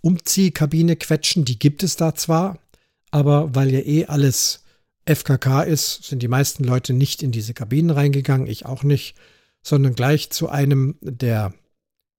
Umziehkabine 0.00 0.96
quetschen. 0.96 1.44
Die 1.44 1.58
gibt 1.58 1.82
es 1.82 1.96
da 1.96 2.14
zwar, 2.14 2.58
aber 3.10 3.54
weil 3.54 3.72
ja 3.72 3.80
eh 3.80 4.06
alles 4.06 4.64
FKK 5.06 5.62
ist, 5.62 6.04
sind 6.04 6.22
die 6.22 6.28
meisten 6.28 6.64
Leute 6.64 6.94
nicht 6.94 7.22
in 7.22 7.30
diese 7.30 7.54
Kabinen 7.54 7.90
reingegangen, 7.90 8.46
ich 8.46 8.64
auch 8.64 8.82
nicht, 8.82 9.16
sondern 9.62 9.94
gleich 9.94 10.30
zu 10.30 10.48
einem 10.48 10.96
der 11.00 11.52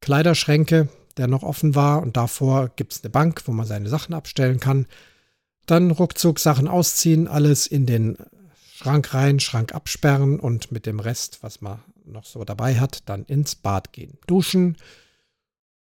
Kleiderschränke, 0.01 0.89
der 1.17 1.27
noch 1.27 1.43
offen 1.43 1.75
war 1.75 2.01
und 2.01 2.17
davor 2.17 2.69
gibt 2.75 2.93
es 2.93 3.03
eine 3.03 3.09
Bank, 3.09 3.43
wo 3.45 3.51
man 3.51 3.65
seine 3.65 3.89
Sachen 3.89 4.13
abstellen 4.13 4.59
kann. 4.59 4.85
Dann 5.65 5.89
ruckzuck 5.89 6.39
Sachen 6.39 6.67
ausziehen, 6.67 7.27
alles 7.27 7.65
in 7.65 7.85
den 7.85 8.17
Schrank 8.75 9.13
rein, 9.13 9.39
Schrank 9.39 9.73
absperren 9.73 10.39
und 10.39 10.71
mit 10.71 10.85
dem 10.85 10.99
Rest, 10.99 11.39
was 11.41 11.61
man 11.61 11.79
noch 12.05 12.25
so 12.25 12.43
dabei 12.43 12.79
hat, 12.79 13.07
dann 13.09 13.25
ins 13.25 13.55
Bad 13.55 13.93
gehen. 13.93 14.17
Duschen 14.27 14.77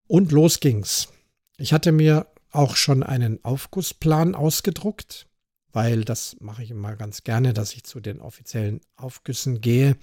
und 0.07 0.33
los 0.33 0.61
ging's. 0.61 1.09
Ich 1.57 1.73
hatte 1.73 1.93
mir 1.93 2.27
auch 2.51 2.77
schon 2.77 3.03
einen 3.03 3.45
Aufgussplan 3.45 4.35
ausgedruckt, 4.35 5.27
weil 5.73 6.05
das 6.05 6.37
mache 6.41 6.63
ich 6.63 6.71
immer 6.71 6.97
ganz 6.97 7.25
gerne, 7.25 7.53
dass 7.53 7.75
ich 7.75 7.85
zu 7.85 8.01
den 8.01 8.21
offiziellen 8.21 8.81
Aufgüssen 8.97 9.61
gehe. 9.61 9.97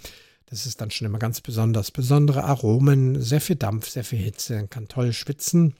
Das 0.45 0.65
ist 0.65 0.81
dann 0.81 0.91
schon 0.91 1.07
immer 1.07 1.19
ganz 1.19 1.39
besonders. 1.39 1.91
Besondere 1.91 2.43
Aromen, 2.43 3.21
sehr 3.21 3.39
viel 3.39 3.55
Dampf, 3.55 3.87
sehr 3.89 4.03
viel 4.03 4.19
Hitze, 4.19 4.67
kann 4.67 4.89
toll 4.89 5.13
schwitzen. 5.13 5.75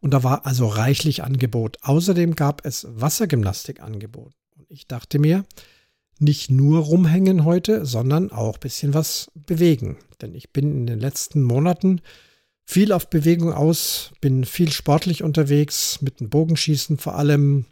Und 0.00 0.12
da 0.12 0.22
war 0.22 0.46
also 0.46 0.66
reichlich 0.66 1.22
Angebot. 1.22 1.78
Außerdem 1.82 2.34
gab 2.34 2.64
es 2.64 2.86
Wassergymnastikangebot. 2.88 4.32
Und 4.56 4.70
ich 4.70 4.86
dachte 4.86 5.18
mir, 5.18 5.44
nicht 6.18 6.50
nur 6.50 6.80
rumhängen 6.80 7.44
heute, 7.44 7.86
sondern 7.86 8.30
auch 8.32 8.54
ein 8.54 8.60
bisschen 8.60 8.94
was 8.94 9.30
bewegen. 9.34 9.96
Denn 10.20 10.34
ich 10.34 10.50
bin 10.50 10.72
in 10.72 10.86
den 10.86 11.00
letzten 11.00 11.42
Monaten 11.42 12.00
viel 12.64 12.92
auf 12.92 13.08
Bewegung 13.08 13.52
aus, 13.52 14.12
bin 14.20 14.44
viel 14.44 14.70
sportlich 14.70 15.22
unterwegs, 15.22 16.02
mit 16.02 16.20
dem 16.20 16.28
Bogenschießen 16.28 16.98
vor 16.98 17.14
allem, 17.14 17.64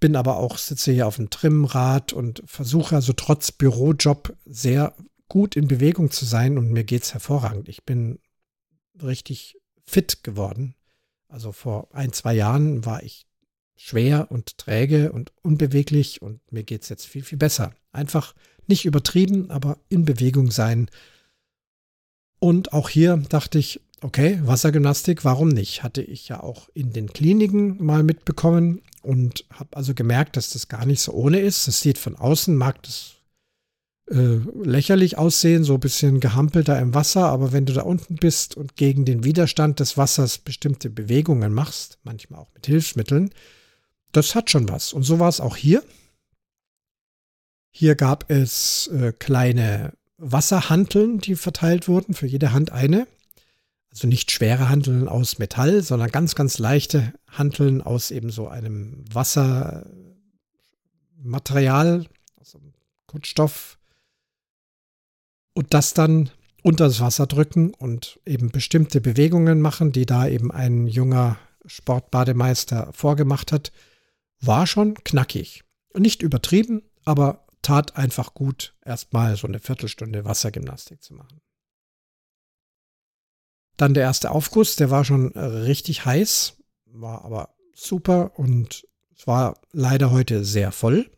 bin 0.00 0.16
aber 0.16 0.38
auch, 0.38 0.56
sitze 0.56 0.92
hier 0.92 1.06
auf 1.06 1.16
dem 1.16 1.30
Trimmrad 1.30 2.12
und 2.12 2.42
versuche 2.46 2.94
also 2.96 3.12
trotz 3.12 3.52
Bürojob 3.52 4.34
sehr 4.46 4.94
gut 5.28 5.56
in 5.56 5.68
Bewegung 5.68 6.10
zu 6.10 6.24
sein 6.24 6.58
und 6.58 6.70
mir 6.70 6.84
geht 6.84 7.02
es 7.02 7.12
hervorragend. 7.12 7.68
Ich 7.68 7.84
bin 7.84 8.18
richtig 9.02 9.58
fit 9.86 10.22
geworden. 10.22 10.74
Also 11.28 11.52
vor 11.52 11.88
ein, 11.92 12.12
zwei 12.12 12.34
Jahren 12.34 12.84
war 12.84 13.02
ich 13.02 13.26
schwer 13.84 14.30
und 14.30 14.56
träge 14.56 15.12
und 15.12 15.30
unbeweglich 15.42 16.22
und 16.22 16.40
mir 16.50 16.62
geht 16.62 16.84
es 16.84 16.88
jetzt 16.88 17.04
viel, 17.04 17.22
viel 17.22 17.36
besser. 17.36 17.74
Einfach 17.92 18.34
nicht 18.66 18.86
übertrieben, 18.86 19.50
aber 19.50 19.76
in 19.90 20.06
Bewegung 20.06 20.50
sein. 20.50 20.88
Und 22.38 22.72
auch 22.72 22.88
hier 22.88 23.18
dachte 23.28 23.58
ich, 23.58 23.82
okay, 24.00 24.40
Wassergymnastik, 24.42 25.26
warum 25.26 25.48
nicht? 25.48 25.82
Hatte 25.82 26.00
ich 26.00 26.28
ja 26.28 26.42
auch 26.42 26.70
in 26.72 26.94
den 26.94 27.12
Kliniken 27.12 27.84
mal 27.84 28.02
mitbekommen 28.02 28.80
und 29.02 29.44
habe 29.50 29.76
also 29.76 29.92
gemerkt, 29.92 30.38
dass 30.38 30.48
das 30.48 30.68
gar 30.68 30.86
nicht 30.86 31.02
so 31.02 31.12
ohne 31.12 31.40
ist. 31.40 31.68
Das 31.68 31.82
sieht 31.82 31.98
von 31.98 32.16
außen, 32.16 32.56
mag 32.56 32.82
das 32.84 33.16
äh, 34.10 34.38
lächerlich 34.62 35.18
aussehen, 35.18 35.62
so 35.62 35.74
ein 35.74 35.80
bisschen 35.80 36.20
gehampelt 36.20 36.68
da 36.68 36.78
im 36.78 36.94
Wasser, 36.94 37.26
aber 37.26 37.52
wenn 37.52 37.66
du 37.66 37.74
da 37.74 37.82
unten 37.82 38.16
bist 38.16 38.56
und 38.56 38.76
gegen 38.76 39.04
den 39.04 39.24
Widerstand 39.24 39.78
des 39.78 39.98
Wassers 39.98 40.38
bestimmte 40.38 40.88
Bewegungen 40.88 41.52
machst, 41.52 41.98
manchmal 42.02 42.40
auch 42.40 42.54
mit 42.54 42.64
Hilfsmitteln, 42.64 43.28
das 44.16 44.34
hat 44.34 44.50
schon 44.50 44.68
was. 44.68 44.92
Und 44.92 45.02
so 45.02 45.18
war 45.18 45.28
es 45.28 45.40
auch 45.40 45.56
hier. 45.56 45.82
Hier 47.70 47.96
gab 47.96 48.30
es 48.30 48.86
äh, 48.88 49.12
kleine 49.12 49.94
Wasserhanteln, 50.16 51.18
die 51.18 51.34
verteilt 51.34 51.88
wurden, 51.88 52.14
für 52.14 52.26
jede 52.26 52.52
Hand 52.52 52.72
eine. 52.72 53.06
Also 53.90 54.06
nicht 54.06 54.30
schwere 54.30 54.68
Hanteln 54.68 55.08
aus 55.08 55.38
Metall, 55.38 55.82
sondern 55.82 56.10
ganz, 56.10 56.34
ganz 56.34 56.58
leichte 56.58 57.12
Hanteln 57.28 57.82
aus 57.82 58.10
eben 58.10 58.30
so 58.30 58.48
einem 58.48 59.04
Wassermaterial, 59.12 62.06
aus 62.36 62.54
einem 62.54 62.72
Kunststoff. 63.06 63.78
Und 65.52 65.74
das 65.74 65.94
dann 65.94 66.30
unter 66.62 66.86
das 66.86 67.00
Wasser 67.00 67.26
drücken 67.26 67.74
und 67.74 68.20
eben 68.24 68.50
bestimmte 68.50 69.00
Bewegungen 69.00 69.60
machen, 69.60 69.92
die 69.92 70.06
da 70.06 70.26
eben 70.26 70.50
ein 70.50 70.86
junger 70.86 71.36
Sportbademeister 71.66 72.90
vorgemacht 72.92 73.52
hat 73.52 73.72
war 74.46 74.66
schon 74.66 74.94
knackig. 75.04 75.64
Nicht 75.96 76.22
übertrieben, 76.22 76.82
aber 77.04 77.46
tat 77.62 77.96
einfach 77.96 78.34
gut, 78.34 78.74
erstmal 78.84 79.36
so 79.36 79.46
eine 79.46 79.58
Viertelstunde 79.58 80.24
Wassergymnastik 80.24 81.02
zu 81.02 81.14
machen. 81.14 81.40
Dann 83.76 83.94
der 83.94 84.04
erste 84.04 84.30
Aufguss, 84.30 84.76
der 84.76 84.90
war 84.90 85.04
schon 85.04 85.28
richtig 85.28 86.04
heiß, 86.04 86.58
war 86.86 87.24
aber 87.24 87.54
super 87.74 88.38
und 88.38 88.86
es 89.16 89.26
war 89.26 89.60
leider 89.72 90.10
heute 90.10 90.44
sehr 90.44 90.70
voll, 90.72 91.10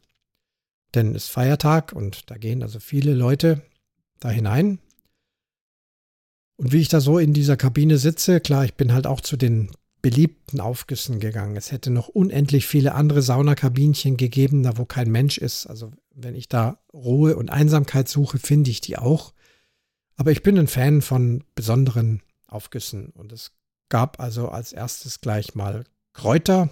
denn 0.95 1.15
es 1.15 1.25
ist 1.25 1.31
Feiertag 1.31 1.93
und 1.93 2.31
da 2.31 2.39
gehen 2.39 2.63
also 2.63 2.81
viele 2.81 3.15
Leute 3.15 3.63
da 4.21 4.31
hinein. 4.31 4.79
Und 6.57 6.73
wie 6.73 6.81
ich 6.81 6.89
da 6.89 7.01
so 7.01 7.19
in 7.19 7.35
dieser 7.35 7.59
Kabine 7.59 7.99
sitze, 7.99 8.41
klar, 8.41 8.65
ich 8.65 8.75
bin 8.75 8.93
halt 8.93 9.07
auch 9.07 9.21
zu 9.21 9.37
den 9.37 9.71
beliebten 10.07 10.61
Aufgüssen 10.61 11.19
gegangen. 11.19 11.57
Es 11.57 11.73
hätte 11.73 11.91
noch 11.91 12.07
unendlich 12.07 12.69
viele 12.69 12.95
andere 12.95 13.23
Saunakabinchen 13.23 14.17
gegeben, 14.17 14.63
da 14.63 14.79
wo 14.79 14.85
kein 14.85 15.11
Mensch 15.11 15.37
ist. 15.37 15.67
Also 15.67 15.91
wenn 16.15 16.37
ich 16.37 16.49
da 16.49 16.79
Ruhe 16.95 17.35
und 17.35 17.51
Einsamkeit 17.51 18.09
suche, 18.09 18.39
finde 18.39 18.71
ich 18.71 18.81
die 18.81 18.99
auch. 18.99 19.33
Aber 20.15 20.31
ich 20.31 20.45
bin 20.45 20.57
ein 20.61 20.69
Fan 20.69 21.03
von 21.03 21.43
besonderen 21.57 22.23
Aufgüssen. 22.47 23.09
Und 23.09 23.33
es 23.33 23.51
gab 23.89 24.21
also 24.21 24.49
als 24.49 24.73
erstes 24.73 25.21
gleich 25.21 25.57
mal 25.57 25.83
Kräuter. 26.13 26.71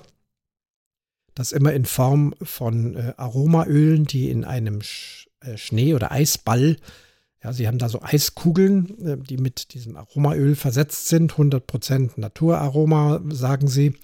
Das 1.35 1.51
immer 1.51 1.73
in 1.73 1.87
Form 1.87 2.37
von 2.41 2.95
äh, 2.95 3.15
Aromaölen, 3.17 4.05
die 4.05 4.31
in 4.31 4.45
einem 4.45 4.81
Sch 4.81 5.29
äh, 5.41 5.57
Schnee- 5.57 5.95
oder 5.95 6.13
Eisball 6.13 6.77
ja, 7.45 7.53
sie 7.53 7.69
haben 7.69 7.79
da 7.79 7.91
so 7.91 8.01
Eiskugeln, 8.03 8.99
äh, 9.07 9.19
die 9.19 9.37
mit 9.37 9.75
diesem 9.75 9.97
Aromaöl 9.97 10.57
versetzt 10.57 11.09
sind, 11.09 11.35
100% 11.35 12.19
Naturaroma, 12.19 13.21
sagen 13.29 13.69
sie. 13.69 13.97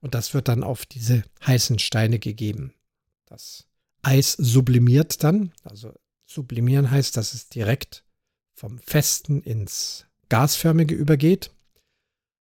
Und 0.00 0.14
das 0.14 0.32
wird 0.32 0.48
dann 0.48 0.64
auf 0.64 0.86
diese 0.86 1.22
heißen 1.46 1.78
Steine 1.78 2.18
gegeben. 2.18 2.72
Das 3.26 3.66
Eis 4.02 4.32
sublimiert 4.32 5.22
dann. 5.22 5.52
Also 5.64 5.92
sublimieren 6.24 6.90
heißt, 6.90 7.16
dass 7.16 7.34
es 7.34 7.48
direkt 7.50 8.04
vom 8.54 8.78
Festen 8.78 9.42
ins 9.42 10.06
Gasförmige 10.30 10.94
übergeht. 10.94 11.50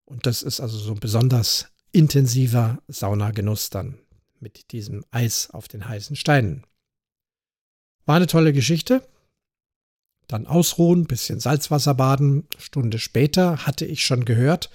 Und 0.05 0.25
das 0.25 0.43
ist 0.43 0.59
also 0.59 0.77
so 0.77 0.93
ein 0.93 0.99
besonders 0.99 1.67
intensiver 1.91 2.81
Saunagenuss 2.87 3.71
dann 3.71 3.97
mit 4.39 4.71
diesem 4.71 5.03
Eis 5.09 5.49
auf 5.49 5.67
den 5.67 5.87
heißen 5.87 6.15
Steinen. 6.15 6.63
War 8.05 8.17
eine 8.17 8.27
tolle 8.27 8.53
Geschichte. 8.53 9.01
Dann 10.27 10.45
ausruhen, 10.45 11.05
bisschen 11.05 11.39
Salzwasser 11.39 11.93
baden. 11.93 12.47
Stunde 12.57 12.99
später 12.99 13.65
hatte 13.65 13.85
ich 13.85 14.05
schon 14.05 14.25
gehört, 14.25 14.69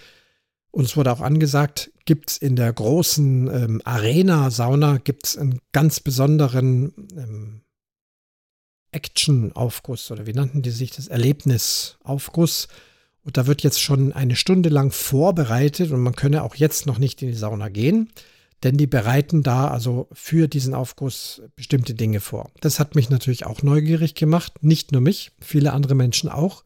uns 0.72 0.96
wurde 0.96 1.12
auch 1.12 1.20
angesagt, 1.20 1.90
gibt 2.06 2.30
es 2.30 2.38
in 2.38 2.56
der 2.56 2.72
großen 2.72 3.46
ähm, 3.48 3.82
Arena-Sauna 3.84 4.98
gibt's 4.98 5.36
einen 5.36 5.60
ganz 5.72 6.00
besonderen 6.00 6.94
ähm, 7.14 7.60
Action-Aufguss 8.90 10.10
oder 10.10 10.26
wie 10.26 10.32
nannten 10.32 10.62
die 10.62 10.70
sich 10.70 10.90
das? 10.90 11.08
Erlebnis-Aufguss. 11.08 12.68
Und 13.22 13.36
da 13.36 13.46
wird 13.46 13.62
jetzt 13.62 13.82
schon 13.82 14.14
eine 14.14 14.34
Stunde 14.34 14.70
lang 14.70 14.90
vorbereitet 14.90 15.92
und 15.92 16.00
man 16.00 16.16
könne 16.16 16.42
auch 16.42 16.54
jetzt 16.54 16.86
noch 16.86 16.98
nicht 16.98 17.20
in 17.20 17.28
die 17.28 17.34
Sauna 17.34 17.68
gehen 17.68 18.10
denn 18.62 18.76
die 18.76 18.86
bereiten 18.86 19.42
da 19.42 19.68
also 19.68 20.08
für 20.12 20.48
diesen 20.48 20.74
Aufguss 20.74 21.42
bestimmte 21.56 21.94
Dinge 21.94 22.20
vor. 22.20 22.50
Das 22.60 22.78
hat 22.78 22.94
mich 22.94 23.10
natürlich 23.10 23.44
auch 23.44 23.62
neugierig 23.62 24.14
gemacht, 24.14 24.62
nicht 24.62 24.92
nur 24.92 25.00
mich, 25.00 25.32
viele 25.40 25.72
andere 25.72 25.94
Menschen 25.94 26.28
auch. 26.28 26.64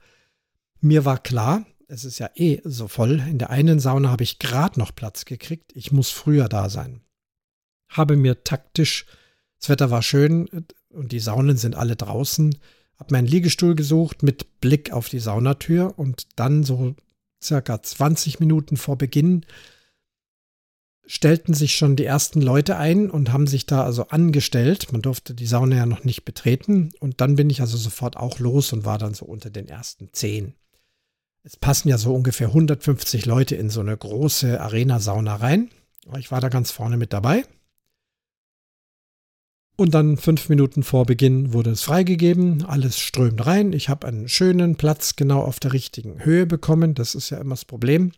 Mir 0.81 1.05
war 1.05 1.19
klar, 1.19 1.65
es 1.89 2.05
ist 2.05 2.19
ja 2.19 2.29
eh 2.35 2.61
so 2.65 2.89
voll, 2.89 3.23
in 3.29 3.39
der 3.39 3.51
einen 3.51 3.81
Sauna 3.81 4.11
habe 4.11 4.25
ich 4.25 4.39
gerade 4.39 4.79
noch 4.79 4.95
Platz 4.95 5.25
gekriegt, 5.25 5.73
ich 5.75 5.93
muss 5.93 6.11
früher 6.11 6.49
da 6.49 6.69
sein. 6.69 7.01
Habe 7.89 8.17
mir 8.17 8.45
taktisch, 8.45 9.07
das 9.61 9.71
Wetter 9.71 9.91
war 9.91 10.03
schön 10.03 10.49
und 10.91 11.13
die 11.13 11.21
Saunen 11.21 11.57
sind 11.57 11.77
alle 11.77 11.97
draußen, 11.97 12.59
habe 12.99 13.15
meinen 13.15 13.27
Liegestuhl 13.27 13.75
gesucht 13.75 14.23
mit 14.23 14.61
Blick 14.61 14.93
auf 14.93 15.09
die 15.09 15.21
Saunatür 15.21 15.99
und 15.99 16.27
dann 16.37 16.65
so 16.65 16.95
circa 17.43 17.83
20 17.83 18.41
Minuten 18.41 18.77
vor 18.77 18.97
Beginn 18.99 19.47
stellten 21.07 21.55
sich 21.55 21.77
schon 21.77 21.97
die 21.97 22.05
ersten 22.05 22.41
Leute 22.41 22.77
ein 22.77 23.11
und 23.11 23.33
haben 23.33 23.47
sich 23.47 23.67
da 23.67 23.85
also 23.85 24.09
angestellt. 24.09 24.93
Man 24.93 25.03
durfte 25.03 25.35
die 25.35 25.47
Sauna 25.47 25.77
ja 25.77 25.87
noch 25.87 26.05
nicht 26.05 26.25
betreten. 26.25 26.91
Und 27.01 27.21
dann 27.21 27.37
bin 27.37 27.49
ich 27.51 27.61
also 27.61 27.77
sofort 27.77 28.17
auch 28.17 28.39
los 28.39 28.73
und 28.73 28.85
war 28.85 28.99
dann 28.99 29.15
so 29.15 29.25
unter 29.25 29.51
den 29.51 29.69
ersten 29.69 30.09
zehn. 30.13 30.55
Es 31.45 31.57
passen 31.57 31.89
ja 31.89 31.97
so 31.97 32.13
ungefähr 32.13 32.49
150 32.49 33.25
Leute 33.25 33.55
in 33.55 33.71
so 33.71 33.81
eine 33.81 33.97
große 33.97 34.61
Arena-Sauna 34.61 35.37
rein. 35.37 35.71
Ich 36.19 36.33
war 36.33 36.41
da 36.41 36.49
ganz 36.49 36.73
vorne 36.73 36.97
mit 36.97 37.13
dabei. 37.13 37.45
Und 39.77 39.95
dann 39.95 40.17
fünf 40.17 40.49
Minuten 40.49 40.83
vor 40.83 41.05
Beginn 41.05 41.53
wurde 41.53 41.71
es 41.71 41.83
freigegeben, 41.83 42.65
alles 42.65 42.99
strömt 42.99 43.45
rein. 43.45 43.75
Ich 43.75 43.91
habe 43.91 44.07
einen 44.07 44.27
schönen 44.27 44.77
Platz 44.77 45.17
genau 45.17 45.43
auf 45.43 45.61
der 45.61 45.75
richtigen 45.75 46.25
Höhe 46.25 46.47
bekommen. 46.47 46.95
Das 46.95 47.15
ist 47.15 47.29
ja 47.29 47.39
immer 47.39 47.55
das 47.55 47.67
Problem. 47.67 48.13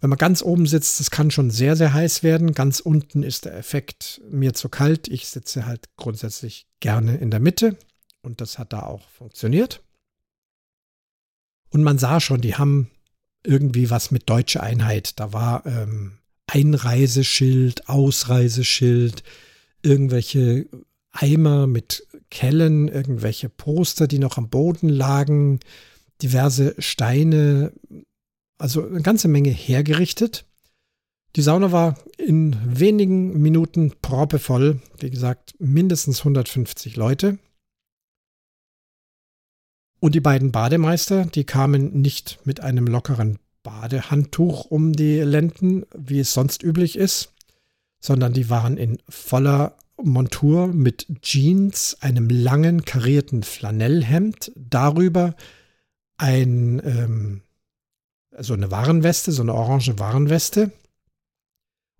Wenn 0.00 0.10
man 0.10 0.18
ganz 0.18 0.42
oben 0.42 0.66
sitzt, 0.66 1.00
das 1.00 1.10
kann 1.10 1.30
schon 1.30 1.50
sehr, 1.50 1.74
sehr 1.74 1.92
heiß 1.92 2.22
werden. 2.22 2.52
Ganz 2.52 2.78
unten 2.80 3.22
ist 3.22 3.46
der 3.46 3.56
Effekt 3.56 4.20
mir 4.30 4.54
zu 4.54 4.68
kalt. 4.68 5.08
Ich 5.08 5.28
sitze 5.28 5.66
halt 5.66 5.86
grundsätzlich 5.96 6.66
gerne 6.80 7.16
in 7.16 7.30
der 7.30 7.40
Mitte 7.40 7.76
und 8.22 8.40
das 8.40 8.58
hat 8.58 8.72
da 8.72 8.82
auch 8.82 9.08
funktioniert. 9.10 9.82
Und 11.70 11.82
man 11.82 11.98
sah 11.98 12.20
schon, 12.20 12.40
die 12.40 12.54
haben 12.54 12.90
irgendwie 13.44 13.90
was 13.90 14.10
mit 14.10 14.28
deutscher 14.30 14.62
Einheit. 14.62 15.18
Da 15.18 15.32
war 15.32 15.66
ähm, 15.66 16.18
Einreiseschild, 16.46 17.88
Ausreiseschild, 17.88 19.22
irgendwelche 19.82 20.66
Eimer 21.10 21.66
mit 21.66 22.06
Kellen, 22.30 22.88
irgendwelche 22.88 23.48
Poster, 23.48 24.06
die 24.06 24.18
noch 24.18 24.38
am 24.38 24.48
Boden 24.48 24.88
lagen, 24.88 25.60
diverse 26.22 26.74
Steine, 26.78 27.72
also 28.58 28.86
eine 28.86 29.02
ganze 29.02 29.28
Menge 29.28 29.50
hergerichtet. 29.50 30.44
Die 31.36 31.42
Sauna 31.42 31.72
war 31.72 31.98
in 32.16 32.56
wenigen 32.64 33.40
Minuten 33.40 33.92
proppevoll. 34.02 34.80
Wie 34.98 35.10
gesagt, 35.10 35.54
mindestens 35.58 36.20
150 36.20 36.96
Leute. 36.96 37.38
Und 40.00 40.14
die 40.14 40.20
beiden 40.20 40.52
Bademeister, 40.52 41.26
die 41.26 41.44
kamen 41.44 42.00
nicht 42.00 42.38
mit 42.44 42.60
einem 42.60 42.86
lockeren 42.86 43.38
Badehandtuch 43.62 44.64
um 44.64 44.92
die 44.92 45.20
Lenden, 45.20 45.84
wie 45.96 46.20
es 46.20 46.32
sonst 46.32 46.62
üblich 46.62 46.96
ist, 46.96 47.34
sondern 48.00 48.32
die 48.32 48.48
waren 48.48 48.76
in 48.76 48.98
voller 49.08 49.76
Montur 50.00 50.68
mit 50.68 51.06
Jeans, 51.22 51.96
einem 52.00 52.28
langen 52.28 52.84
karierten 52.84 53.42
Flanellhemd, 53.42 54.52
darüber 54.54 55.34
ein, 56.16 56.80
ähm, 56.84 57.42
so 58.40 58.54
eine 58.54 58.70
Warenweste, 58.70 59.32
so 59.32 59.42
eine 59.42 59.54
orange 59.54 59.98
Warenweste. 59.98 60.70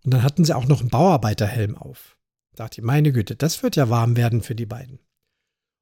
Und 0.04 0.14
dann 0.14 0.22
hatten 0.22 0.44
sie 0.44 0.56
auch 0.56 0.66
noch 0.66 0.80
einen 0.80 0.90
Bauarbeiterhelm 0.90 1.76
auf. 1.76 2.16
Da 2.54 2.64
dachte 2.64 2.80
ich, 2.80 2.84
meine 2.84 3.12
Güte, 3.12 3.36
das 3.36 3.62
wird 3.62 3.76
ja 3.76 3.90
warm 3.90 4.16
werden 4.16 4.42
für 4.42 4.54
die 4.54 4.66
beiden. 4.66 4.98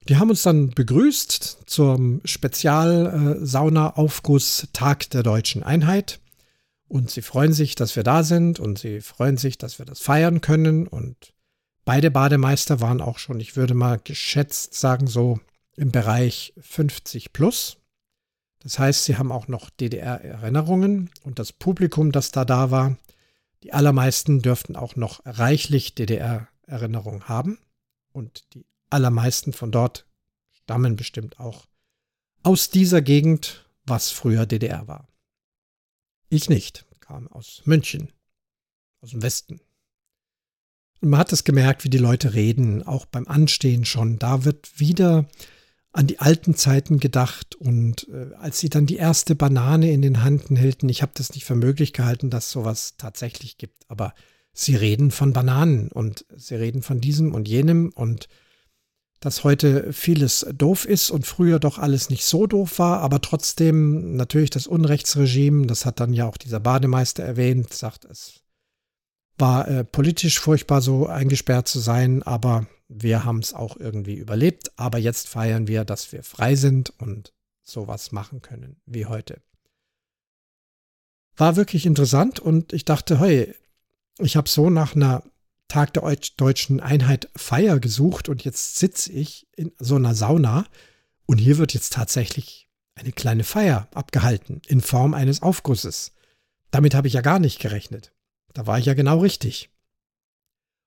Die 0.08 0.16
haben 0.16 0.30
uns 0.30 0.42
dann 0.42 0.70
begrüßt 0.70 1.58
zum 1.66 2.20
Spezialsauna-Aufguss 2.24 4.68
Tag 4.72 5.10
der 5.10 5.22
deutschen 5.22 5.62
Einheit. 5.62 6.18
Und 6.88 7.10
sie 7.10 7.20
freuen 7.22 7.52
sich, 7.52 7.74
dass 7.74 7.96
wir 7.96 8.04
da 8.04 8.22
sind 8.22 8.60
und 8.60 8.78
sie 8.78 9.00
freuen 9.00 9.36
sich, 9.36 9.58
dass 9.58 9.80
wir 9.80 9.86
das 9.86 9.98
feiern 10.00 10.40
können. 10.40 10.86
Und 10.86 11.34
beide 11.84 12.12
Bademeister 12.12 12.80
waren 12.80 13.00
auch 13.00 13.18
schon, 13.18 13.40
ich 13.40 13.56
würde 13.56 13.74
mal 13.74 13.98
geschätzt 14.02 14.74
sagen, 14.74 15.08
so 15.08 15.40
im 15.74 15.90
Bereich 15.90 16.54
50 16.60 17.32
plus. 17.32 17.78
Das 18.66 18.80
heißt, 18.80 19.04
sie 19.04 19.16
haben 19.16 19.30
auch 19.30 19.46
noch 19.46 19.70
DDR-Erinnerungen 19.70 21.08
und 21.22 21.38
das 21.38 21.52
Publikum, 21.52 22.10
das 22.10 22.32
da 22.32 22.44
da 22.44 22.72
war, 22.72 22.96
die 23.62 23.72
allermeisten 23.72 24.42
dürften 24.42 24.74
auch 24.74 24.96
noch 24.96 25.24
reichlich 25.24 25.94
DDR-Erinnerungen 25.94 27.28
haben. 27.28 27.60
Und 28.12 28.44
die 28.54 28.66
allermeisten 28.90 29.52
von 29.52 29.70
dort 29.70 30.04
stammen 30.50 30.96
bestimmt 30.96 31.38
auch 31.38 31.68
aus 32.42 32.68
dieser 32.68 33.02
Gegend, 33.02 33.70
was 33.84 34.10
früher 34.10 34.46
DDR 34.46 34.88
war. 34.88 35.06
Ich 36.28 36.48
nicht, 36.48 36.86
kam 36.98 37.28
aus 37.28 37.62
München, 37.66 38.10
aus 39.00 39.10
dem 39.10 39.22
Westen. 39.22 39.60
Und 41.00 41.10
man 41.10 41.20
hat 41.20 41.32
es 41.32 41.44
gemerkt, 41.44 41.84
wie 41.84 41.90
die 41.90 41.98
Leute 41.98 42.34
reden, 42.34 42.82
auch 42.82 43.06
beim 43.06 43.28
Anstehen 43.28 43.84
schon. 43.84 44.18
Da 44.18 44.44
wird 44.44 44.80
wieder 44.80 45.28
an 45.96 46.06
die 46.06 46.18
alten 46.18 46.54
Zeiten 46.54 46.98
gedacht 46.98 47.54
und 47.54 48.06
äh, 48.08 48.34
als 48.34 48.58
sie 48.58 48.68
dann 48.68 48.84
die 48.84 48.96
erste 48.96 49.34
Banane 49.34 49.90
in 49.90 50.02
den 50.02 50.22
Händen 50.22 50.54
hielten, 50.54 50.88
ich 50.90 51.00
habe 51.00 51.12
das 51.14 51.32
nicht 51.32 51.44
für 51.44 51.54
möglich 51.54 51.94
gehalten, 51.94 52.28
dass 52.28 52.50
sowas 52.50 52.94
tatsächlich 52.98 53.56
gibt, 53.56 53.82
aber 53.88 54.12
sie 54.52 54.76
reden 54.76 55.10
von 55.10 55.32
Bananen 55.32 55.88
und 55.88 56.26
sie 56.36 56.56
reden 56.56 56.82
von 56.82 57.00
diesem 57.00 57.34
und 57.34 57.48
jenem 57.48 57.92
und 57.94 58.28
dass 59.20 59.42
heute 59.42 59.92
vieles 59.94 60.46
doof 60.54 60.84
ist 60.84 61.10
und 61.10 61.26
früher 61.26 61.58
doch 61.58 61.78
alles 61.78 62.10
nicht 62.10 62.24
so 62.24 62.46
doof 62.46 62.78
war, 62.78 63.00
aber 63.00 63.22
trotzdem 63.22 64.16
natürlich 64.16 64.50
das 64.50 64.66
Unrechtsregime, 64.66 65.66
das 65.66 65.86
hat 65.86 65.98
dann 65.98 66.12
ja 66.12 66.26
auch 66.26 66.36
dieser 66.36 66.60
Bademeister 66.60 67.24
erwähnt, 67.24 67.72
sagt, 67.72 68.04
es 68.04 68.42
war 69.38 69.66
äh, 69.66 69.84
politisch 69.84 70.40
furchtbar 70.40 70.82
so 70.82 71.06
eingesperrt 71.06 71.68
zu 71.68 71.78
sein, 71.78 72.22
aber 72.22 72.66
wir 72.88 73.24
haben 73.24 73.38
es 73.38 73.54
auch 73.54 73.76
irgendwie 73.76 74.14
überlebt. 74.14 74.72
Aber 74.76 74.98
jetzt 74.98 75.28
feiern 75.28 75.66
wir, 75.66 75.84
dass 75.84 76.12
wir 76.12 76.22
frei 76.22 76.54
sind 76.54 76.90
und 76.98 77.32
sowas 77.62 78.12
machen 78.12 78.42
können 78.42 78.80
wie 78.86 79.06
heute. 79.06 79.40
War 81.36 81.56
wirklich 81.56 81.84
interessant 81.84 82.38
und 82.40 82.72
ich 82.72 82.84
dachte, 82.84 83.20
hey, 83.20 83.54
ich 84.18 84.36
habe 84.36 84.48
so 84.48 84.70
nach 84.70 84.94
einer 84.96 85.22
Tag 85.68 85.92
der 85.94 86.16
deutschen 86.36 86.80
Einheit 86.80 87.28
Feier 87.36 87.80
gesucht 87.80 88.28
und 88.28 88.44
jetzt 88.44 88.76
sitze 88.76 89.12
ich 89.12 89.46
in 89.56 89.72
so 89.78 89.96
einer 89.96 90.14
Sauna 90.14 90.66
und 91.26 91.38
hier 91.38 91.58
wird 91.58 91.74
jetzt 91.74 91.92
tatsächlich 91.92 92.68
eine 92.94 93.12
kleine 93.12 93.44
Feier 93.44 93.88
abgehalten 93.92 94.62
in 94.66 94.80
Form 94.80 95.12
eines 95.12 95.42
Aufgusses. 95.42 96.12
Damit 96.70 96.94
habe 96.94 97.08
ich 97.08 97.14
ja 97.14 97.20
gar 97.20 97.38
nicht 97.38 97.60
gerechnet. 97.60 98.12
Da 98.54 98.66
war 98.66 98.78
ich 98.78 98.86
ja 98.86 98.94
genau 98.94 99.18
richtig. 99.18 99.70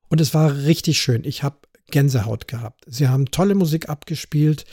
Und 0.07 0.19
es 0.21 0.33
war 0.33 0.55
richtig 0.55 0.99
schön. 0.99 1.23
Ich 1.23 1.43
habe 1.43 1.68
Gänsehaut 1.91 2.47
gehabt. 2.47 2.85
Sie 2.87 3.07
haben 3.07 3.31
tolle 3.31 3.55
Musik 3.55 3.89
abgespielt 3.89 4.65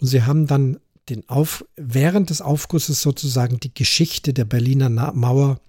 und 0.00 0.06
sie 0.06 0.22
haben 0.22 0.46
dann 0.46 0.78
den 1.08 1.28
Auf, 1.28 1.64
während 1.76 2.30
des 2.30 2.40
Aufgusses 2.40 3.00
sozusagen 3.00 3.60
die 3.60 3.72
Geschichte 3.72 4.34
der 4.34 4.44
Berliner 4.44 4.88
Mauer 4.90 5.60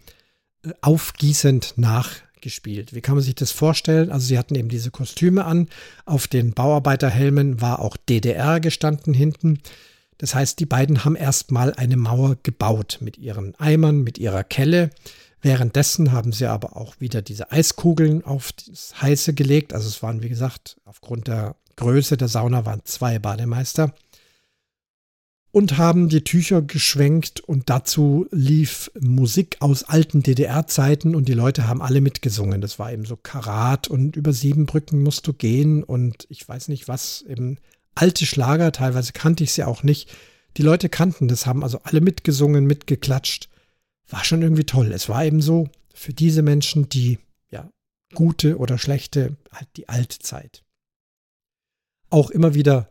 äh, 0.63 0.71
aufgießend 0.81 1.73
nachgespielt 1.77 2.29
gespielt. 2.41 2.93
Wie 2.93 3.01
kann 3.01 3.15
man 3.15 3.23
sich 3.23 3.35
das 3.35 3.51
vorstellen? 3.51 4.11
Also 4.11 4.27
sie 4.27 4.37
hatten 4.37 4.55
eben 4.55 4.69
diese 4.69 4.91
Kostüme 4.91 5.45
an. 5.45 5.67
Auf 6.05 6.27
den 6.27 6.53
Bauarbeiterhelmen 6.53 7.61
war 7.61 7.79
auch 7.79 7.97
DDR 7.97 8.59
gestanden 8.59 9.13
hinten. 9.13 9.59
Das 10.17 10.35
heißt, 10.35 10.59
die 10.59 10.65
beiden 10.65 11.05
haben 11.05 11.15
erstmal 11.15 11.73
eine 11.73 11.97
Mauer 11.97 12.37
gebaut 12.43 12.97
mit 13.01 13.17
ihren 13.17 13.55
Eimern, 13.55 14.01
mit 14.01 14.17
ihrer 14.17 14.43
Kelle. 14.43 14.89
Währenddessen 15.41 16.11
haben 16.11 16.33
sie 16.33 16.47
aber 16.47 16.75
auch 16.75 16.99
wieder 16.99 17.21
diese 17.21 17.51
Eiskugeln 17.51 18.23
auf 18.23 18.51
das 18.51 19.01
Heiße 19.01 19.33
gelegt. 19.33 19.73
Also 19.73 19.87
es 19.87 20.03
waren, 20.03 20.21
wie 20.21 20.29
gesagt, 20.29 20.77
aufgrund 20.85 21.27
der 21.27 21.55
Größe 21.77 22.17
der 22.17 22.27
Sauna 22.27 22.65
waren 22.65 22.81
zwei 22.83 23.19
Bademeister 23.19 23.93
und 25.51 25.77
haben 25.77 26.09
die 26.09 26.23
Tücher 26.23 26.61
geschwenkt 26.61 27.39
und 27.39 27.69
dazu 27.69 28.27
lief 28.31 28.91
Musik 28.99 29.57
aus 29.61 29.83
alten 29.83 30.21
DDR-Zeiten 30.21 31.15
und 31.15 31.27
die 31.27 31.33
Leute 31.33 31.67
haben 31.67 31.81
alle 31.81 32.01
mitgesungen. 32.01 32.61
Das 32.61 32.77
war 32.77 32.91
eben 32.91 33.05
so 33.05 33.15
Karat 33.15 33.87
und 33.87 34.15
über 34.15 34.33
sieben 34.33 34.65
Brücken 34.65 35.01
musst 35.01 35.25
du 35.25 35.33
gehen 35.33 35.83
und 35.83 36.27
ich 36.29 36.47
weiß 36.47 36.67
nicht 36.67 36.87
was, 36.87 37.23
eben 37.27 37.57
alte 37.95 38.25
Schlager, 38.25 38.71
teilweise 38.71 39.11
kannte 39.13 39.43
ich 39.43 39.53
sie 39.53 39.63
auch 39.63 39.83
nicht. 39.83 40.09
Die 40.57 40.61
Leute 40.61 40.89
kannten 40.89 41.27
das, 41.27 41.45
haben 41.45 41.63
also 41.63 41.79
alle 41.83 42.01
mitgesungen, 42.01 42.65
mitgeklatscht. 42.65 43.48
War 44.09 44.23
schon 44.23 44.41
irgendwie 44.41 44.65
toll. 44.65 44.91
Es 44.91 45.09
war 45.09 45.23
eben 45.23 45.41
so 45.41 45.69
für 45.93 46.13
diese 46.13 46.41
Menschen 46.41 46.89
die, 46.89 47.19
ja, 47.51 47.69
gute 48.13 48.57
oder 48.57 48.77
schlechte, 48.77 49.37
halt 49.51 49.67
die 49.77 49.89
alte 49.89 50.19
Zeit. 50.19 50.63
Auch 52.09 52.31
immer 52.31 52.53
wieder 52.53 52.89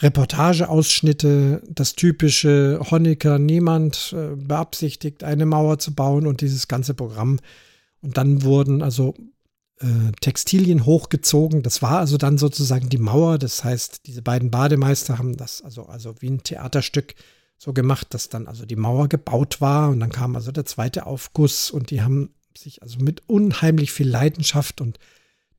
Reportageausschnitte, 0.00 1.62
das 1.68 1.94
typische 1.94 2.80
Honecker, 2.90 3.38
niemand 3.38 4.14
äh, 4.16 4.36
beabsichtigt, 4.36 5.24
eine 5.24 5.46
Mauer 5.46 5.78
zu 5.78 5.94
bauen 5.94 6.26
und 6.26 6.40
dieses 6.40 6.68
ganze 6.68 6.94
Programm. 6.94 7.40
Und 8.00 8.16
dann 8.16 8.42
wurden 8.42 8.82
also 8.82 9.14
äh, 9.80 10.12
Textilien 10.20 10.84
hochgezogen. 10.84 11.62
Das 11.62 11.82
war 11.82 11.98
also 11.98 12.16
dann 12.16 12.38
sozusagen 12.38 12.88
die 12.88 12.98
Mauer. 12.98 13.38
Das 13.38 13.64
heißt, 13.64 14.06
diese 14.06 14.22
beiden 14.22 14.50
Bademeister 14.50 15.18
haben 15.18 15.36
das 15.36 15.62
also, 15.62 15.86
also 15.86 16.14
wie 16.20 16.30
ein 16.30 16.42
Theaterstück 16.42 17.14
so 17.58 17.72
gemacht, 17.72 18.14
dass 18.14 18.28
dann 18.28 18.46
also 18.46 18.64
die 18.64 18.76
Mauer 18.76 19.08
gebaut 19.08 19.60
war. 19.60 19.90
Und 19.90 20.00
dann 20.00 20.12
kam 20.12 20.36
also 20.36 20.52
der 20.52 20.64
zweite 20.64 21.06
Aufguss 21.06 21.70
und 21.70 21.90
die 21.90 22.02
haben 22.02 22.30
sich 22.56 22.82
also 22.82 22.98
mit 23.00 23.22
unheimlich 23.26 23.92
viel 23.92 24.08
Leidenschaft 24.08 24.80
und 24.80 24.98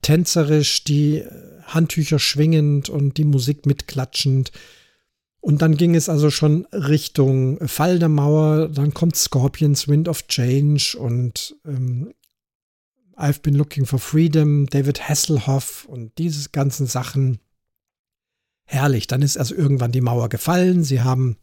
tänzerisch, 0.01 0.83
die 0.85 1.17
äh, 1.17 1.61
Handtücher 1.63 2.19
schwingend 2.19 2.89
und 2.89 3.17
die 3.17 3.25
Musik 3.25 3.65
mitklatschend. 3.65 4.51
Und 5.41 5.61
dann 5.61 5.77
ging 5.77 5.95
es 5.95 6.09
also 6.09 6.29
schon 6.31 6.65
Richtung 6.71 7.65
Fall 7.67 7.99
der 7.99 8.09
Mauer, 8.09 8.69
dann 8.69 8.93
kommt 8.93 9.15
Scorpions, 9.15 9.87
Wind 9.87 10.07
of 10.07 10.27
Change 10.27 10.97
und 10.97 11.55
ähm, 11.65 12.13
I've 13.15 13.41
Been 13.41 13.55
Looking 13.55 13.85
for 13.85 13.99
Freedom, 13.99 14.65
David 14.67 15.07
Hasselhoff 15.07 15.85
und 15.85 16.17
diese 16.17 16.49
ganzen 16.49 16.87
Sachen. 16.87 17.39
Herrlich, 18.63 19.07
dann 19.07 19.21
ist 19.21 19.37
also 19.37 19.55
irgendwann 19.55 19.91
die 19.91 20.01
Mauer 20.01 20.29
gefallen. 20.29 20.83
Sie 20.83 21.01
haben 21.01 21.37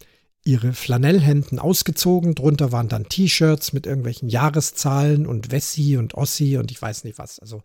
ihre 0.47 0.73
Flanellhemden 0.73 1.59
ausgezogen. 1.59 2.35
Drunter 2.35 2.71
waren 2.73 2.89
dann 2.89 3.09
T-Shirts 3.09 3.73
mit 3.73 3.87
irgendwelchen 3.87 4.29
Jahreszahlen 4.29 5.27
und 5.27 5.51
Wessi 5.51 5.97
und 5.97 6.15
Ossi 6.15 6.57
und 6.57 6.71
ich 6.71 6.81
weiß 6.81 7.05
nicht 7.05 7.19
was. 7.19 7.39
Also 7.41 7.63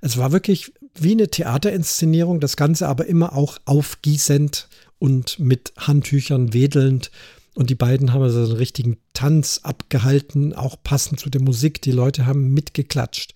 es 0.00 0.18
war 0.18 0.30
wirklich 0.30 0.72
wie 0.94 1.12
eine 1.12 1.28
Theaterinszenierung, 1.28 2.38
das 2.40 2.56
Ganze 2.56 2.86
aber 2.86 3.06
immer 3.06 3.34
auch 3.34 3.58
aufgießend 3.64 4.68
und 4.98 5.38
mit 5.38 5.72
Handtüchern 5.76 6.52
wedelnd. 6.52 7.10
Und 7.54 7.70
die 7.70 7.74
beiden 7.74 8.12
haben 8.12 8.22
also 8.22 8.40
einen 8.40 8.52
richtigen 8.52 8.98
Tanz 9.14 9.60
abgehalten, 9.62 10.52
auch 10.52 10.76
passend 10.82 11.18
zu 11.18 11.30
der 11.30 11.42
Musik. 11.42 11.82
Die 11.82 11.92
Leute 11.92 12.26
haben 12.26 12.52
mitgeklatscht. 12.52 13.34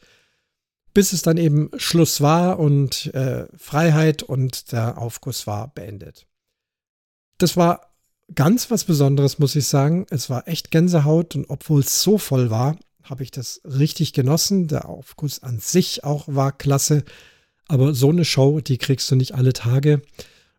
Bis 0.95 1.13
es 1.13 1.23
dann 1.23 1.39
eben 1.39 1.71
Schluss 1.77 2.21
war 2.21 2.59
und 2.59 3.13
äh, 3.15 3.47
Freiheit 3.57 4.23
und 4.23 4.71
der 4.71 4.99
Aufguss 4.99 5.47
war 5.47 5.75
beendet. 5.75 6.27
Das 7.39 7.57
war 7.57 7.92
ganz 8.35 8.71
was 8.71 8.85
Besonderes, 8.85 9.39
muss 9.39 9.57
ich 9.57 9.67
sagen. 9.67 10.07
Es 10.11 10.31
war 10.31 10.49
echt 10.49 10.71
Gänsehaut 10.71 11.37
und 11.37 11.49
obwohl 11.49 11.81
es 11.81 12.03
so 12.03 12.19
voll 12.19 12.51
war, 12.51 12.77
habe 13.03 13.23
ich 13.23 13.31
das 13.31 13.61
richtig 13.65 14.13
genossen. 14.13 14.69
Der 14.69 14.89
Aufguss 14.89 15.43
an 15.43 15.59
sich 15.59 16.05
auch 16.05 16.27
war 16.29 16.53
klasse. 16.53 17.05
Aber 17.69 17.95
so 17.95 18.11
eine 18.11 18.25
Show, 18.25 18.61
die 18.61 18.79
kriegst 18.79 19.11
du 19.11 19.17
nicht 19.17 19.35
alle 19.35 19.53
Tage. 19.53 20.03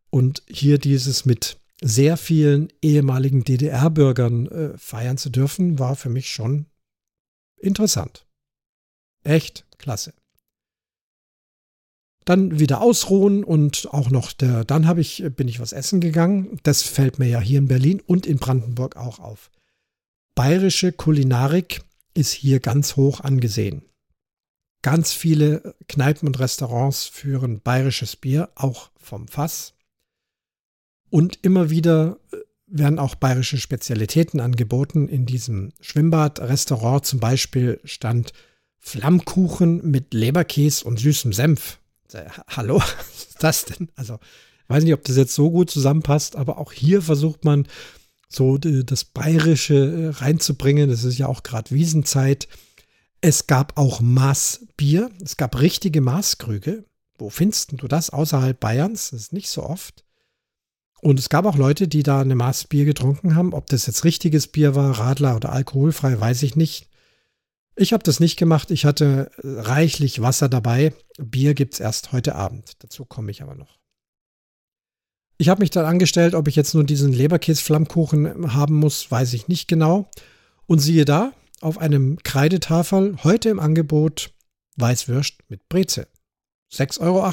Und 0.10 0.44
hier 0.48 0.78
dieses 0.78 1.26
mit 1.26 1.58
sehr 1.82 2.18
vielen 2.18 2.70
ehemaligen 2.82 3.44
DDR-Bürgern 3.44 4.48
äh, 4.48 4.78
feiern 4.78 5.18
zu 5.18 5.30
dürfen, 5.30 5.80
war 5.80 5.96
für 5.96 6.10
mich 6.10 6.30
schon 6.30 6.68
interessant. 7.58 8.26
Echt 9.24 9.66
klasse. 9.78 10.14
Dann 12.26 12.60
wieder 12.60 12.82
ausruhen 12.82 13.44
und 13.44 13.88
auch 13.92 14.10
noch 14.10 14.32
der, 14.32 14.64
dann 14.64 14.88
habe 14.88 15.02
ich, 15.02 15.24
bin 15.36 15.48
ich 15.48 15.60
was 15.60 15.74
essen 15.74 16.00
gegangen. 16.00 16.60
Das 16.64 16.82
fällt 16.82 17.20
mir 17.20 17.28
ja 17.28 17.40
hier 17.40 17.60
in 17.60 17.68
Berlin 17.68 18.02
und 18.06 18.26
in 18.26 18.38
Brandenburg 18.38 18.96
auch 18.96 19.20
auf. 19.20 19.52
Bayerische 20.36 20.92
Kulinarik 20.92 21.82
ist 22.14 22.32
hier 22.32 22.60
ganz 22.60 22.96
hoch 22.96 23.22
angesehen. 23.22 23.84
Ganz 24.82 25.14
viele 25.14 25.76
Kneipen 25.88 26.28
und 26.28 26.40
Restaurants 26.40 27.06
führen 27.06 27.62
bayerisches 27.62 28.16
Bier, 28.16 28.50
auch 28.56 28.90
vom 28.98 29.28
Fass. 29.28 29.74
Und 31.10 31.40
immer 31.44 31.70
wieder 31.70 32.18
äh, 32.32 32.38
werden 32.66 33.00
auch 33.00 33.16
bayerische 33.16 33.60
Spezialitäten 33.60 34.40
angeboten. 34.40 35.08
In 35.08 35.26
diesem 35.26 35.72
Schwimmbad-Restaurant 35.80 37.06
zum 37.06 37.20
Beispiel 37.20 37.80
stand 37.84 38.34
Flammkuchen 38.80 39.90
mit 39.90 40.14
Leberkäse 40.14 40.84
und 40.84 41.00
süßem 41.00 41.32
Senf. 41.32 41.80
Äh, 42.14 42.30
hallo, 42.50 42.80
was 43.08 43.28
ist 43.30 43.44
das 43.44 43.66
denn? 43.66 43.90
Also, 43.96 44.20
weiß 44.68 44.84
nicht, 44.84 44.94
ob 44.94 45.04
das 45.04 45.18
jetzt 45.18 45.36
so 45.36 45.52
gut 45.52 45.70
zusammenpasst, 45.70 46.36
aber 46.36 46.58
auch 46.58 46.72
hier 46.72 47.02
versucht 47.02 47.46
man 47.46 47.68
so 48.30 48.58
das 48.58 49.06
Bayerische 49.06 49.76
äh, 49.76 50.10
reinzubringen. 50.10 50.90
Das 50.90 51.04
ist 51.04 51.18
ja 51.18 51.28
auch 51.28 51.44
gerade 51.44 51.72
Wiesenzeit. 51.72 52.48
Es 53.22 53.48
gab 53.48 53.78
auch 53.78 54.02
Maßbier. 54.02 55.12
Es 55.24 55.38
gab 55.38 55.60
richtige 55.60 56.02
Maßkrüge. 56.02 56.84
Wo 57.18 57.30
findest 57.30 57.74
du 57.74 57.88
das 57.88 58.10
außerhalb 58.10 58.60
Bayerns? 58.60 59.12
Das 59.12 59.22
ist 59.22 59.34
nicht 59.34 59.50
so 59.50 59.64
oft. 59.64 60.04
Und 61.02 61.20
es 61.20 61.30
gab 61.30 61.46
auch 61.46 61.58
Leute, 61.58 61.88
die 61.88 62.02
da 62.02 62.22
eine 62.22 62.36
Maßbier 62.36 62.86
getrunken 62.86 63.36
haben. 63.36 63.54
Ob 63.54 63.68
das 63.68 63.86
jetzt 63.86 64.04
richtiges 64.04 64.48
Bier 64.48 64.74
war, 64.74 64.98
Radler 64.98 65.36
oder 65.36 65.52
alkoholfrei, 65.52 66.20
weiß 66.20 66.44
ich 66.44 66.56
nicht. 66.56 66.90
Ich 67.76 67.92
habe 67.94 68.04
das 68.04 68.20
nicht 68.20 68.38
gemacht. 68.38 68.72
Ich 68.72 68.86
hatte 68.86 69.32
reichlich 69.38 70.22
Wasser 70.22 70.50
dabei. 70.50 70.94
Bier 71.18 71.54
gibt 71.54 71.74
es 71.74 71.80
erst 71.80 72.12
heute 72.12 72.36
Abend. 72.36 72.74
Dazu 72.80 73.06
komme 73.06 73.32
ich 73.32 73.42
aber 73.42 73.56
noch. 73.56 73.80
Ich 75.38 75.50
habe 75.50 75.62
mich 75.62 75.72
dann 75.72 75.86
angestellt, 75.86 76.36
ob 76.36 76.48
ich 76.48 76.56
jetzt 76.56 76.76
nur 76.76 76.84
diesen 76.84 77.12
Leberkäse-Flammkuchen 77.12 78.54
haben 78.54 78.76
muss, 78.76 79.10
weiß 79.10 79.34
ich 79.34 79.48
nicht 79.48 79.68
genau. 79.68 80.10
Und 80.68 80.80
siehe 80.80 81.06
da, 81.06 81.34
auf 81.60 81.80
einem 81.80 82.18
Kreidetafel 82.24 83.18
heute 83.24 83.50
im 83.50 83.60
Angebot 83.60 84.32
Weißwürst 84.78 85.50
mit 85.50 85.68
Breze. 85.70 86.08
6,80 86.72 87.02
Euro. 87.02 87.32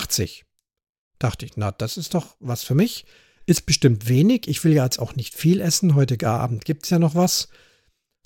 Dachte 1.19 1.47
ich, 1.47 1.57
na, 1.57 1.71
das 1.71 1.97
ist 1.97 2.15
doch 2.15 2.37
was 2.41 2.63
für 2.63 2.75
mich. 2.75 3.05
Ist 3.47 3.67
bestimmt 3.67 4.09
wenig. 4.09 4.49
Ich 4.49 4.65
will 4.65 4.73
ja 4.73 4.85
jetzt 4.85 4.99
auch 4.99 5.17
nicht 5.17 5.35
viel 5.35 5.61
essen. 5.61 5.95
Heute 5.95 6.27
Abend 6.27 6.65
gibt 6.65 6.85
es 6.85 6.91
ja 6.91 6.99
noch 6.99 7.15
was. 7.15 7.49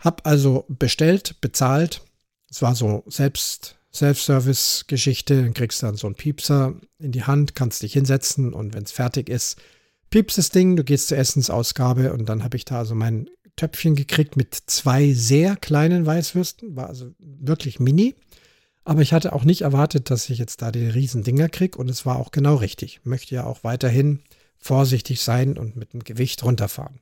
Hab 0.05 0.27
also 0.27 0.67
bestellt, 0.69 1.41
bezahlt. 1.41 2.03
Es 2.51 2.61
war 2.61 2.75
so 2.75 3.05
selbst 3.07 3.79
Self-Service-Geschichte. 3.95 5.43
Dann 5.43 5.55
kriegst 5.55 5.83
du 5.83 5.87
dann 5.87 5.97
so 5.97 6.07
einen 6.07 6.17
Piepser 6.17 6.75
in 6.99 7.13
die 7.13 7.25
Hand, 7.25 7.55
kannst 7.55 7.83
dich 7.83 7.95
hinsetzen 7.95 8.53
und 8.53 8.75
wenn 8.75 8.83
es 8.83 8.93
fertig 8.93 9.31
ist, 9.31 9.59
piepst 10.11 10.37
das 10.37 10.51
Ding, 10.51 10.77
du 10.77 10.85
gehst 10.85 11.09
zur 11.09 11.19
Essensausgabe 11.19 12.13
und 12.13 12.29
dann 12.29 12.45
habe 12.45 12.57
ich 12.57 12.65
da 12.65 12.79
also 12.79 12.95
mein 12.95 13.31
Töpfchen 13.57 13.95
gekriegt 13.95 14.37
mit 14.37 14.55
zwei 14.67 15.13
sehr 15.13 15.57
kleinen 15.57 16.05
Weißwürsten, 16.05 16.77
war 16.77 16.89
also 16.89 17.13
wirklich 17.19 17.81
mini. 17.81 18.15
Aber 18.85 19.01
ich 19.01 19.15
hatte 19.15 19.33
auch 19.33 19.45
nicht 19.45 19.63
erwartet, 19.63 20.11
dass 20.11 20.29
ich 20.29 20.39
jetzt 20.39 20.61
da 20.61 20.71
die 20.71 20.87
riesen 20.87 21.23
Dinger 21.23 21.49
kriege 21.49 21.79
und 21.79 21.89
es 21.89 22.05
war 22.05 22.17
auch 22.17 22.31
genau 22.31 22.57
richtig. 22.57 22.99
Ich 23.01 23.07
möchte 23.07 23.35
ja 23.35 23.45
auch 23.45 23.65
weiterhin 23.65 24.21
vorsichtig 24.59 25.23
sein 25.23 25.57
und 25.57 25.77
mit 25.77 25.95
dem 25.95 26.05
Gewicht 26.05 26.45
runterfahren. 26.45 27.01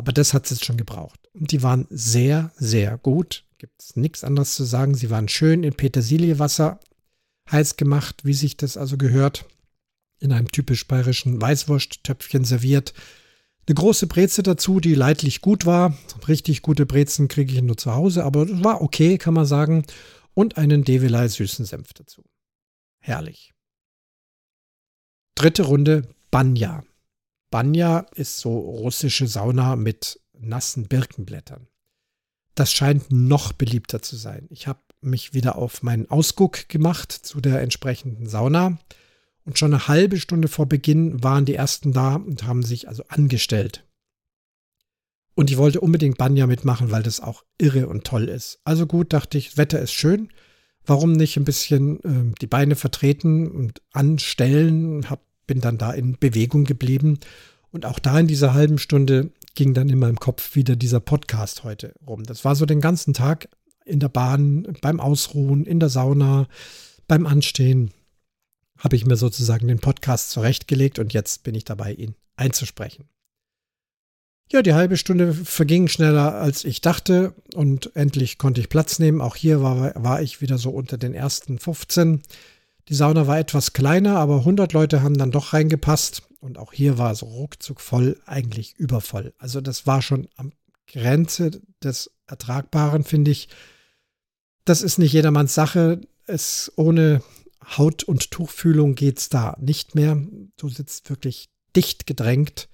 Aber 0.00 0.12
das 0.12 0.32
hat 0.32 0.44
es 0.46 0.50
jetzt 0.52 0.64
schon 0.64 0.78
gebraucht. 0.78 1.28
Und 1.34 1.52
die 1.52 1.62
waren 1.62 1.86
sehr, 1.90 2.52
sehr 2.56 2.96
gut. 2.96 3.44
Gibt 3.58 3.82
es 3.82 3.96
nichts 3.96 4.24
anderes 4.24 4.54
zu 4.54 4.64
sagen. 4.64 4.94
Sie 4.94 5.10
waren 5.10 5.28
schön 5.28 5.62
in 5.62 5.74
Petersiliewasser 5.74 6.80
heiß 7.50 7.76
gemacht, 7.76 8.24
wie 8.24 8.32
sich 8.32 8.56
das 8.56 8.78
also 8.78 8.96
gehört. 8.96 9.44
In 10.18 10.32
einem 10.32 10.50
typisch 10.50 10.88
bayerischen 10.88 11.38
Weißwursttöpfchen 11.38 12.46
serviert. 12.46 12.94
Eine 13.66 13.74
große 13.74 14.06
Breze 14.06 14.42
dazu, 14.42 14.80
die 14.80 14.94
leidlich 14.94 15.42
gut 15.42 15.66
war. 15.66 15.94
Richtig 16.26 16.62
gute 16.62 16.86
Brezen 16.86 17.28
kriege 17.28 17.52
ich 17.52 17.60
nur 17.60 17.76
zu 17.76 17.94
Hause, 17.94 18.24
aber 18.24 18.48
war 18.64 18.80
okay, 18.80 19.18
kann 19.18 19.34
man 19.34 19.44
sagen. 19.44 19.84
Und 20.32 20.56
einen 20.56 20.82
Devilei 20.82 21.28
süßen 21.28 21.66
Senf 21.66 21.92
dazu. 21.92 22.24
Herrlich. 23.00 23.52
Dritte 25.34 25.64
Runde 25.64 26.08
Banya. 26.30 26.84
Banya 27.50 28.06
ist 28.14 28.38
so 28.38 28.58
russische 28.58 29.26
Sauna 29.26 29.76
mit 29.76 30.20
nassen 30.38 30.86
Birkenblättern. 30.88 31.66
Das 32.54 32.72
scheint 32.72 33.10
noch 33.10 33.52
beliebter 33.52 34.02
zu 34.02 34.16
sein. 34.16 34.46
Ich 34.50 34.66
habe 34.66 34.80
mich 35.00 35.34
wieder 35.34 35.56
auf 35.56 35.82
meinen 35.82 36.10
Ausguck 36.10 36.68
gemacht 36.68 37.12
zu 37.12 37.40
der 37.40 37.60
entsprechenden 37.60 38.26
Sauna. 38.26 38.78
Und 39.44 39.58
schon 39.58 39.72
eine 39.72 39.88
halbe 39.88 40.18
Stunde 40.20 40.48
vor 40.48 40.66
Beginn 40.66 41.22
waren 41.22 41.44
die 41.44 41.54
ersten 41.54 41.92
da 41.92 42.16
und 42.16 42.44
haben 42.44 42.62
sich 42.62 42.88
also 42.88 43.04
angestellt. 43.08 43.86
Und 45.34 45.50
ich 45.50 45.56
wollte 45.56 45.80
unbedingt 45.80 46.18
Banja 46.18 46.46
mitmachen, 46.46 46.90
weil 46.90 47.02
das 47.02 47.20
auch 47.20 47.44
irre 47.56 47.88
und 47.88 48.04
toll 48.04 48.28
ist. 48.28 48.60
Also 48.64 48.86
gut, 48.86 49.12
dachte 49.12 49.38
ich, 49.38 49.56
Wetter 49.56 49.80
ist 49.80 49.92
schön. 49.92 50.28
Warum 50.84 51.12
nicht 51.12 51.36
ein 51.36 51.44
bisschen 51.44 52.00
äh, 52.04 52.34
die 52.40 52.46
Beine 52.46 52.76
vertreten 52.76 53.50
und 53.50 53.80
anstellen? 53.92 55.08
Hab, 55.08 55.22
bin 55.50 55.60
dann 55.60 55.78
da 55.78 55.90
in 55.90 56.16
Bewegung 56.16 56.62
geblieben. 56.62 57.18
Und 57.72 57.84
auch 57.84 57.98
da 57.98 58.20
in 58.20 58.28
dieser 58.28 58.54
halben 58.54 58.78
Stunde 58.78 59.32
ging 59.56 59.74
dann 59.74 59.88
in 59.88 59.98
meinem 59.98 60.20
Kopf 60.20 60.54
wieder 60.54 60.76
dieser 60.76 61.00
Podcast 61.00 61.64
heute 61.64 61.92
rum. 62.06 62.22
Das 62.22 62.44
war 62.44 62.54
so 62.54 62.66
den 62.66 62.80
ganzen 62.80 63.14
Tag 63.14 63.48
in 63.84 63.98
der 63.98 64.10
Bahn, 64.10 64.76
beim 64.80 65.00
Ausruhen, 65.00 65.66
in 65.66 65.80
der 65.80 65.88
Sauna, 65.88 66.46
beim 67.08 67.26
Anstehen 67.26 67.90
habe 68.78 68.94
ich 68.94 69.04
mir 69.04 69.16
sozusagen 69.16 69.66
den 69.66 69.80
Podcast 69.80 70.30
zurechtgelegt 70.30 71.00
und 71.00 71.12
jetzt 71.12 71.42
bin 71.42 71.56
ich 71.56 71.64
dabei, 71.64 71.94
ihn 71.94 72.14
einzusprechen. 72.36 73.08
Ja, 74.52 74.62
die 74.62 74.74
halbe 74.74 74.96
Stunde 74.96 75.34
verging 75.34 75.88
schneller, 75.88 76.34
als 76.34 76.64
ich 76.64 76.80
dachte 76.80 77.34
und 77.54 77.94
endlich 77.96 78.38
konnte 78.38 78.60
ich 78.60 78.68
Platz 78.68 79.00
nehmen. 79.00 79.20
Auch 79.20 79.34
hier 79.34 79.62
war, 79.62 79.92
war 80.00 80.22
ich 80.22 80.40
wieder 80.40 80.58
so 80.58 80.70
unter 80.70 80.96
den 80.96 81.12
ersten 81.12 81.58
15. 81.58 82.22
Die 82.90 82.96
Sauna 82.96 83.28
war 83.28 83.38
etwas 83.38 83.72
kleiner, 83.72 84.18
aber 84.18 84.38
100 84.38 84.72
Leute 84.72 85.00
haben 85.00 85.16
dann 85.16 85.30
doch 85.30 85.52
reingepasst 85.52 86.22
und 86.40 86.58
auch 86.58 86.72
hier 86.72 86.98
war 86.98 87.12
es 87.12 87.22
ruckzuck 87.22 87.80
voll, 87.80 88.20
eigentlich 88.26 88.74
übervoll. 88.78 89.32
Also 89.38 89.60
das 89.60 89.86
war 89.86 90.02
schon 90.02 90.28
am 90.34 90.52
Grenze 90.88 91.62
des 91.84 92.10
Ertragbaren, 92.26 93.04
finde 93.04 93.30
ich. 93.30 93.48
Das 94.64 94.82
ist 94.82 94.98
nicht 94.98 95.12
jedermanns 95.12 95.54
Sache. 95.54 96.00
Es 96.26 96.72
ohne 96.74 97.22
Haut- 97.64 98.02
und 98.02 98.32
Tuchfühlung 98.32 98.96
geht 98.96 99.18
es 99.18 99.28
da 99.28 99.56
nicht 99.60 99.94
mehr. 99.94 100.20
Du 100.56 100.68
sitzt 100.68 101.08
wirklich 101.10 101.48
dicht 101.76 102.08
gedrängt. 102.08 102.68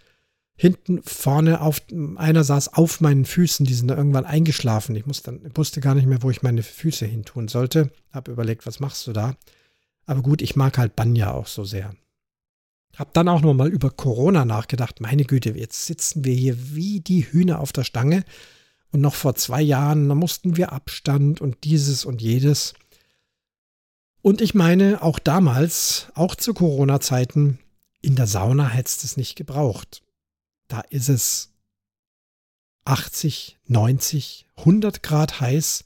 Hinten, 0.57 1.03
vorne, 1.03 1.61
auf, 1.61 1.83
einer 2.17 2.43
saß 2.43 2.73
auf 2.73 3.03
meinen 3.03 3.27
Füßen, 3.27 3.67
die 3.67 3.75
sind 3.75 3.89
da 3.89 3.97
irgendwann 3.99 4.25
eingeschlafen. 4.25 4.97
Ich, 4.97 5.05
muss 5.05 5.23
dann, 5.23 5.43
wusste 5.55 5.83
gar 5.83 5.95
nicht 5.95 6.07
mehr, 6.07 6.23
wo 6.23 6.31
ich 6.31 6.41
meine 6.41 6.63
Füße 6.63 7.05
hin 7.05 7.27
tun 7.27 7.49
sollte. 7.49 7.91
Hab 8.13 8.29
überlegt, 8.29 8.65
was 8.65 8.81
machst 8.81 9.07
du 9.07 9.13
da? 9.13 9.37
Aber 10.07 10.23
gut, 10.23 10.41
ich 10.41 10.57
mag 10.57 10.79
halt 10.79 10.97
Banja 10.97 11.33
auch 11.33 11.47
so 11.47 11.65
sehr. 11.65 11.95
Hab 12.97 13.13
dann 13.13 13.29
auch 13.29 13.43
noch 13.43 13.55
mal 13.55 13.69
über 13.69 13.91
Corona 13.91 14.45
nachgedacht. 14.45 15.01
Meine 15.01 15.25
Güte, 15.25 15.51
jetzt 15.51 15.85
sitzen 15.85 16.25
wir 16.25 16.35
hier 16.35 16.75
wie 16.75 17.01
die 17.01 17.31
Hühner 17.31 17.61
auf 17.61 17.73
der 17.73 17.85
Stange. 17.85 18.25
Und 18.91 19.01
noch 19.01 19.15
vor 19.15 19.35
zwei 19.35 19.61
Jahren, 19.61 20.09
da 20.09 20.15
mussten 20.15 20.57
wir 20.57 20.73
Abstand 20.73 21.41
und 21.41 21.65
dieses 21.65 22.05
und 22.05 22.23
jedes. 22.23 22.75
Und 24.23 24.41
ich 24.41 24.55
meine, 24.55 25.03
auch 25.03 25.19
damals, 25.19 26.09
auch 26.15 26.35
zu 26.35 26.55
Corona-Zeiten, 26.55 27.59
in 28.01 28.17
der 28.17 28.27
Sauna 28.27 28.69
hättest 28.69 29.05
es 29.05 29.17
nicht 29.17 29.37
gebraucht. 29.37 30.03
Da 30.69 30.81
ist 30.81 31.09
es 31.09 31.53
80, 32.85 33.59
90, 33.67 34.47
100 34.57 35.03
Grad 35.03 35.41
heiß 35.41 35.85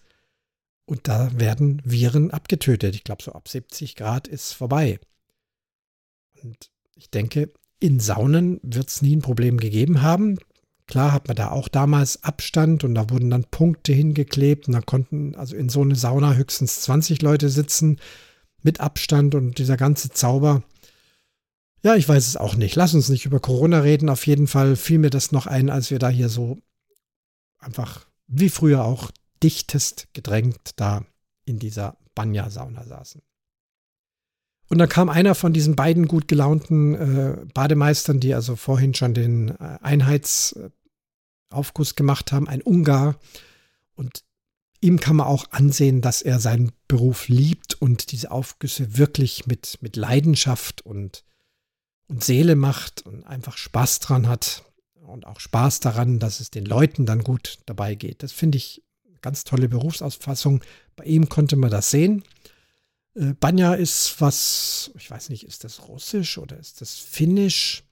und 0.90 1.06
da 1.06 1.30
werden 1.38 1.80
Viren 1.84 2.32
abgetötet. 2.32 2.96
Ich 2.96 3.04
glaube, 3.04 3.22
so 3.22 3.30
ab 3.30 3.46
70 3.46 3.94
Grad 3.94 4.26
ist 4.26 4.52
vorbei. 4.52 4.98
Und 6.42 6.56
ich 6.96 7.10
denke, 7.10 7.52
in 7.78 8.00
Saunen 8.00 8.58
wird 8.64 8.88
es 8.88 9.00
nie 9.00 9.14
ein 9.14 9.22
Problem 9.22 9.58
gegeben 9.58 10.02
haben. 10.02 10.38
Klar 10.88 11.12
hat 11.12 11.28
man 11.28 11.36
da 11.36 11.52
auch 11.52 11.68
damals 11.68 12.24
Abstand 12.24 12.82
und 12.82 12.96
da 12.96 13.08
wurden 13.08 13.30
dann 13.30 13.44
Punkte 13.44 13.92
hingeklebt 13.92 14.66
und 14.66 14.74
da 14.74 14.80
konnten 14.80 15.36
also 15.36 15.54
in 15.54 15.68
so 15.68 15.80
eine 15.80 15.94
Sauna 15.94 16.34
höchstens 16.34 16.80
20 16.80 17.22
Leute 17.22 17.50
sitzen 17.50 18.00
mit 18.64 18.80
Abstand 18.80 19.36
und 19.36 19.58
dieser 19.58 19.76
ganze 19.76 20.10
Zauber. 20.10 20.64
Ja, 21.84 21.94
ich 21.94 22.08
weiß 22.08 22.26
es 22.26 22.36
auch 22.36 22.56
nicht. 22.56 22.74
Lass 22.74 22.94
uns 22.94 23.08
nicht 23.08 23.26
über 23.26 23.38
Corona 23.38 23.78
reden. 23.78 24.08
Auf 24.08 24.26
jeden 24.26 24.48
Fall 24.48 24.74
fiel 24.74 24.98
mir 24.98 25.10
das 25.10 25.30
noch 25.30 25.46
ein, 25.46 25.70
als 25.70 25.92
wir 25.92 26.00
da 26.00 26.08
hier 26.08 26.28
so 26.28 26.58
einfach 27.60 28.06
wie 28.26 28.48
früher 28.48 28.84
auch 28.84 29.12
dichtest 29.42 30.08
gedrängt 30.12 30.72
da 30.76 31.04
in 31.44 31.58
dieser 31.58 31.96
Banya-Sauna 32.14 32.84
saßen. 32.84 33.20
Und 34.68 34.78
dann 34.78 34.88
kam 34.88 35.08
einer 35.08 35.34
von 35.34 35.52
diesen 35.52 35.74
beiden 35.74 36.06
gut 36.06 36.28
gelaunten 36.28 36.94
äh, 36.94 37.44
Bademeistern, 37.54 38.20
die 38.20 38.34
also 38.34 38.54
vorhin 38.54 38.94
schon 38.94 39.14
den 39.14 39.48
äh, 39.48 39.78
Einheitsaufguss 39.82 41.96
gemacht 41.96 42.30
haben, 42.30 42.46
ein 42.46 42.62
Ungar. 42.62 43.18
Und 43.96 44.22
ihm 44.80 45.00
kann 45.00 45.16
man 45.16 45.26
auch 45.26 45.50
ansehen, 45.50 46.02
dass 46.02 46.22
er 46.22 46.38
seinen 46.38 46.70
Beruf 46.86 47.26
liebt 47.26 47.82
und 47.82 48.12
diese 48.12 48.30
Aufgüsse 48.30 48.96
wirklich 48.96 49.48
mit, 49.48 49.78
mit 49.80 49.96
Leidenschaft 49.96 50.86
und, 50.86 51.24
und 52.06 52.22
Seele 52.22 52.54
macht 52.54 53.04
und 53.04 53.26
einfach 53.26 53.56
Spaß 53.56 53.98
dran 53.98 54.28
hat 54.28 54.62
und 54.94 55.26
auch 55.26 55.40
Spaß 55.40 55.80
daran, 55.80 56.20
dass 56.20 56.38
es 56.38 56.52
den 56.52 56.64
Leuten 56.64 57.06
dann 57.06 57.24
gut 57.24 57.58
dabei 57.66 57.96
geht. 57.96 58.22
Das 58.22 58.30
finde 58.30 58.58
ich 58.58 58.84
ganz 59.20 59.44
tolle 59.44 59.68
Berufsausfassung. 59.68 60.62
Bei 60.96 61.04
ihm 61.04 61.28
konnte 61.28 61.56
man 61.56 61.70
das 61.70 61.90
sehen. 61.90 62.24
Äh, 63.14 63.34
Banja 63.38 63.74
ist 63.74 64.20
was, 64.20 64.90
ich 64.96 65.10
weiß 65.10 65.30
nicht, 65.30 65.44
ist 65.44 65.64
das 65.64 65.88
russisch 65.88 66.38
oder 66.38 66.58
ist 66.58 66.80
das 66.80 66.94
finnisch? 66.94 67.84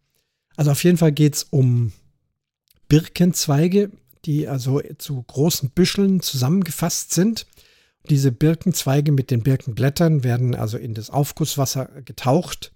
Also 0.56 0.70
auf 0.72 0.82
jeden 0.84 0.98
Fall 0.98 1.12
geht 1.12 1.36
es 1.36 1.42
um 1.44 1.92
Birkenzweige, 2.88 3.90
die 4.24 4.48
also 4.48 4.80
zu 4.98 5.22
großen 5.22 5.70
Büscheln 5.70 6.20
zusammengefasst 6.20 7.12
sind. 7.12 7.46
Diese 8.08 8.32
Birkenzweige 8.32 9.12
mit 9.12 9.30
den 9.30 9.42
Birkenblättern 9.42 10.24
werden 10.24 10.54
also 10.54 10.78
in 10.78 10.94
das 10.94 11.10
Aufgusswasser 11.10 11.86
getaucht 12.04 12.72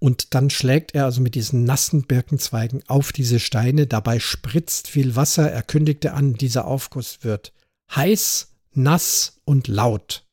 und 0.00 0.34
dann 0.34 0.48
schlägt 0.48 0.94
er 0.94 1.04
also 1.04 1.20
mit 1.20 1.34
diesen 1.34 1.64
nassen 1.64 2.06
Birkenzweigen 2.06 2.82
auf 2.88 3.12
diese 3.12 3.38
Steine. 3.38 3.86
Dabei 3.86 4.18
spritzt 4.18 4.88
viel 4.88 5.14
Wasser. 5.14 5.50
Er 5.50 5.62
kündigte 5.62 6.14
an, 6.14 6.34
dieser 6.34 6.64
Aufguss 6.66 7.18
wird 7.22 7.52
heiß, 7.94 8.54
nass 8.72 9.40
und 9.44 9.68
laut. 9.68 10.26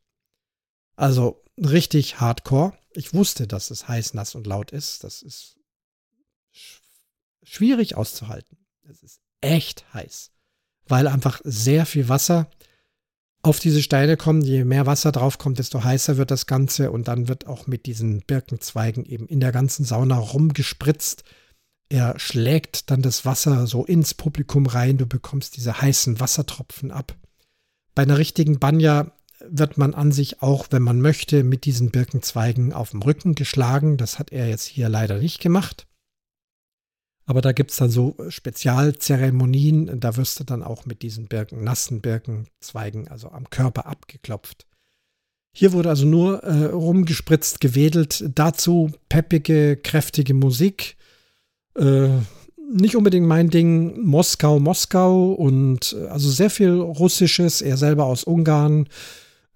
Also 0.96 1.44
richtig 1.58 2.20
hardcore. 2.20 2.74
Ich 2.94 3.14
wusste, 3.14 3.48
dass 3.48 3.72
es 3.72 3.88
heiß, 3.88 4.14
nass 4.14 4.36
und 4.36 4.48
laut 4.48 4.72
ist. 4.72 5.04
Das 5.04 5.22
ist 5.22 5.58
schwierig 7.44 7.96
auszuhalten. 7.96 8.58
Es 8.84 9.04
ist 9.04 9.22
echt 9.42 9.86
heiß, 9.94 10.32
weil 10.88 11.08
einfach 11.08 11.42
sehr 11.44 11.86
viel 11.86 12.10
Wasser 12.10 12.50
auf 13.42 13.60
diese 13.60 13.82
Steine 13.82 14.18
kommt. 14.18 14.44
Je 14.44 14.66
mehr 14.66 14.86
Wasser 14.86 15.12
drauf 15.12 15.38
kommt, 15.38 15.60
desto 15.60 15.84
heißer 15.84 16.18
wird 16.18 16.32
das 16.32 16.48
Ganze 16.48 16.92
und 16.92 17.08
dann 17.08 17.28
wird 17.28 17.48
auch 17.48 17.68
mit 17.68 17.86
diesen 17.86 18.22
Birkenzweigen 18.22 19.06
eben 19.06 19.28
in 19.28 19.40
der 19.40 19.52
ganzen 19.52 19.86
Sauna 19.86 20.18
rumgespritzt. 20.18 21.24
Er 21.90 22.20
schlägt 22.20 22.92
dann 22.92 23.02
das 23.02 23.24
Wasser 23.24 23.68
so 23.68 23.86
ins 23.86 24.14
Publikum 24.14 24.66
rein. 24.66 24.98
Du 24.98 25.06
bekommst 25.06 25.56
diese 25.56 25.82
heißen 25.82 26.20
Wassertropfen 26.20 26.92
ab. 26.92 27.16
Bei 27.98 28.04
einer 28.04 28.20
richtigen 28.20 28.60
Banja 28.60 29.12
wird 29.44 29.80
man 29.80 29.96
an 29.96 30.12
sich 30.12 30.44
auch, 30.44 30.68
wenn 30.70 30.84
man 30.84 31.02
möchte, 31.02 31.44
mit 31.44 31.66
diesen 31.66 31.90
Birkenzweigen 31.90 32.72
auf 32.72 32.92
dem 32.92 33.02
Rücken 33.02 33.34
geschlagen. 33.34 33.98
Das 33.98 34.20
hat 34.20 34.32
er 34.32 34.48
jetzt 34.48 34.66
hier 34.66 34.88
leider 34.88 35.18
nicht 35.18 35.42
gemacht. 35.42 35.88
Aber 37.26 37.42
da 37.42 37.54
gibt 37.54 37.72
es 37.72 37.78
dann 37.78 37.90
so 37.90 38.16
Spezialzeremonien, 38.30 40.00
da 40.00 40.16
wirst 40.16 40.40
du 40.40 40.44
dann 40.44 40.62
auch 40.62 40.86
mit 40.86 41.02
diesen 41.02 41.26
Birken, 41.26 41.64
nassen 41.64 42.02
Birkenzweigen, 42.02 43.08
also 43.08 43.32
am 43.32 43.50
Körper 43.50 43.88
abgeklopft. 43.88 44.68
Hier 45.52 45.74
wurde 45.74 45.90
also 45.90 46.06
nur 46.06 46.44
äh, 46.44 46.66
rumgespritzt, 46.66 47.62
gewedelt. 47.62 48.26
Dazu 48.36 48.92
peppige, 49.10 49.76
kräftige 49.76 50.36
Musik. 50.36 50.98
Äh, 51.76 52.10
nicht 52.70 52.96
unbedingt 52.96 53.28
mein 53.28 53.50
Ding. 53.50 54.02
Moskau, 54.02 54.60
Moskau 54.60 55.34
und 55.34 55.96
äh, 56.00 56.08
also 56.08 56.30
sehr 56.30 56.50
viel 56.50 56.72
Russisches. 56.72 57.62
Er 57.62 57.78
selber 57.78 58.06
aus 58.06 58.24
Ungarn. 58.24 58.88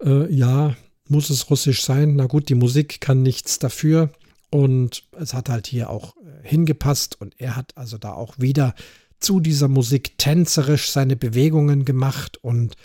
Äh, 0.02 0.32
ja, 0.32 0.76
muss 1.08 1.30
es 1.30 1.50
russisch 1.50 1.82
sein. 1.82 2.16
Na 2.16 2.26
gut, 2.26 2.48
die 2.48 2.54
Musik 2.54 3.00
kann 3.00 3.22
nichts 3.22 3.58
dafür. 3.58 4.10
Und 4.50 5.04
es 5.12 5.34
hat 5.34 5.48
halt 5.48 5.66
hier 5.66 5.90
auch 5.90 6.16
äh, 6.16 6.48
hingepasst 6.48 7.20
und 7.20 7.34
er 7.38 7.56
hat 7.56 7.76
also 7.76 7.98
da 7.98 8.12
auch 8.12 8.34
wieder 8.38 8.74
zu 9.18 9.40
dieser 9.40 9.68
Musik 9.68 10.18
tänzerisch 10.18 10.90
seine 10.90 11.16
Bewegungen 11.16 11.84
gemacht 11.84 12.38
und 12.42 12.76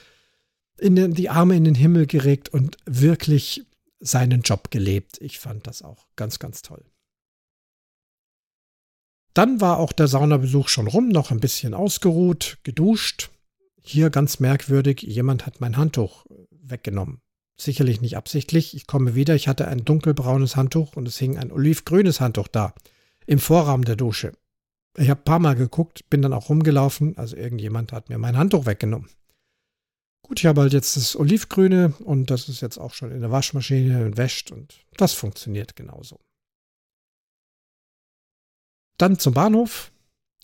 in 0.77 0.95
den, 0.95 1.13
die 1.13 1.29
Arme 1.29 1.55
in 1.55 1.63
den 1.63 1.75
Himmel 1.75 2.05
geregt 2.05 2.49
und 2.49 2.77
wirklich 2.85 3.65
seinen 3.99 4.41
Job 4.41 4.69
gelebt. 4.69 5.17
Ich 5.19 5.39
fand 5.39 5.65
das 5.65 5.81
auch 5.81 6.05
ganz, 6.15 6.37
ganz 6.37 6.61
toll. 6.61 6.83
Dann 9.37 9.61
war 9.61 9.77
auch 9.77 9.91
der 9.91 10.07
Saunabesuch 10.07 10.67
schon 10.67 10.87
rum, 10.87 11.09
noch 11.09 11.31
ein 11.31 11.39
bisschen 11.39 11.73
ausgeruht, 11.73 12.57
geduscht. 12.63 13.29
Hier 13.81 14.09
ganz 14.09 14.39
merkwürdig, 14.39 15.01
jemand 15.03 15.45
hat 15.45 15.61
mein 15.61 15.77
Handtuch 15.77 16.25
weggenommen 16.49 17.21
sicherlich 17.57 18.01
nicht 18.01 18.15
absichtlich. 18.15 18.75
Ich 18.75 18.87
komme 18.87 19.15
wieder, 19.15 19.35
ich 19.35 19.47
hatte 19.47 19.67
ein 19.67 19.83
dunkelbraunes 19.83 20.55
Handtuch 20.55 20.95
und 20.95 21.07
es 21.07 21.17
hing 21.17 21.37
ein 21.37 21.51
olivgrünes 21.51 22.21
Handtuch 22.21 22.47
da, 22.47 22.73
im 23.25 23.39
Vorraum 23.39 23.83
der 23.83 23.95
Dusche. 23.95 24.33
Ich 24.95 25.09
habe 25.09 25.21
ein 25.21 25.25
paar 25.25 25.39
Mal 25.39 25.55
geguckt, 25.55 26.09
bin 26.09 26.21
dann 26.21 26.33
auch 26.33 26.49
rumgelaufen, 26.49 27.17
also 27.17 27.35
irgendjemand 27.35 27.91
hat 27.91 28.09
mir 28.09 28.17
mein 28.17 28.37
Handtuch 28.37 28.65
weggenommen. 28.65 29.09
Gut, 30.23 30.39
ich 30.39 30.45
habe 30.45 30.61
halt 30.61 30.73
jetzt 30.73 30.97
das 30.97 31.15
Olivgrüne 31.15 31.93
und 31.99 32.29
das 32.31 32.49
ist 32.49 32.61
jetzt 32.61 32.77
auch 32.77 32.93
schon 32.93 33.11
in 33.11 33.21
der 33.21 33.31
Waschmaschine 33.31 34.05
und 34.05 34.17
wäscht 34.17 34.51
und 34.51 34.85
das 34.97 35.13
funktioniert 35.13 35.75
genauso. 35.75 36.19
Dann 38.97 39.19
zum 39.19 39.33
Bahnhof. 39.33 39.91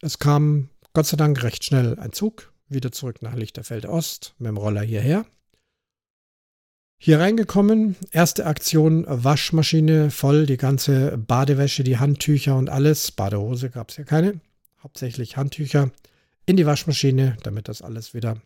Es 0.02 0.20
kam 0.20 0.70
Gott 0.94 1.08
sei 1.08 1.18
Dank 1.18 1.42
recht 1.44 1.64
schnell 1.64 1.98
ein 2.00 2.14
Zug, 2.14 2.54
wieder 2.68 2.92
zurück 2.92 3.22
nach 3.22 3.36
Lichterfelde 3.36 3.90
Ost, 3.90 4.36
mit 4.38 4.50
dem 4.50 4.58
Roller 4.58 4.82
hierher. 4.82 5.26
Hier 6.98 7.20
reingekommen, 7.20 7.98
erste 8.12 8.46
Aktion 8.46 9.06
Waschmaschine 9.08 10.10
voll, 10.10 10.46
die 10.46 10.56
ganze 10.56 11.18
Badewäsche, 11.18 11.84
die 11.84 11.98
Handtücher 11.98 12.56
und 12.56 12.70
alles. 12.70 13.12
Badehose 13.12 13.70
gab 13.70 13.90
es 13.90 13.98
ja 13.98 14.06
keine, 14.06 14.40
hauptsächlich 14.82 15.36
Handtücher 15.36 15.92
in 16.46 16.56
die 16.56 16.66
Waschmaschine, 16.66 17.36
damit 17.44 17.68
das 17.68 17.82
alles 17.82 18.14
wieder 18.14 18.42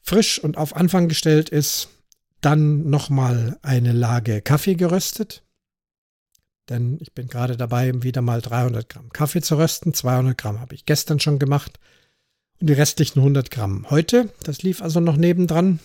frisch 0.00 0.38
und 0.38 0.56
auf 0.56 0.74
Anfang 0.74 1.08
gestellt 1.08 1.50
ist. 1.50 1.88
Dann 2.40 2.88
nochmal 2.88 3.58
eine 3.62 3.92
Lage 3.92 4.40
Kaffee 4.40 4.74
geröstet, 4.74 5.43
denn 6.68 6.98
ich 7.00 7.12
bin 7.12 7.28
gerade 7.28 7.56
dabei, 7.56 8.02
wieder 8.02 8.22
mal 8.22 8.40
300 8.40 8.88
Gramm 8.88 9.10
Kaffee 9.12 9.42
zu 9.42 9.56
rösten. 9.56 9.94
200 9.94 10.36
Gramm 10.36 10.60
habe 10.60 10.74
ich 10.74 10.86
gestern 10.86 11.20
schon 11.20 11.38
gemacht 11.38 11.78
und 12.60 12.68
die 12.68 12.74
restlichen 12.74 13.20
100 13.20 13.50
Gramm 13.50 13.90
heute. 13.90 14.32
Das 14.42 14.62
lief 14.62 14.82
also 14.82 15.00
noch 15.00 15.16
nebendran 15.16 15.80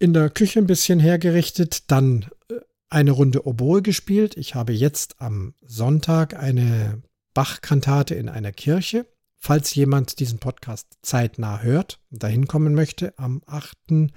in 0.00 0.14
der 0.14 0.30
Küche 0.30 0.58
ein 0.58 0.66
bisschen 0.66 0.98
hergerichtet, 0.98 1.90
dann 1.90 2.26
äh, 2.48 2.54
eine 2.88 3.12
Runde 3.12 3.46
Oboe 3.46 3.82
gespielt. 3.82 4.36
Ich 4.36 4.56
habe 4.56 4.72
jetzt 4.72 5.20
am 5.20 5.54
Sonntag 5.60 6.34
eine 6.34 7.02
Bach-Kantate 7.34 8.16
in 8.16 8.28
einer 8.28 8.50
Kirche. 8.50 9.06
Falls 9.38 9.74
jemand 9.74 10.18
diesen 10.18 10.38
Podcast 10.38 10.98
zeitnah 11.02 11.60
hört 11.60 12.00
und 12.10 12.22
dahin 12.22 12.46
kommen 12.46 12.74
möchte, 12.74 13.14
am 13.18 13.42
8. 13.46 14.10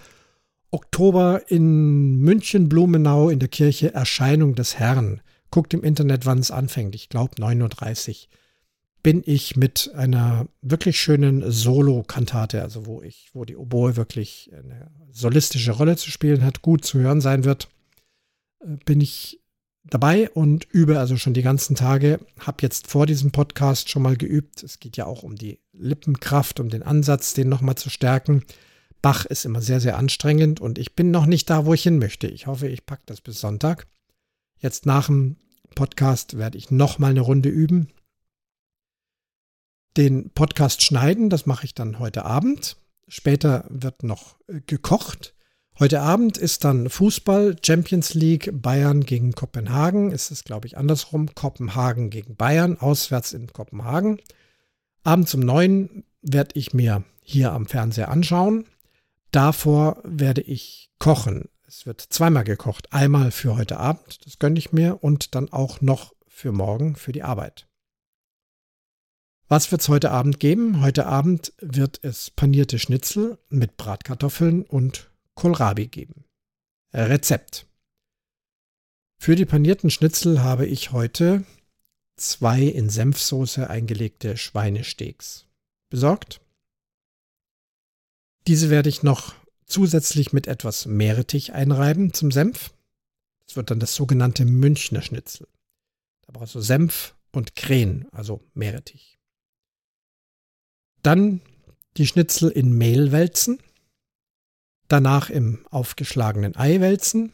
Oktober 0.74 1.43
in 1.47 2.17
München 2.19 2.67
Blumenau 2.67 3.30
in 3.30 3.39
der 3.39 3.47
Kirche 3.47 3.93
Erscheinung 3.93 4.55
des 4.55 4.80
Herrn. 4.80 5.21
Guckt 5.51 5.74
im 5.74 5.84
Internet, 5.84 6.26
wann 6.26 6.39
es 6.39 6.49
anfängt. 6.49 6.95
Ich 6.95 7.09
glaube 7.09 7.36
9.30 7.36 8.09
Uhr 8.09 8.15
bin 9.03 9.21
ich 9.26 9.55
mit 9.55 9.91
einer 9.93 10.47
wirklich 10.61 10.99
schönen 10.99 11.51
Solo-Kantate, 11.51 12.61
also 12.61 12.86
wo 12.88 13.01
ich, 13.01 13.30
wo 13.34 13.45
die 13.45 13.57
Oboe 13.57 13.97
wirklich 13.97 14.49
eine 14.53 14.89
solistische 15.11 15.74
Rolle 15.74 15.97
zu 15.97 16.09
spielen 16.09 16.43
hat, 16.43 16.61
gut 16.61 16.86
zu 16.86 16.99
hören 16.99 17.21
sein 17.21 17.43
wird, 17.43 17.67
äh, 18.61 18.78
bin 18.86 19.01
ich 19.01 19.41
dabei 19.84 20.30
und 20.32 20.65
übe 20.71 20.99
also 20.99 21.17
schon 21.17 21.34
die 21.34 21.41
ganzen 21.41 21.76
Tage. 21.76 22.19
Habe 22.39 22.57
jetzt 22.61 22.88
vor 22.88 23.05
diesem 23.05 23.32
Podcast 23.32 23.89
schon 23.89 24.01
mal 24.01 24.15
geübt. 24.15 24.63
Es 24.63 24.80
geht 24.80 24.97
ja 24.97 25.05
auch 25.05 25.21
um 25.21 25.36
die 25.36 25.59
Lippenkraft, 25.74 26.61
um 26.61 26.69
den 26.69 26.82
Ansatz, 26.82 27.34
den 27.34 27.49
nochmal 27.49 27.76
zu 27.76 27.89
stärken. 27.89 28.43
Bach 29.03 29.25
ist 29.25 29.45
immer 29.45 29.61
sehr, 29.61 29.79
sehr 29.79 29.97
anstrengend 29.97 30.59
und 30.59 30.79
ich 30.79 30.95
bin 30.95 31.11
noch 31.11 31.27
nicht 31.27 31.47
da, 31.51 31.67
wo 31.67 31.75
ich 31.75 31.83
hin 31.83 31.99
möchte. 31.99 32.25
Ich 32.25 32.47
hoffe, 32.47 32.67
ich 32.67 32.87
packe 32.87 33.03
das 33.05 33.21
bis 33.21 33.39
Sonntag. 33.39 33.85
Jetzt 34.57 34.87
nach 34.87 35.05
dem 35.05 35.35
Podcast 35.75 36.39
werde 36.39 36.57
ich 36.57 36.71
nochmal 36.71 37.11
eine 37.11 37.21
Runde 37.21 37.49
üben 37.49 37.89
den 39.97 40.31
Podcast 40.31 40.81
schneiden. 40.81 41.29
Das 41.29 41.45
mache 41.45 41.65
ich 41.65 41.73
dann 41.73 41.99
heute 41.99 42.25
Abend. 42.25 42.77
Später 43.07 43.65
wird 43.69 44.03
noch 44.03 44.37
äh, 44.47 44.61
gekocht. 44.65 45.35
Heute 45.79 46.01
Abend 46.01 46.37
ist 46.37 46.63
dann 46.63 46.89
Fußball, 46.89 47.55
Champions 47.63 48.13
League, 48.13 48.51
Bayern 48.53 49.01
gegen 49.01 49.33
Kopenhagen. 49.33 50.11
Es 50.11 50.29
ist, 50.29 50.45
glaube 50.45 50.67
ich, 50.67 50.77
andersrum. 50.77 51.33
Kopenhagen 51.33 52.09
gegen 52.09 52.35
Bayern, 52.35 52.77
auswärts 52.77 53.33
in 53.33 53.47
Kopenhagen. 53.47 54.19
Abends 55.03 55.33
um 55.33 55.41
neun 55.41 56.03
werde 56.21 56.51
ich 56.53 56.73
mir 56.73 57.03
hier 57.21 57.53
am 57.53 57.65
Fernseher 57.65 58.09
anschauen. 58.09 58.65
Davor 59.34 59.99
werde 60.03 60.41
ich 60.41 60.91
kochen. 60.99 61.49
Es 61.65 61.88
wird 61.88 62.01
zweimal 62.01 62.43
gekocht. 62.43 62.93
Einmal 62.93 63.31
für 63.31 63.55
heute 63.55 63.77
Abend, 63.77 64.23
das 64.27 64.38
gönne 64.38 64.59
ich 64.59 64.71
mir, 64.71 65.03
und 65.03 65.34
dann 65.34 65.51
auch 65.51 65.81
noch 65.81 66.13
für 66.27 66.51
morgen 66.51 66.95
für 66.95 67.11
die 67.11 67.23
Arbeit. 67.23 67.67
Was 69.47 69.71
wird 69.71 69.81
es 69.81 69.89
heute 69.89 70.11
Abend 70.11 70.39
geben? 70.39 70.81
Heute 70.81 71.07
Abend 71.07 71.51
wird 71.59 71.99
es 72.03 72.29
panierte 72.29 72.77
Schnitzel 72.77 73.39
mit 73.49 73.75
Bratkartoffeln 73.75 74.61
und 74.61 75.11
Kohlrabi 75.34 75.88
geben. 75.88 76.25
Rezept. 76.93 77.65
Für 79.17 79.36
die 79.36 79.45
panierten 79.45 79.89
Schnitzel 79.89 80.43
habe 80.43 80.67
ich 80.67 80.91
heute 80.91 81.43
zwei 82.17 82.61
in 82.61 82.88
Senfsoße 82.88 83.67
eingelegte 83.67 84.38
Schweinesteaks 84.38 85.47
besorgt. 85.89 86.42
Diese 88.47 88.69
werde 88.69 88.89
ich 88.89 89.03
noch 89.03 89.35
zusätzlich 89.65 90.33
mit 90.33 90.47
etwas 90.47 90.85
Meerrettich 90.85 91.53
einreiben 91.53 92.13
zum 92.13 92.31
Senf. 92.31 92.73
Das 93.45 93.55
wird 93.55 93.71
dann 93.71 93.79
das 93.79 93.95
sogenannte 93.95 94.45
Münchner 94.45 95.01
Schnitzel. 95.01 95.47
Da 96.21 96.33
brauchst 96.33 96.55
du 96.55 96.61
Senf 96.61 97.15
und 97.31 97.55
Krähen, 97.55 98.07
also 98.11 98.41
Meerrettich. 98.53 99.19
Dann 101.01 101.41
die 101.97 102.07
Schnitzel 102.07 102.49
in 102.49 102.77
Mehl 102.77 103.11
wälzen. 103.11 103.59
Danach 104.87 105.29
im 105.29 105.65
aufgeschlagenen 105.69 106.55
Ei 106.55 106.79
wälzen 106.79 107.31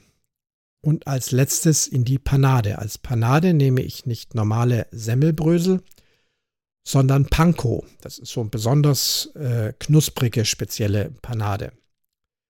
und 0.81 1.07
als 1.07 1.31
letztes 1.31 1.87
in 1.87 2.05
die 2.05 2.19
Panade. 2.19 2.79
Als 2.79 2.97
Panade 2.97 3.53
nehme 3.53 3.81
ich 3.81 4.05
nicht 4.05 4.35
normale 4.35 4.87
Semmelbrösel, 4.91 5.83
sondern 6.83 7.25
Panko. 7.25 7.85
Das 8.01 8.17
ist 8.17 8.31
so 8.31 8.41
eine 8.41 8.49
besonders 8.49 9.27
äh, 9.35 9.73
knusprige, 9.79 10.45
spezielle 10.45 11.11
Panade. 11.21 11.71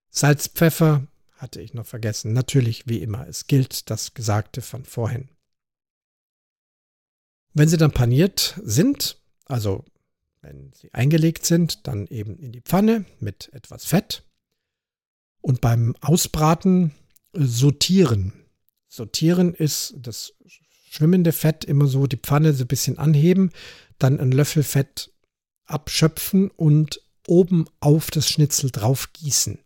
Salz, 0.10 0.48
Pfeffer 0.48 1.08
hatte 1.34 1.62
ich 1.62 1.74
noch 1.74 1.86
vergessen. 1.86 2.34
Natürlich, 2.34 2.88
wie 2.88 3.02
immer, 3.02 3.28
es 3.28 3.48
gilt 3.48 3.90
das 3.90 4.14
Gesagte 4.14 4.62
von 4.62 4.86
vorhin. 4.86 5.30
Wenn 7.54 7.70
sie 7.70 7.78
dann 7.78 7.92
paniert 7.92 8.60
sind, 8.64 9.18
also 9.46 9.86
wenn 10.42 10.72
sie 10.74 10.94
eingelegt 10.94 11.46
sind, 11.46 11.88
dann 11.88 12.08
eben 12.08 12.38
in 12.38 12.52
die 12.52 12.62
Pfanne 12.62 13.06
mit 13.20 13.50
etwas 13.54 13.86
Fett 13.86 14.24
und 15.42 15.62
beim 15.62 15.96
Ausbraten 16.02 16.92
sortieren. 17.34 18.34
Sortieren 18.88 19.54
ist 19.54 19.96
das 19.98 20.34
schwimmende 20.90 21.32
Fett 21.32 21.66
immer 21.66 21.88
so 21.88 22.08
die 22.08 22.18
Pfanne 22.18 22.54
so 22.54 22.64
ein 22.64 22.68
bisschen 22.68 22.98
anheben, 22.98 23.52
dann 24.00 24.20
einen 24.20 24.32
Löffel 24.32 24.64
Fett 24.64 25.12
abschöpfen 25.66 26.50
und 26.50 27.02
oben 27.28 27.66
auf 27.80 28.12
das 28.12 28.28
Schnitzel 28.28 28.72
drauf 28.72 29.14
gießen. 29.14 29.60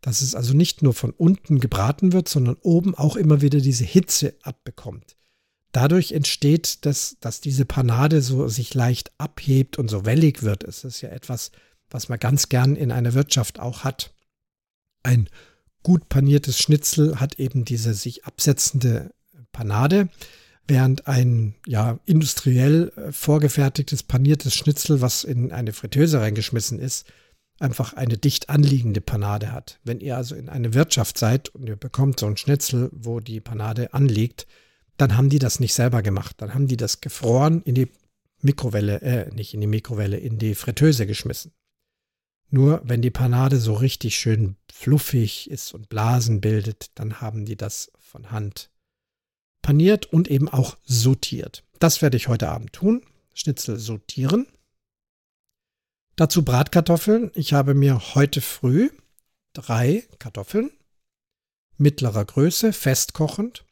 Dass 0.00 0.20
es 0.20 0.34
also 0.34 0.54
nicht 0.54 0.82
nur 0.82 0.94
von 0.94 1.10
unten 1.10 1.58
gebraten 1.58 2.12
wird, 2.12 2.28
sondern 2.28 2.56
oben 2.62 2.94
auch 2.94 3.16
immer 3.16 3.40
wieder 3.40 3.60
diese 3.60 3.84
Hitze 3.84 4.34
abbekommt. 4.42 5.16
Dadurch 5.72 6.12
entsteht 6.12 6.86
das, 6.86 7.16
dass 7.20 7.40
diese 7.40 7.64
Panade 7.64 8.22
so 8.22 8.48
sich 8.48 8.74
leicht 8.74 9.12
abhebt 9.18 9.78
und 9.78 9.88
so 9.88 10.04
wellig 10.04 10.42
wird. 10.42 10.64
Es 10.64 10.84
ist 10.84 11.00
ja 11.00 11.10
etwas, 11.10 11.50
was 11.90 12.08
man 12.08 12.18
ganz 12.18 12.48
gern 12.48 12.76
in 12.76 12.92
einer 12.92 13.14
Wirtschaft 13.14 13.58
auch 13.58 13.84
hat. 13.84 14.14
Ein 15.02 15.28
gut 15.82 16.08
paniertes 16.08 16.58
Schnitzel 16.58 17.20
hat 17.20 17.38
eben 17.38 17.64
diese 17.64 17.94
sich 17.94 18.24
absetzende 18.24 19.14
Panade, 19.52 20.08
während 20.68 21.08
ein 21.08 21.54
ja 21.66 21.98
industriell 22.04 22.92
äh, 22.96 23.12
vorgefertigtes 23.12 24.02
paniertes 24.02 24.54
Schnitzel, 24.54 25.00
was 25.00 25.24
in 25.24 25.50
eine 25.50 25.72
Fritteuse 25.72 26.20
reingeschmissen 26.20 26.78
ist, 26.78 27.10
einfach 27.58 27.94
eine 27.94 28.18
dicht 28.18 28.50
anliegende 28.50 29.00
Panade 29.00 29.50
hat. 29.50 29.80
Wenn 29.82 30.00
ihr 30.00 30.16
also 30.16 30.34
in 30.34 30.48
eine 30.48 30.74
Wirtschaft 30.74 31.18
seid 31.18 31.48
und 31.48 31.66
ihr 31.66 31.76
bekommt 31.76 32.20
so 32.20 32.26
ein 32.26 32.36
Schnitzel, 32.36 32.90
wo 32.92 33.18
die 33.18 33.40
Panade 33.40 33.92
anliegt, 33.94 34.46
dann 34.96 35.16
haben 35.16 35.30
die 35.30 35.38
das 35.38 35.58
nicht 35.58 35.74
selber 35.74 36.02
gemacht. 36.02 36.36
Dann 36.38 36.54
haben 36.54 36.68
die 36.68 36.76
das 36.76 37.00
gefroren 37.00 37.62
in 37.62 37.74
die 37.74 37.88
Mikrowelle, 38.40 39.00
äh, 39.00 39.34
nicht 39.34 39.54
in 39.54 39.60
die 39.60 39.66
Mikrowelle, 39.66 40.18
in 40.18 40.38
die 40.38 40.54
Fritteuse 40.54 41.06
geschmissen. 41.06 41.52
Nur 42.50 42.80
wenn 42.84 43.02
die 43.02 43.10
Panade 43.10 43.58
so 43.58 43.74
richtig 43.74 44.18
schön 44.18 44.56
fluffig 44.72 45.50
ist 45.50 45.74
und 45.74 45.88
Blasen 45.88 46.40
bildet, 46.40 46.90
dann 46.94 47.20
haben 47.20 47.44
die 47.44 47.56
das 47.56 47.92
von 47.98 48.30
Hand 48.30 48.70
paniert 49.68 50.06
und 50.06 50.28
eben 50.28 50.48
auch 50.48 50.78
sortiert. 50.84 51.62
Das 51.78 52.00
werde 52.00 52.16
ich 52.16 52.28
heute 52.28 52.48
Abend 52.48 52.72
tun. 52.72 53.02
Schnitzel 53.34 53.78
sortieren. 53.78 54.46
Dazu 56.16 56.42
Bratkartoffeln. 56.42 57.30
Ich 57.34 57.52
habe 57.52 57.74
mir 57.74 58.14
heute 58.14 58.40
früh 58.40 58.88
drei 59.52 60.08
Kartoffeln 60.18 60.70
mittlerer 61.76 62.24
Größe, 62.24 62.72
festkochend, 62.72 63.66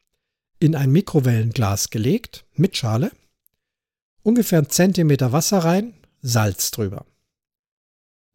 in 0.61 0.77
ein 0.77 0.93
Mikrowellenglas 0.93 1.89
gelegt 1.89 2.45
mit 2.53 2.77
Schale, 2.77 3.11
ungefähr 4.23 4.59
einen 4.59 4.69
Zentimeter 4.69 5.33
Wasser 5.33 5.61
rein, 5.61 5.95
Salz 6.21 6.73
drüber. 6.73 7.07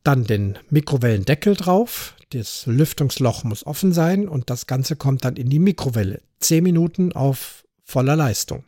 Dann 0.04 0.24
den 0.24 0.58
Mikrowellendeckel 0.72 1.56
drauf. 1.56 2.16
Das 2.32 2.66
Lüftungsloch 2.66 3.44
muss 3.44 3.66
offen 3.66 3.92
sein 3.92 4.30
und 4.30 4.50
das 4.50 4.66
Ganze 4.66 4.96
kommt 4.96 5.26
dann 5.26 5.36
in 5.36 5.50
die 5.50 5.60
Mikrowelle. 5.60 6.22
Zehn 6.40 6.64
Minuten 6.64 7.12
auf 7.12 7.68
voller 7.84 8.16
Leistung. 8.16 8.64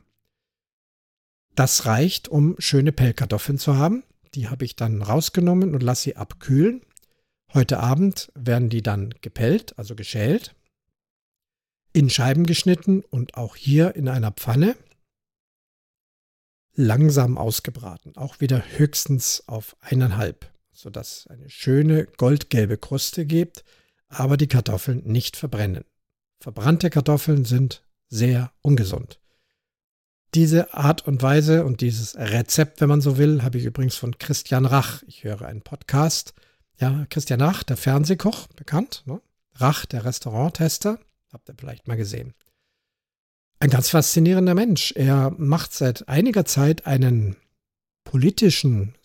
Das 1.55 1.85
reicht, 1.85 2.27
um 2.27 2.55
schöne 2.59 2.91
Pellkartoffeln 2.91 3.57
zu 3.57 3.77
haben. 3.77 4.03
Die 4.35 4.49
habe 4.49 4.65
ich 4.65 4.75
dann 4.75 5.01
rausgenommen 5.01 5.73
und 5.73 5.81
lasse 5.81 6.03
sie 6.03 6.15
abkühlen. 6.17 6.81
Heute 7.53 7.79
Abend 7.79 8.31
werden 8.35 8.69
die 8.69 8.81
dann 8.81 9.13
gepellt, 9.21 9.77
also 9.77 9.95
geschält, 9.95 10.55
in 11.93 12.09
Scheiben 12.09 12.45
geschnitten 12.45 13.01
und 13.11 13.35
auch 13.35 13.55
hier 13.55 13.95
in 13.95 14.09
einer 14.09 14.31
Pfanne 14.31 14.75
langsam 16.75 17.37
ausgebraten. 17.37 18.17
Auch 18.17 18.41
wieder 18.41 18.61
höchstens 18.77 19.47
auf 19.47 19.77
eineinhalb 19.79 20.52
sodass 20.83 21.19
es 21.19 21.27
eine 21.27 21.49
schöne 21.49 22.05
goldgelbe 22.17 22.77
Kruste 22.77 23.25
gibt, 23.25 23.63
aber 24.09 24.37
die 24.37 24.47
Kartoffeln 24.47 25.01
nicht 25.05 25.37
verbrennen. 25.37 25.85
Verbrannte 26.39 26.89
Kartoffeln 26.89 27.45
sind 27.45 27.83
sehr 28.09 28.51
ungesund. 28.61 29.19
Diese 30.35 30.73
Art 30.73 31.07
und 31.07 31.21
Weise 31.21 31.63
und 31.63 31.81
dieses 31.81 32.15
Rezept, 32.15 32.81
wenn 32.81 32.89
man 32.89 33.01
so 33.01 33.17
will, 33.17 33.43
habe 33.43 33.57
ich 33.57 33.65
übrigens 33.65 33.95
von 33.95 34.17
Christian 34.17 34.65
Rach. 34.65 35.03
Ich 35.07 35.23
höre 35.23 35.43
einen 35.43 35.61
Podcast. 35.61 36.33
Ja, 36.79 37.05
Christian 37.09 37.41
Rach, 37.41 37.63
der 37.63 37.77
Fernsehkoch, 37.77 38.47
bekannt. 38.47 39.03
Ne? 39.05 39.21
Rach, 39.55 39.85
der 39.85 40.05
Restauranttester. 40.05 40.99
Habt 41.31 41.49
ihr 41.49 41.55
vielleicht 41.57 41.87
mal 41.87 41.97
gesehen. 41.97 42.33
Ein 43.59 43.69
ganz 43.69 43.89
faszinierender 43.89 44.55
Mensch. 44.55 44.91
Er 44.91 45.31
macht 45.37 45.73
seit 45.73 46.09
einiger 46.09 46.45
Zeit 46.45 46.85
einen 46.85 47.37
politischen 48.03 48.95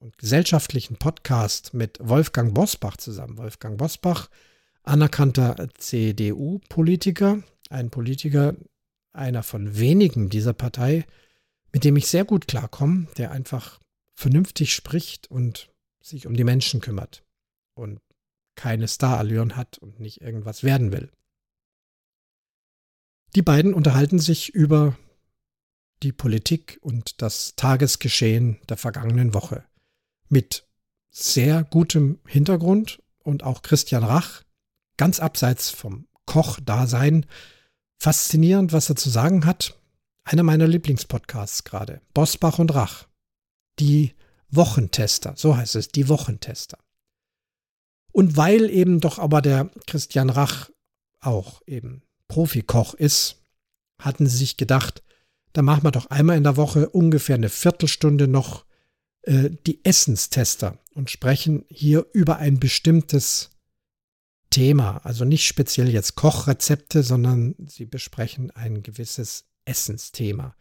und 0.00 0.16
gesellschaftlichen 0.18 0.96
Podcast 0.96 1.74
mit 1.74 1.98
Wolfgang 2.00 2.54
Bosbach 2.54 2.96
zusammen. 2.96 3.36
Wolfgang 3.36 3.78
Bosbach, 3.78 4.28
anerkannter 4.82 5.68
CDU-Politiker, 5.78 7.42
ein 7.68 7.90
Politiker, 7.90 8.56
einer 9.12 9.42
von 9.42 9.78
wenigen 9.78 10.30
dieser 10.30 10.54
Partei, 10.54 11.06
mit 11.72 11.84
dem 11.84 11.96
ich 11.96 12.08
sehr 12.08 12.24
gut 12.24 12.48
klarkomme, 12.48 13.06
der 13.18 13.30
einfach 13.30 13.78
vernünftig 14.14 14.74
spricht 14.74 15.30
und 15.30 15.70
sich 16.00 16.26
um 16.26 16.34
die 16.34 16.44
Menschen 16.44 16.80
kümmert 16.80 17.22
und 17.74 18.00
keine 18.56 18.88
Starallüren 18.88 19.56
hat 19.56 19.78
und 19.78 20.00
nicht 20.00 20.22
irgendwas 20.22 20.64
werden 20.64 20.92
will. 20.92 21.10
Die 23.36 23.42
beiden 23.42 23.74
unterhalten 23.74 24.18
sich 24.18 24.48
über 24.54 24.96
die 26.02 26.12
Politik 26.12 26.78
und 26.80 27.20
das 27.22 27.54
Tagesgeschehen 27.54 28.58
der 28.68 28.76
vergangenen 28.76 29.34
Woche 29.34 29.64
mit 30.30 30.66
sehr 31.10 31.64
gutem 31.64 32.20
Hintergrund 32.26 33.02
und 33.22 33.42
auch 33.42 33.62
Christian 33.62 34.04
Rach, 34.04 34.42
ganz 34.96 35.20
abseits 35.20 35.70
vom 35.70 36.06
Koch-Dasein, 36.26 37.26
faszinierend, 37.98 38.72
was 38.72 38.88
er 38.88 38.96
zu 38.96 39.10
sagen 39.10 39.44
hat. 39.44 39.78
Einer 40.24 40.42
meiner 40.42 40.68
Lieblingspodcasts 40.68 41.64
gerade. 41.64 42.00
Bosbach 42.14 42.58
und 42.58 42.74
Rach. 42.74 43.06
Die 43.78 44.14
Wochentester, 44.48 45.34
so 45.36 45.56
heißt 45.56 45.76
es, 45.76 45.88
die 45.88 46.08
Wochentester. 46.08 46.78
Und 48.12 48.36
weil 48.36 48.70
eben 48.70 49.00
doch 49.00 49.18
aber 49.18 49.42
der 49.42 49.70
Christian 49.86 50.30
Rach 50.30 50.70
auch 51.20 51.62
eben 51.66 52.02
Profikoch 52.28 52.94
ist, 52.94 53.42
hatten 54.00 54.26
sie 54.26 54.36
sich 54.36 54.56
gedacht, 54.56 55.02
da 55.52 55.62
machen 55.62 55.84
wir 55.84 55.90
doch 55.90 56.06
einmal 56.06 56.36
in 56.36 56.44
der 56.44 56.56
Woche 56.56 56.88
ungefähr 56.88 57.34
eine 57.34 57.48
Viertelstunde 57.48 58.28
noch 58.28 58.64
äh, 59.22 59.50
die 59.66 59.84
Essenstester 59.84 60.78
und 60.94 61.10
sprechen 61.10 61.64
hier 61.68 62.06
über 62.12 62.38
ein 62.38 62.60
bestimmtes 62.60 63.50
Thema. 64.50 64.98
Also 65.04 65.24
nicht 65.24 65.46
speziell 65.46 65.88
jetzt 65.88 66.16
Kochrezepte, 66.16 67.02
sondern 67.02 67.54
sie 67.66 67.86
besprechen 67.86 68.50
ein 68.50 68.82
gewisses 68.82 69.44
Essensthema. 69.64 70.54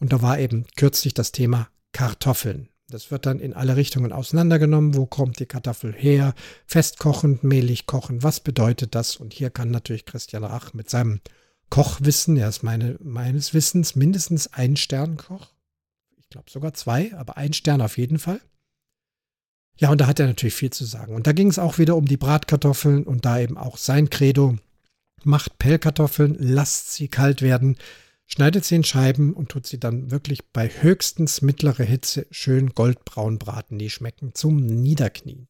Und 0.00 0.12
da 0.12 0.22
war 0.22 0.38
eben 0.38 0.66
kürzlich 0.76 1.14
das 1.14 1.32
Thema 1.32 1.68
Kartoffeln. 1.92 2.68
Das 2.90 3.10
wird 3.10 3.26
dann 3.26 3.38
in 3.38 3.52
alle 3.52 3.76
Richtungen 3.76 4.12
auseinandergenommen. 4.12 4.94
Wo 4.94 5.04
kommt 5.04 5.38
die 5.40 5.46
Kartoffel 5.46 5.92
her? 5.92 6.34
Festkochend, 6.66 7.44
mehlig 7.44 7.86
kochen. 7.86 8.22
Was 8.22 8.40
bedeutet 8.40 8.94
das? 8.94 9.16
Und 9.16 9.34
hier 9.34 9.50
kann 9.50 9.70
natürlich 9.70 10.06
Christian 10.06 10.44
Rach 10.44 10.72
mit 10.72 10.88
seinem 10.88 11.20
Kochwissen, 11.70 12.38
er 12.38 12.48
ist 12.48 12.62
meine, 12.62 12.96
meines 13.00 13.52
Wissens 13.52 13.94
mindestens 13.94 14.52
ein 14.54 14.76
Sternkoch, 14.76 15.52
ich 16.28 16.32
glaube 16.32 16.50
sogar 16.50 16.74
zwei, 16.74 17.14
aber 17.14 17.38
ein 17.38 17.54
Stern 17.54 17.80
auf 17.80 17.96
jeden 17.96 18.18
Fall. 18.18 18.38
Ja, 19.78 19.90
und 19.90 19.98
da 19.98 20.06
hat 20.06 20.20
er 20.20 20.26
natürlich 20.26 20.54
viel 20.54 20.68
zu 20.68 20.84
sagen. 20.84 21.14
Und 21.14 21.26
da 21.26 21.32
ging 21.32 21.48
es 21.48 21.58
auch 21.58 21.78
wieder 21.78 21.96
um 21.96 22.04
die 22.04 22.18
Bratkartoffeln 22.18 23.04
und 23.04 23.24
da 23.24 23.38
eben 23.38 23.56
auch 23.56 23.78
sein 23.78 24.10
Credo. 24.10 24.58
Macht 25.24 25.58
Pellkartoffeln, 25.58 26.36
lasst 26.38 26.92
sie 26.92 27.08
kalt 27.08 27.40
werden, 27.40 27.78
schneidet 28.26 28.66
sie 28.66 28.74
in 28.74 28.84
Scheiben 28.84 29.32
und 29.32 29.48
tut 29.48 29.66
sie 29.66 29.80
dann 29.80 30.10
wirklich 30.10 30.44
bei 30.52 30.68
höchstens 30.68 31.40
mittlerer 31.40 31.84
Hitze 31.84 32.26
schön 32.30 32.74
goldbraun 32.74 33.38
braten. 33.38 33.78
Die 33.78 33.88
schmecken 33.88 34.34
zum 34.34 34.56
Niederknien. 34.66 35.48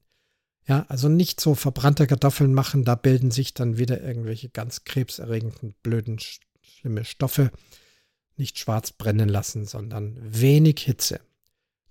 Ja, 0.68 0.86
also 0.88 1.08
nicht 1.08 1.40
so 1.40 1.56
verbrannte 1.56 2.06
Kartoffeln 2.06 2.54
machen, 2.54 2.84
da 2.84 2.94
bilden 2.94 3.32
sich 3.32 3.52
dann 3.52 3.78
wieder 3.78 4.00
irgendwelche 4.00 4.48
ganz 4.48 4.84
krebserregenden, 4.84 5.74
blöden, 5.82 6.20
schlimme 6.60 7.04
Stoffe 7.04 7.50
nicht 8.38 8.58
schwarz 8.58 8.92
brennen 8.92 9.28
lassen, 9.28 9.64
sondern 9.66 10.16
wenig 10.20 10.80
Hitze. 10.80 11.20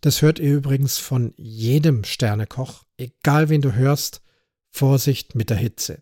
Das 0.02 0.22
hört 0.22 0.40
ihr 0.40 0.56
übrigens 0.56 0.98
von 0.98 1.34
jedem 1.38 2.04
Sternekoch, 2.04 2.86
egal 2.98 3.50
wen 3.50 3.62
du 3.62 3.74
hörst, 3.74 4.22
Vorsicht 4.70 5.36
mit 5.36 5.50
der 5.50 5.58
Hitze. 5.58 6.02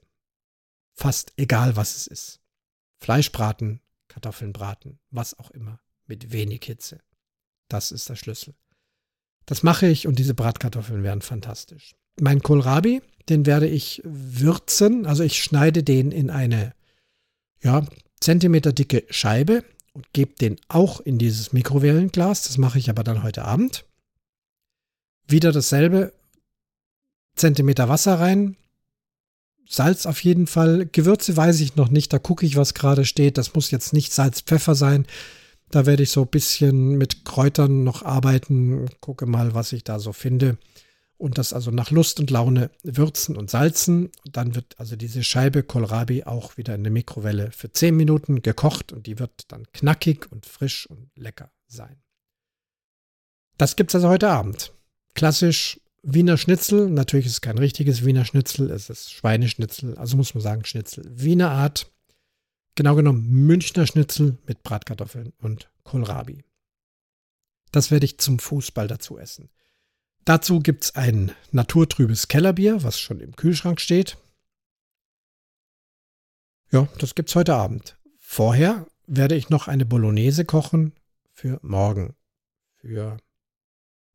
Fast 0.93 1.33
egal, 1.37 1.75
was 1.75 1.95
es 1.95 2.07
ist. 2.07 2.41
Fleisch 2.97 3.31
braten, 3.31 3.81
Kartoffeln 4.07 4.53
braten, 4.53 4.99
was 5.11 5.37
auch 5.39 5.51
immer. 5.51 5.79
Mit 6.07 6.31
wenig 6.31 6.63
Hitze. 6.63 6.99
Das 7.67 7.91
ist 7.91 8.09
der 8.09 8.15
Schlüssel. 8.15 8.53
Das 9.45 9.63
mache 9.63 9.87
ich 9.87 10.07
und 10.07 10.19
diese 10.19 10.33
Bratkartoffeln 10.33 11.03
werden 11.03 11.21
fantastisch. 11.21 11.95
Mein 12.19 12.41
Kohlrabi, 12.41 13.01
den 13.29 13.45
werde 13.45 13.67
ich 13.67 14.01
würzen. 14.03 15.05
Also 15.05 15.23
ich 15.23 15.41
schneide 15.41 15.83
den 15.83 16.11
in 16.11 16.29
eine 16.29 16.73
ja, 17.61 17.85
Zentimeter 18.19 18.73
dicke 18.73 19.03
Scheibe 19.09 19.63
und 19.95 20.11
gebe 20.13 20.35
den 20.35 20.57
auch 20.67 20.99
in 20.99 21.17
dieses 21.17 21.53
Mikrowellenglas. 21.53 22.43
Das 22.43 22.57
mache 22.57 22.77
ich 22.77 22.89
aber 22.89 23.03
dann 23.03 23.23
heute 23.23 23.45
Abend. 23.45 23.85
Wieder 25.27 25.51
dasselbe. 25.51 26.13
Zentimeter 27.35 27.89
Wasser 27.89 28.19
rein. 28.19 28.57
Salz 29.67 30.05
auf 30.05 30.23
jeden 30.23 30.47
Fall. 30.47 30.85
Gewürze 30.91 31.35
weiß 31.35 31.59
ich 31.61 31.75
noch 31.75 31.89
nicht. 31.89 32.13
Da 32.13 32.19
gucke 32.19 32.45
ich, 32.45 32.55
was 32.57 32.73
gerade 32.73 33.05
steht. 33.05 33.37
Das 33.37 33.55
muss 33.55 33.71
jetzt 33.71 33.93
nicht 33.93 34.13
Salz, 34.13 34.41
Pfeffer 34.41 34.75
sein. 34.75 35.07
Da 35.71 35.85
werde 35.85 36.03
ich 36.03 36.11
so 36.11 36.21
ein 36.21 36.27
bisschen 36.27 36.97
mit 36.97 37.25
Kräutern 37.25 37.83
noch 37.83 38.03
arbeiten. 38.03 38.87
Gucke 38.99 39.25
mal, 39.25 39.55
was 39.55 39.73
ich 39.73 39.83
da 39.83 39.99
so 39.99 40.13
finde. 40.13 40.57
Und 41.17 41.37
das 41.37 41.53
also 41.53 41.71
nach 41.71 41.91
Lust 41.91 42.19
und 42.19 42.29
Laune 42.29 42.71
würzen 42.83 43.37
und 43.37 43.49
salzen. 43.49 44.11
dann 44.25 44.55
wird 44.55 44.77
also 44.77 44.95
diese 44.95 45.23
Scheibe 45.23 45.63
Kohlrabi 45.63 46.23
auch 46.23 46.57
wieder 46.57 46.75
in 46.75 46.83
der 46.83 46.91
Mikrowelle 46.91 47.51
für 47.51 47.71
10 47.71 47.95
Minuten 47.95 48.41
gekocht 48.41 48.91
und 48.91 49.07
die 49.07 49.17
wird 49.17 49.51
dann 49.51 49.65
knackig 49.71 50.31
und 50.31 50.45
frisch 50.45 50.87
und 50.87 51.09
lecker 51.15 51.51
sein. 51.67 52.01
Das 53.57 53.77
gibt 53.77 53.91
es 53.91 53.95
also 53.95 54.09
heute 54.09 54.29
Abend. 54.29 54.73
Klassisch 55.13 55.79
Wiener 56.03 56.37
Schnitzel. 56.37 56.89
Natürlich 56.89 57.25
ist 57.25 57.31
es 57.33 57.41
kein 57.41 57.57
richtiges 57.57 58.05
Wiener 58.05 58.25
Schnitzel, 58.25 58.69
es 58.69 58.89
ist 58.89 59.11
Schweineschnitzel, 59.13 59.97
also 59.97 60.17
muss 60.17 60.33
man 60.35 60.43
sagen 60.43 60.65
Schnitzel. 60.65 61.03
Wiener 61.09 61.51
Art 61.51 61.89
Genau 62.75 62.95
genommen 62.95 63.25
Münchner 63.47 63.87
Schnitzel 63.87 64.37
mit 64.45 64.61
Bratkartoffeln 64.63 65.31
und 65.39 65.71
Kohlrabi. 65.83 66.43
Das 67.71 67.89
werde 67.89 68.05
ich 68.05 68.17
zum 68.17 68.37
Fußball 68.37 68.87
dazu 68.87 69.17
essen. 69.17 69.49
Dazu 70.25 70.59
gibt 70.59 70.85
es 70.85 70.95
ein 70.95 71.31
naturtrübes 71.51 72.27
Kellerbier, 72.27 72.83
was 72.83 72.99
schon 72.99 73.19
im 73.19 73.35
Kühlschrank 73.35 73.79
steht. 73.79 74.17
Ja, 76.71 76.87
das 76.97 77.13
gibt 77.13 77.29
es 77.29 77.35
heute 77.35 77.55
Abend. 77.55 77.97
Vorher 78.19 78.87
werde 79.05 79.35
ich 79.35 79.49
noch 79.49 79.67
eine 79.67 79.85
Bolognese 79.85 80.43
kochen 80.43 80.93
für 81.31 81.59
morgen, 81.61 82.15
für 82.77 83.17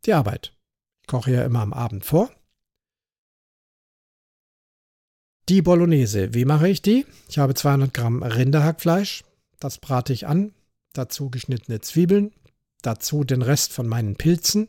die 0.04 0.12
Arbeit. 0.12 0.52
Ich 1.02 1.06
koche 1.06 1.30
ja 1.32 1.44
immer 1.44 1.60
am 1.60 1.72
Abend 1.72 2.04
vor 2.04 2.30
Die 5.48 5.62
Bolognese, 5.62 6.32
wie 6.32 6.44
mache 6.44 6.68
ich 6.68 6.80
die? 6.80 7.06
Ich 7.28 7.38
habe 7.38 7.54
200 7.54 7.92
Gramm 7.92 8.22
Rinderhackfleisch, 8.22 9.24
das 9.58 9.78
brate 9.78 10.12
ich 10.12 10.28
an, 10.28 10.54
dazu 10.92 11.28
geschnittene 11.28 11.80
Zwiebeln, 11.80 12.32
dazu 12.82 13.24
den 13.24 13.42
Rest 13.42 13.72
von 13.72 13.88
meinen 13.88 14.14
Pilzen, 14.14 14.68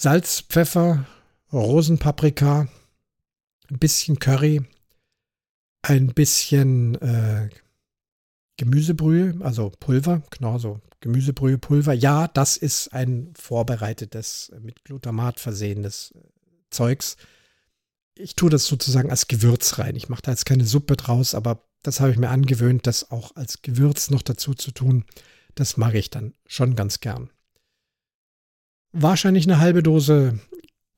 Salz, 0.00 0.40
Pfeffer, 0.40 1.06
Rosenpaprika, 1.52 2.68
ein 3.68 3.78
bisschen 3.78 4.18
Curry, 4.18 4.62
ein 5.82 6.14
bisschen 6.14 6.94
äh, 7.02 7.50
Gemüsebrühe, 8.56 9.36
also 9.40 9.70
Pulver, 9.80 10.22
genau 10.30 10.58
so 10.58 10.80
Gemüsebrühe, 11.00 11.58
Pulver. 11.58 11.92
Ja, 11.92 12.28
das 12.28 12.56
ist 12.56 12.94
ein 12.94 13.32
vorbereitetes, 13.36 14.52
mit 14.60 14.84
Glutamat 14.84 15.38
versehenes 15.38 16.12
äh, 16.14 16.20
Zeugs 16.70 17.16
ich 18.18 18.34
tue 18.34 18.50
das 18.50 18.66
sozusagen 18.66 19.10
als 19.10 19.28
Gewürz 19.28 19.78
rein. 19.78 19.96
Ich 19.96 20.08
mache 20.08 20.22
da 20.22 20.32
jetzt 20.32 20.46
keine 20.46 20.64
Suppe 20.64 20.96
draus, 20.96 21.34
aber 21.34 21.64
das 21.82 22.00
habe 22.00 22.10
ich 22.10 22.18
mir 22.18 22.30
angewöhnt, 22.30 22.86
das 22.86 23.10
auch 23.10 23.34
als 23.36 23.62
Gewürz 23.62 24.10
noch 24.10 24.22
dazu 24.22 24.54
zu 24.54 24.72
tun. 24.72 25.04
Das 25.54 25.76
mag 25.76 25.94
ich 25.94 26.10
dann 26.10 26.34
schon 26.46 26.74
ganz 26.74 27.00
gern. 27.00 27.30
Wahrscheinlich 28.92 29.44
eine 29.46 29.58
halbe 29.58 29.82
Dose 29.82 30.38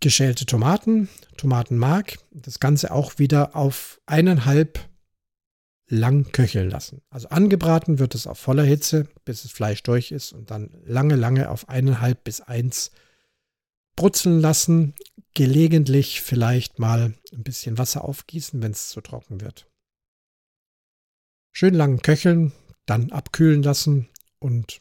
geschälte 0.01 0.47
Tomaten, 0.47 1.09
Tomatenmark. 1.36 2.18
Das 2.30 2.61
Ganze 2.61 2.93
auch 2.93 3.18
wieder 3.18 3.55
auf 3.57 4.01
eineinhalb 4.07 4.88
lang 5.88 6.30
köcheln 6.32 6.70
lassen. 6.70 7.03
Also 7.11 7.28
angebraten 7.28 7.99
wird 7.99 8.14
es 8.14 8.26
auf 8.26 8.38
voller 8.38 8.62
Hitze, 8.62 9.09
bis 9.24 9.43
das 9.43 9.51
Fleisch 9.51 9.82
durch 9.82 10.12
ist 10.12 10.32
und 10.32 10.51
dann 10.51 10.70
lange, 10.84 11.16
lange 11.16 11.51
auf 11.51 11.68
eineinhalb 11.68 12.22
bis 12.24 12.41
eins 12.41 12.93
brutzeln 13.97 14.41
lassen, 14.41 14.95
gelegentlich 15.34 16.22
vielleicht 16.22 16.78
mal 16.78 17.14
ein 17.32 17.43
bisschen 17.43 17.76
Wasser 17.76 18.05
aufgießen, 18.05 18.62
wenn 18.62 18.70
es 18.72 18.88
zu 18.88 19.01
trocken 19.01 19.41
wird. 19.41 19.66
Schön 21.53 21.74
lang 21.74 22.01
köcheln, 22.01 22.53
dann 22.86 23.11
abkühlen 23.11 23.62
lassen 23.62 24.09
und 24.38 24.80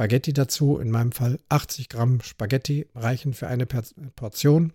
Spaghetti 0.00 0.32
dazu. 0.32 0.78
In 0.78 0.90
meinem 0.90 1.12
Fall 1.12 1.38
80 1.50 1.90
Gramm 1.90 2.22
Spaghetti 2.22 2.86
reichen 2.94 3.34
für 3.34 3.48
eine 3.48 3.66
Portion. 3.66 4.72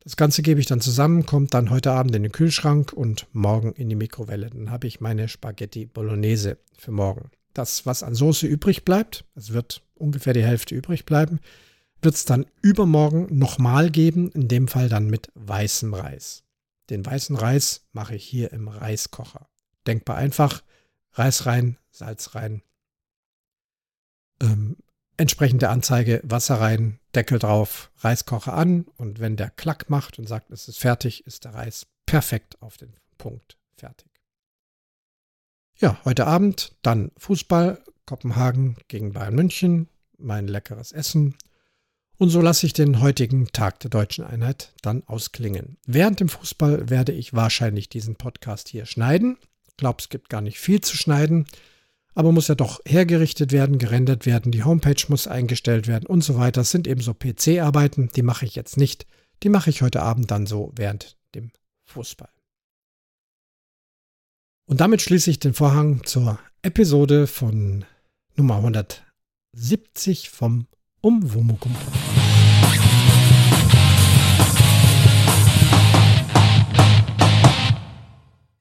Das 0.00 0.16
Ganze 0.16 0.40
gebe 0.40 0.58
ich 0.58 0.64
dann 0.64 0.80
zusammen, 0.80 1.26
kommt 1.26 1.52
dann 1.52 1.68
heute 1.68 1.92
Abend 1.92 2.16
in 2.16 2.22
den 2.22 2.32
Kühlschrank 2.32 2.94
und 2.94 3.26
morgen 3.34 3.72
in 3.72 3.90
die 3.90 3.94
Mikrowelle. 3.94 4.48
Dann 4.48 4.70
habe 4.70 4.86
ich 4.86 5.02
meine 5.02 5.28
Spaghetti 5.28 5.84
Bolognese 5.84 6.56
für 6.78 6.92
morgen. 6.92 7.30
Das, 7.52 7.84
was 7.84 8.02
an 8.02 8.14
Soße 8.14 8.46
übrig 8.46 8.86
bleibt, 8.86 9.26
es 9.34 9.52
wird 9.52 9.82
ungefähr 9.96 10.32
die 10.32 10.42
Hälfte 10.42 10.74
übrig 10.74 11.04
bleiben, 11.04 11.38
wird 12.00 12.14
es 12.14 12.24
dann 12.24 12.46
übermorgen 12.62 13.26
nochmal 13.36 13.90
geben, 13.90 14.30
in 14.30 14.48
dem 14.48 14.66
Fall 14.66 14.88
dann 14.88 15.08
mit 15.08 15.30
weißem 15.34 15.92
Reis. 15.92 16.42
Den 16.88 17.04
weißen 17.04 17.36
Reis 17.36 17.84
mache 17.92 18.14
ich 18.14 18.24
hier 18.24 18.50
im 18.54 18.68
Reiskocher. 18.68 19.46
Denkbar 19.86 20.16
einfach, 20.16 20.62
Reis 21.12 21.44
rein, 21.44 21.76
Salz 21.90 22.34
rein, 22.34 22.62
ähm, 24.42 24.76
entsprechende 25.16 25.68
Anzeige, 25.68 26.20
Wasser 26.24 26.60
rein, 26.60 26.98
Deckel 27.14 27.38
drauf, 27.38 27.90
Reiskocher 27.98 28.54
an 28.54 28.86
und 28.96 29.20
wenn 29.20 29.36
der 29.36 29.50
Klack 29.50 29.88
macht 29.88 30.18
und 30.18 30.28
sagt, 30.28 30.50
es 30.50 30.68
ist 30.68 30.78
fertig, 30.78 31.26
ist 31.26 31.44
der 31.44 31.54
Reis 31.54 31.86
perfekt 32.06 32.60
auf 32.60 32.76
den 32.76 32.94
Punkt 33.18 33.56
fertig. 33.76 34.10
Ja, 35.78 35.98
heute 36.04 36.26
Abend 36.26 36.76
dann 36.82 37.12
Fußball, 37.16 37.82
Kopenhagen 38.04 38.76
gegen 38.88 39.12
Bayern 39.12 39.34
München, 39.34 39.88
mein 40.18 40.46
leckeres 40.48 40.92
Essen 40.92 41.36
und 42.22 42.28
so 42.28 42.40
lasse 42.40 42.66
ich 42.66 42.72
den 42.72 43.00
heutigen 43.00 43.48
Tag 43.48 43.80
der 43.80 43.90
deutschen 43.90 44.24
Einheit 44.24 44.72
dann 44.82 45.02
ausklingen. 45.06 45.76
Während 45.86 46.20
dem 46.20 46.28
Fußball 46.28 46.88
werde 46.88 47.10
ich 47.10 47.34
wahrscheinlich 47.34 47.88
diesen 47.88 48.14
Podcast 48.14 48.68
hier 48.68 48.86
schneiden. 48.86 49.38
Ich 49.68 49.76
glaube, 49.76 49.98
es 49.98 50.08
gibt 50.08 50.28
gar 50.28 50.40
nicht 50.40 50.60
viel 50.60 50.80
zu 50.80 50.96
schneiden, 50.96 51.46
aber 52.14 52.32
muss 52.32 52.48
ja 52.48 52.54
doch 52.54 52.80
hergerichtet 52.84 53.52
werden, 53.52 53.78
gerendert 53.78 54.26
werden, 54.26 54.52
die 54.52 54.64
Homepage 54.64 55.02
muss 55.08 55.26
eingestellt 55.26 55.86
werden 55.86 56.06
und 56.06 56.22
so 56.22 56.36
weiter. 56.36 56.60
Das 56.60 56.70
sind 56.70 56.86
eben 56.86 57.00
so 57.00 57.14
PC-Arbeiten, 57.14 58.10
die 58.14 58.22
mache 58.22 58.44
ich 58.44 58.54
jetzt 58.54 58.76
nicht. 58.76 59.06
Die 59.42 59.48
mache 59.48 59.70
ich 59.70 59.82
heute 59.82 60.02
Abend 60.02 60.30
dann 60.30 60.46
so 60.46 60.72
während 60.76 61.16
dem 61.34 61.50
Fußball. 61.86 62.28
Und 64.66 64.80
damit 64.80 65.02
schließe 65.02 65.30
ich 65.30 65.38
den 65.38 65.54
Vorhang 65.54 66.04
zur 66.04 66.38
Episode 66.62 67.26
von 67.26 67.84
Nummer 68.36 68.56
170 68.56 70.30
vom 70.30 70.66
Umwomukum. 71.00 71.74